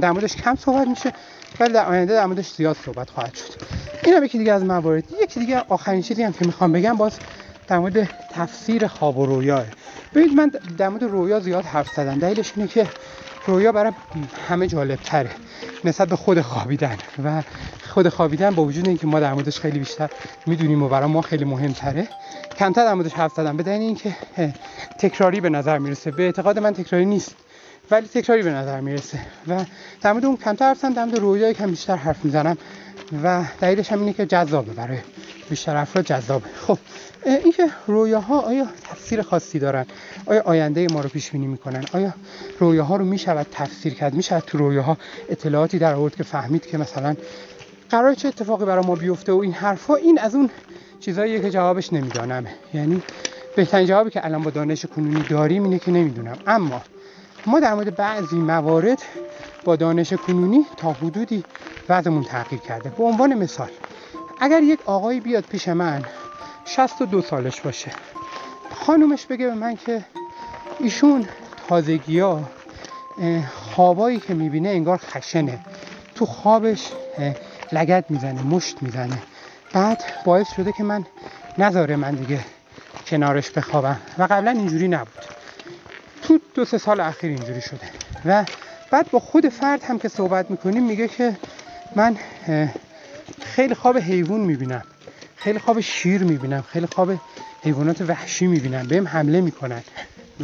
در 0.00 0.10
موردش 0.10 0.36
کم 0.36 0.54
صحبت 0.54 0.88
میشه 0.88 1.12
ولی 1.60 1.72
در 1.72 1.86
آینده 1.86 2.12
در 2.14 2.26
موردش 2.26 2.52
زیاد 2.52 2.76
صحبت 2.84 3.10
خواهد 3.10 3.34
شد. 3.34 3.62
این 4.04 4.14
هم 4.14 4.24
یکی 4.24 4.38
دیگه 4.38 4.52
از 4.52 4.64
موارد. 4.64 5.04
یکی 5.22 5.40
دیگه 5.40 5.62
آخرین 5.68 6.02
چیزی 6.02 6.22
هم 6.22 6.32
که 6.32 6.46
می‌خوام 6.46 6.72
بگم 6.72 6.96
باز 6.96 7.12
در 7.68 7.78
مورد 7.78 8.08
تفسیر 8.30 8.86
خواب 8.86 9.18
و 9.18 9.26
رویاه 9.26 9.64
ببینید 10.14 10.32
من 10.36 10.52
در 10.78 10.88
مورد 10.88 11.02
رویا 11.02 11.40
زیاد 11.40 11.64
حرف 11.64 11.88
زدم. 11.94 12.18
دلیلش 12.18 12.52
اینه 12.56 12.68
که 12.68 12.86
رویا 13.46 13.72
برای 13.72 13.92
همه 14.48 14.66
جالب 14.66 14.98
تره 15.04 15.30
نسبت 15.84 16.08
به 16.08 16.16
خود 16.16 16.40
خوابیدن. 16.40 16.96
و 17.24 17.42
خود 17.88 18.08
خوابیدن 18.08 18.50
با 18.50 18.64
وجود 18.64 18.88
اینکه 18.88 19.06
ما 19.06 19.20
در 19.20 19.34
موردش 19.34 19.60
خیلی 19.60 19.78
بیشتر 19.78 20.10
می‌دونیم 20.46 20.82
و 20.82 20.88
برای 20.88 21.08
ما 21.08 21.22
خیلی 21.22 21.44
مهمتره. 21.44 22.08
کمتر 22.58 22.84
در 22.84 22.94
موردش 22.94 23.12
حرف 23.12 23.32
زدم 23.32 23.56
به 23.56 23.62
دلیل 23.62 23.80
اینکه 23.80 24.16
تکراری 24.98 25.40
به 25.40 25.48
نظر 25.48 25.78
می‌رسه. 25.78 26.10
به 26.10 26.22
اعتقاد 26.22 26.58
من 26.58 26.74
تکراری 26.74 27.06
نیست 27.06 27.34
ولی 27.90 28.08
تکراری 28.08 28.42
به 28.42 28.50
نظر 28.50 28.80
می‌رسه. 28.80 29.18
و 29.48 29.64
در 30.02 30.12
مورد 30.12 30.24
اون 30.24 30.36
کمتر 30.36 30.68
حرف 30.68 30.84
در 30.84 31.04
مورد 31.04 31.18
رویایی 31.18 31.54
کم 31.54 31.70
بیشتر 31.70 31.96
حرف 31.96 32.24
می‌زنم. 32.24 32.56
و 33.24 33.44
دلیلش 33.60 33.92
هم 33.92 34.00
اینه 34.00 34.12
که 34.12 34.26
جذابه 34.26 34.72
برای 34.72 34.98
بیشتر 35.50 35.76
افراد 35.76 36.04
جذابه. 36.04 36.46
خب 36.66 36.78
اینکه 37.26 37.70
رویاها 37.86 38.40
آیا 38.40 38.66
تفسیر 38.90 39.22
خاصی 39.22 39.58
دارن؟ 39.58 39.86
آیا 40.26 40.42
آینده 40.42 40.86
ما 40.92 41.00
رو 41.00 41.08
پیش 41.08 41.30
بینی 41.30 41.46
می‌کنن؟ 41.46 41.84
آیا 41.92 42.14
رویاها 42.58 42.96
رو 42.96 43.04
می‌شود 43.04 43.46
تفسیر 43.52 43.94
کرد؟ 43.94 44.14
می‌شود 44.14 44.42
تو 44.46 44.58
رویاها 44.58 44.96
اطلاعاتی 45.28 45.78
در 45.78 45.94
آورد 45.94 46.16
که 46.16 46.22
فهمید 46.22 46.66
که 46.66 46.78
مثلا 46.78 47.16
قرار 47.90 48.14
چه 48.14 48.28
اتفاقی 48.28 48.64
برای 48.64 48.86
ما 48.86 48.94
بیفته 48.94 49.32
و 49.32 49.36
این 49.36 49.52
حرفا 49.52 49.94
این 49.94 50.18
از 50.18 50.34
اون 50.34 50.50
چیزاییه 51.00 51.40
که 51.40 51.50
جوابش 51.50 51.92
نمی‌دانم. 51.92 52.46
یعنی 52.74 53.02
بهترین 53.56 53.86
جوابی 53.86 54.10
که 54.10 54.24
الان 54.24 54.42
با 54.42 54.50
دانش 54.50 54.86
کنونی 54.86 55.24
داریم 55.30 55.64
اینه 55.64 55.78
که 55.78 55.90
نمی‌دونم. 55.90 56.38
اما 56.46 56.82
ما 57.46 57.60
در 57.60 57.74
مورد 57.74 57.96
بعضی 57.96 58.36
موارد 58.36 59.02
با 59.64 59.76
دانش 59.76 60.12
کنونی 60.12 60.66
تا 60.76 60.92
حدودی 60.92 61.44
وضعمون 61.88 62.24
تغییر 62.24 62.60
کرده. 62.60 62.92
به 62.98 63.04
عنوان 63.04 63.34
مثال 63.34 63.70
اگر 64.40 64.62
یک 64.62 64.78
آقایی 64.86 65.20
بیاد 65.20 65.44
پیش 65.44 65.68
من 65.68 66.04
62 66.66 67.22
سالش 67.22 67.60
باشه. 67.60 67.90
خانومش 68.74 69.26
بگه 69.26 69.46
به 69.46 69.54
من 69.54 69.76
که 69.76 70.04
ایشون 70.80 71.28
تازگی 71.68 72.20
ها 72.20 72.42
خوابایی 73.54 74.20
که 74.20 74.34
می‌بینه 74.34 74.68
انگار 74.68 74.98
خشنه. 74.98 75.58
تو 76.14 76.26
خوابش 76.26 76.92
لگت 77.72 78.04
می‌زنه 78.08 78.42
مشت 78.42 78.82
می‌زنه. 78.82 79.18
بعد 79.72 80.02
باعث 80.24 80.46
شده 80.56 80.72
که 80.72 80.84
من 80.84 81.06
نذاره 81.58 81.96
من 81.96 82.14
دیگه 82.14 82.40
کنارش 83.06 83.50
بخوابم. 83.50 84.00
و 84.18 84.22
قبلا 84.22 84.50
اینجوری 84.50 84.88
نبود. 84.88 85.24
تو 86.22 86.38
دو 86.54 86.64
سه 86.64 86.78
سال 86.78 87.00
اخیر 87.00 87.30
اینجوری 87.30 87.60
شده. 87.60 87.90
و 88.24 88.44
بعد 88.90 89.10
با 89.10 89.18
خود 89.18 89.48
فرد 89.48 89.82
هم 89.84 89.98
که 89.98 90.08
صحبت 90.08 90.50
می‌کنیم 90.50 90.82
میگه 90.82 91.08
که 91.08 91.36
من 91.96 92.16
خیلی 93.42 93.74
خواب 93.74 93.98
حیوان 93.98 94.40
می‌بینم. 94.40 94.82
خیلی 95.36 95.58
خواب 95.58 95.80
شیر 95.80 96.24
می‌بینم 96.24 96.64
خیلی 96.72 96.86
خواب 96.86 97.12
حیوانات 97.62 98.00
وحشی 98.00 98.46
می‌بینم 98.46 98.86
بهم 98.86 99.08
حمله 99.08 99.40
می‌کنن. 99.40 99.82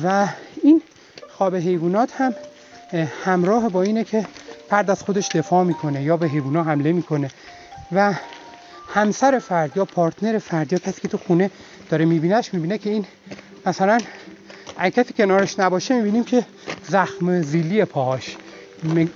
و 0.04 0.28
این 0.62 0.82
خواب 1.30 1.56
حیوانات 1.56 2.12
هم 2.12 2.34
همراه 3.24 3.68
با 3.68 3.82
اینه 3.82 4.04
که 4.04 4.26
فرد 4.70 4.90
از 4.90 5.02
خودش 5.02 5.28
دفاع 5.28 5.64
می‌کنه 5.64 6.02
یا 6.02 6.16
به 6.16 6.28
حیوانات 6.28 6.66
حمله 6.66 6.92
می‌کنه. 6.92 7.30
و 7.92 8.14
همسر 8.94 9.38
فرد 9.38 9.76
یا 9.76 9.84
پارتنر 9.84 10.38
فرد 10.38 10.72
یا 10.72 10.78
کسی 10.78 11.00
که 11.00 11.08
تو 11.08 11.18
خونه 11.18 11.50
داره 11.90 12.04
میبینهش 12.04 12.54
می‌بینه 12.54 12.78
که 12.78 12.90
این 12.90 13.04
مثلا 13.66 13.98
اگه 14.78 15.02
کسی 15.04 15.12
کنارش 15.12 15.58
نباشه 15.58 15.94
می‌بینیم 15.94 16.24
که 16.24 16.44
زخم 16.88 17.42
زیلی 17.42 17.84
پاهاش. 17.84 18.36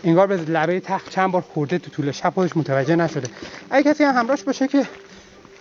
انگار 0.05 0.27
به 0.27 0.37
لبه 0.37 0.81
تخت 0.81 1.11
چند 1.11 1.33
بار 1.33 1.43
خورده 1.43 1.79
تو 1.79 1.91
طول 1.91 2.11
شب 2.11 2.33
خودش 2.35 2.57
متوجه 2.57 2.97
نشده. 2.97 3.29
اگه 3.71 3.93
کسی 3.93 4.05
هم 4.05 4.15
همراهش 4.17 4.43
باشه 4.43 4.69
که 4.69 4.87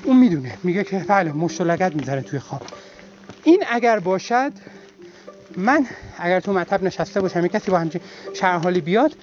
اون 0.05 0.17
می‌دونه. 0.17 0.57
میگه 0.63 0.83
که 0.83 1.05
بله 1.07 1.31
مشت 1.31 1.61
لگت 1.61 2.19
توی 2.25 2.39
خواب. 2.39 2.61
این 3.43 3.63
اگر 3.69 3.99
باشد 3.99 4.51
من 5.57 5.85
اگر 6.17 6.39
تو 6.39 6.53
مطب 6.53 6.83
نشسته 6.83 7.21
باشم 7.21 7.47
کسی 7.47 7.71
با 7.71 7.79
همچین 7.79 8.01
شرحالی 8.33 8.81
بیاد 8.81 9.15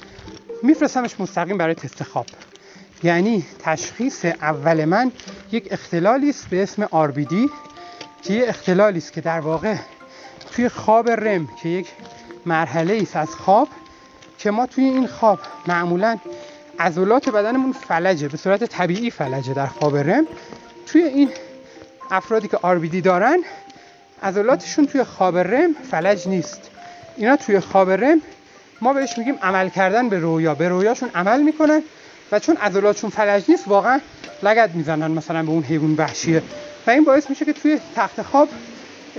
میفرستمش 0.62 1.20
مستقیم 1.20 1.58
برای 1.58 1.74
تست 1.74 2.02
خواب. 2.02 2.26
یعنی 3.02 3.44
تشخیص 3.58 4.24
اول 4.24 4.84
من 4.84 5.12
یک 5.52 5.68
اختلالی 5.70 6.30
است 6.30 6.48
به 6.48 6.62
اسم 6.62 6.86
RBD 6.86 7.50
که 8.22 8.34
یه 8.34 8.48
اختلالی 8.48 8.98
است 8.98 9.12
که 9.12 9.20
در 9.20 9.40
واقع 9.40 9.76
توی 10.50 10.68
خواب 10.68 11.10
رم 11.10 11.48
که 11.62 11.68
یک 11.68 11.86
مرحله 12.46 12.98
است 13.02 13.16
از 13.16 13.28
خواب 13.28 13.68
که 14.38 14.50
ما 14.50 14.66
توی 14.66 14.84
این 14.84 15.06
خواب 15.06 15.38
معمولا 15.66 16.18
عضلات 16.78 17.28
بدنمون 17.28 17.72
فلجه 17.72 18.28
به 18.28 18.36
صورت 18.36 18.64
طبیعی 18.64 19.10
فلجه 19.10 19.54
در 19.54 19.66
خواب 19.66 19.96
رم. 19.96 20.26
توی 20.92 21.02
این 21.02 21.30
افرادی 22.10 22.48
که 22.48 22.56
RBD 22.56 22.96
دارن 23.04 23.38
عضلاتشون 24.22 24.86
توی 24.86 25.04
خواب 25.04 25.38
رم 25.38 25.74
فلج 25.90 26.28
نیست. 26.28 26.70
اینا 27.16 27.36
توی 27.36 27.60
خواب 27.60 27.90
رم 27.90 28.20
ما 28.80 28.92
بهش 28.92 29.18
میگیم 29.18 29.38
عمل 29.42 29.68
کردن 29.68 30.08
به 30.08 30.18
رویا. 30.18 30.54
به 30.54 30.68
رویاشون 30.68 31.10
عمل 31.14 31.42
می‌کنن 31.42 31.82
و 32.32 32.38
چون 32.38 32.56
عضلاتشون 32.56 33.10
فلج 33.10 33.44
نیست 33.48 33.68
واقعا 33.68 34.00
لگد 34.42 34.74
می‌زنن 34.74 35.10
مثلا 35.10 35.42
به 35.42 35.50
اون 35.50 35.62
حیوان 35.62 35.94
وحشیه 35.94 36.42
و 36.86 36.90
این 36.90 37.04
باعث 37.04 37.30
میشه 37.30 37.44
که 37.44 37.52
توی 37.52 37.80
تخت 37.96 38.22
خواب 38.22 38.48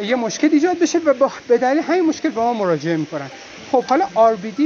یه 0.04 0.16
مشکل 0.16 0.50
ایجاد 0.52 0.80
بشه 0.80 1.00
و 1.00 1.30
به 1.48 1.58
دلیل 1.58 1.84
همین 1.84 2.06
مشکل 2.06 2.30
به 2.30 2.42
ما 2.42 2.54
مراجعه 2.54 2.98
می‌کنن. 2.98 3.32
خب 3.72 3.84
حالا 3.84 4.06
RBD 4.06 4.62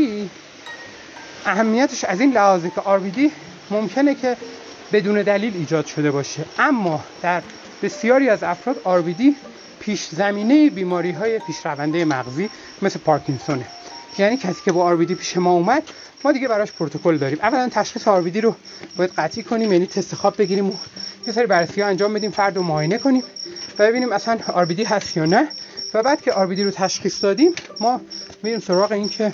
اهمیتش 1.45 2.03
از 2.03 2.21
این 2.21 2.31
لحاظه 2.31 2.69
که 2.69 2.81
RBD 2.81 3.31
ممکنه 3.71 4.15
که 4.15 4.37
بدون 4.93 5.21
دلیل 5.21 5.53
ایجاد 5.55 5.85
شده 5.85 6.11
باشه. 6.11 6.45
اما 6.59 7.03
در 7.21 7.41
بسیاری 7.83 8.29
از 8.29 8.43
افراد 8.43 8.77
RBD 8.85 9.23
پیش 9.79 10.07
زمینه 10.07 10.69
بیماری 10.69 11.11
های 11.11 11.39
پیشرونده 11.39 12.05
مغزی 12.05 12.49
مثل 12.81 12.99
پارکینسونه. 12.99 13.65
یعنی 14.17 14.37
کسی 14.37 14.61
که 14.65 14.71
با 14.71 14.97
RBD 14.97 15.11
پیش 15.11 15.37
ما 15.37 15.51
اومد 15.51 15.83
ما 16.23 16.31
دیگه 16.31 16.47
براش 16.47 16.71
پروتکل 16.71 17.17
داریم. 17.17 17.39
اولا 17.41 17.69
تشخیص 17.69 18.03
RBD 18.03 18.37
رو 18.37 18.55
باید 18.97 19.11
قطعی 19.17 19.43
کنیم 19.43 19.73
یعنی 19.73 19.85
تست 19.87 20.15
خواب 20.15 20.37
بگیریم 20.37 20.69
و 20.69 20.73
یه 21.27 21.33
سری 21.33 21.45
بررسی 21.45 21.81
ها 21.81 21.87
انجام 21.87 22.13
بدیم 22.13 22.31
فرد 22.31 22.57
رو 22.57 22.63
معاینه 22.63 22.97
کنیم 22.97 23.23
و 23.79 23.87
ببینیم 23.87 24.11
اصلا 24.11 24.37
RBD 24.37 24.79
هست 24.79 25.17
یا 25.17 25.25
نه. 25.25 25.47
و 25.93 26.03
بعد 26.03 26.21
که 26.21 26.31
RBD 26.31 26.59
رو 26.59 26.71
تشخیص 26.71 27.23
دادیم 27.23 27.51
ما 27.79 28.01
میریم 28.43 28.59
سراغ 28.59 28.91
این 28.91 29.09
که 29.09 29.33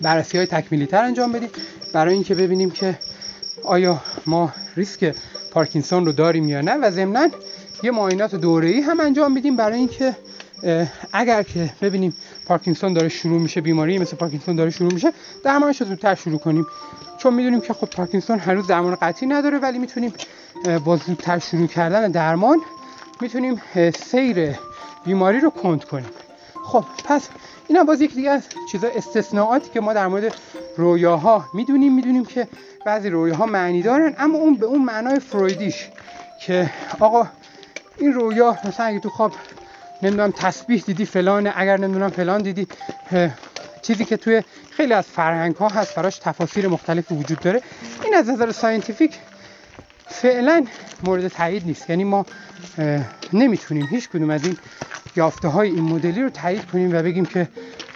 بررسی 0.00 0.38
های 0.38 0.46
تکمیلی 0.46 0.86
تر 0.86 1.04
انجام 1.04 1.32
بدیم. 1.32 1.50
برای 1.92 2.14
اینکه 2.14 2.34
ببینیم 2.34 2.70
که 2.70 2.98
آیا 3.64 4.00
ما 4.28 4.52
ریسک 4.76 5.14
پارکینسون 5.50 6.06
رو 6.06 6.12
داریم 6.12 6.48
یا 6.48 6.60
نه 6.60 6.74
و 6.74 6.90
ضمناً 6.90 7.28
یه 7.82 7.90
معاینات 7.90 8.34
دوره‌ای 8.34 8.80
هم 8.80 9.00
انجام 9.00 9.32
میدیم 9.32 9.56
برای 9.56 9.78
اینکه 9.78 10.16
اگر 11.12 11.42
که 11.42 11.70
ببینیم 11.82 12.16
پارکینسون 12.46 12.92
داره 12.92 13.08
شروع 13.08 13.40
میشه 13.40 13.60
بیماری 13.60 13.98
مثل 13.98 14.16
پارکینسون 14.16 14.56
داره 14.56 14.70
شروع 14.70 14.92
میشه 14.92 15.12
درمانش 15.44 15.80
رو 15.80 15.86
زودتر 15.86 16.14
شروع 16.14 16.38
کنیم. 16.38 16.66
چون 17.18 17.34
می‌دونیم 17.34 17.60
که 17.60 17.72
خب 17.72 17.86
پارکینسون 17.86 18.38
هنوز 18.38 18.66
درمان 18.66 18.94
قطعی 18.94 19.28
نداره 19.28 19.58
ولی 19.58 19.78
می‌تونیم 19.78 20.12
با 20.84 20.96
زودتر 20.96 21.38
شروع 21.38 21.66
کردن 21.66 22.10
درمان 22.10 22.60
می‌تونیم 23.20 23.62
سیر 24.10 24.54
بیماری 25.04 25.40
رو 25.40 25.50
کند 25.50 25.84
کنیم. 25.84 26.10
خب 26.64 26.84
پس 27.04 27.28
این 27.68 27.78
هم 27.78 27.86
باز 27.86 28.00
یک 28.00 28.14
دیگه 28.14 28.30
از 28.30 28.42
چیزا 28.72 28.88
استثناءاتی 28.88 29.70
که 29.70 29.80
ما 29.80 29.92
در 29.92 30.06
مورد 30.06 30.34
رویاها 30.76 31.44
می‌دونیم 31.54 31.94
می‌دونیم 31.94 32.24
که 32.24 32.48
بعضی 32.86 33.10
رویاها 33.10 33.46
معنی 33.46 33.82
دارن 33.82 34.14
اما 34.18 34.38
اون 34.38 34.54
به 34.54 34.66
اون 34.66 34.84
معنای 34.84 35.20
فرویدیش 35.20 35.88
که 36.40 36.70
آقا 37.00 37.28
این 37.98 38.12
رویا 38.12 38.58
مثلا 38.64 38.86
اگه 38.86 39.00
تو 39.00 39.10
خواب 39.10 39.32
نمی‌دونم 40.02 40.30
تسبیح 40.30 40.82
دیدی 40.86 41.04
فلان 41.04 41.52
اگر 41.56 41.76
نمی‌دونم 41.76 42.10
فلان 42.10 42.42
دیدی 42.42 42.66
چیزی 43.82 44.04
که 44.04 44.16
توی 44.16 44.42
خیلی 44.70 44.92
از 44.92 45.04
فرهنگ 45.06 45.56
ها 45.56 45.68
هست 45.68 45.94
براش 45.94 46.18
تفاسیر 46.18 46.68
مختلفی 46.68 47.14
وجود 47.14 47.40
داره 47.40 47.62
این 48.04 48.14
از 48.14 48.30
نظر 48.30 48.52
scientific 48.52 49.18
فعلا 50.06 50.64
مورد 51.04 51.28
تایید 51.28 51.66
نیست. 51.66 51.90
یعنی 51.90 52.04
ما 52.04 52.26
نمی‌تونیم 53.32 53.86
هیچ 53.90 54.08
کدوم 54.08 54.30
از 54.30 54.44
این 54.44 54.56
یافته 55.16 55.48
های 55.48 55.70
این 55.70 55.82
مدلی 55.82 56.22
رو 56.22 56.30
تایید 56.30 56.64
کنیم 56.64 56.92
و 56.94 57.02
بگیم 57.02 57.26
که 57.26 57.48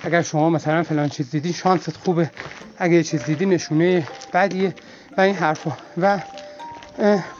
اگر 0.02 0.22
شما 0.22 0.50
مثلا 0.50 0.82
فلان 0.82 1.08
چیز 1.08 1.30
دیدی 1.30 1.52
شانست 1.52 1.96
خوبه. 1.96 2.30
اگر 2.78 2.92
یه 2.92 3.02
چیز 3.02 3.24
دیدی 3.24 3.46
نشونه 3.46 4.08
بدیه 4.34 4.74
و 5.16 5.20
این 5.20 5.34
حرفا. 5.34 5.72
و 5.98 6.18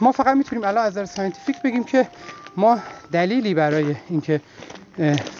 ما 0.01 0.11
فقط 0.11 0.37
می‌تونیم 0.37 0.65
الان 0.65 0.85
از 0.97 1.09
scientific 1.09 1.55
بگیم 1.63 1.83
که 1.83 2.07
ما 2.57 2.79
دلیلی 3.11 3.53
برای 3.53 3.95
اینکه 4.09 4.41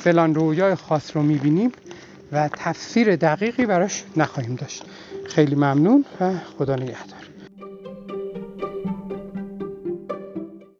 فلان 0.03 0.35
رویای 0.35 0.75
خاص 0.75 1.15
رو 1.15 1.23
می‌بینیم 1.23 1.73
و 2.31 2.47
تفسیر 2.47 3.15
دقیقی 3.15 3.65
براش 3.65 4.03
نخواهیم 4.17 4.55
داشت. 4.55 4.83
خیلی 5.29 5.55
ممنون 5.55 6.05
و 6.21 6.31
خدا 6.57 6.75
نگهدار. 6.75 7.22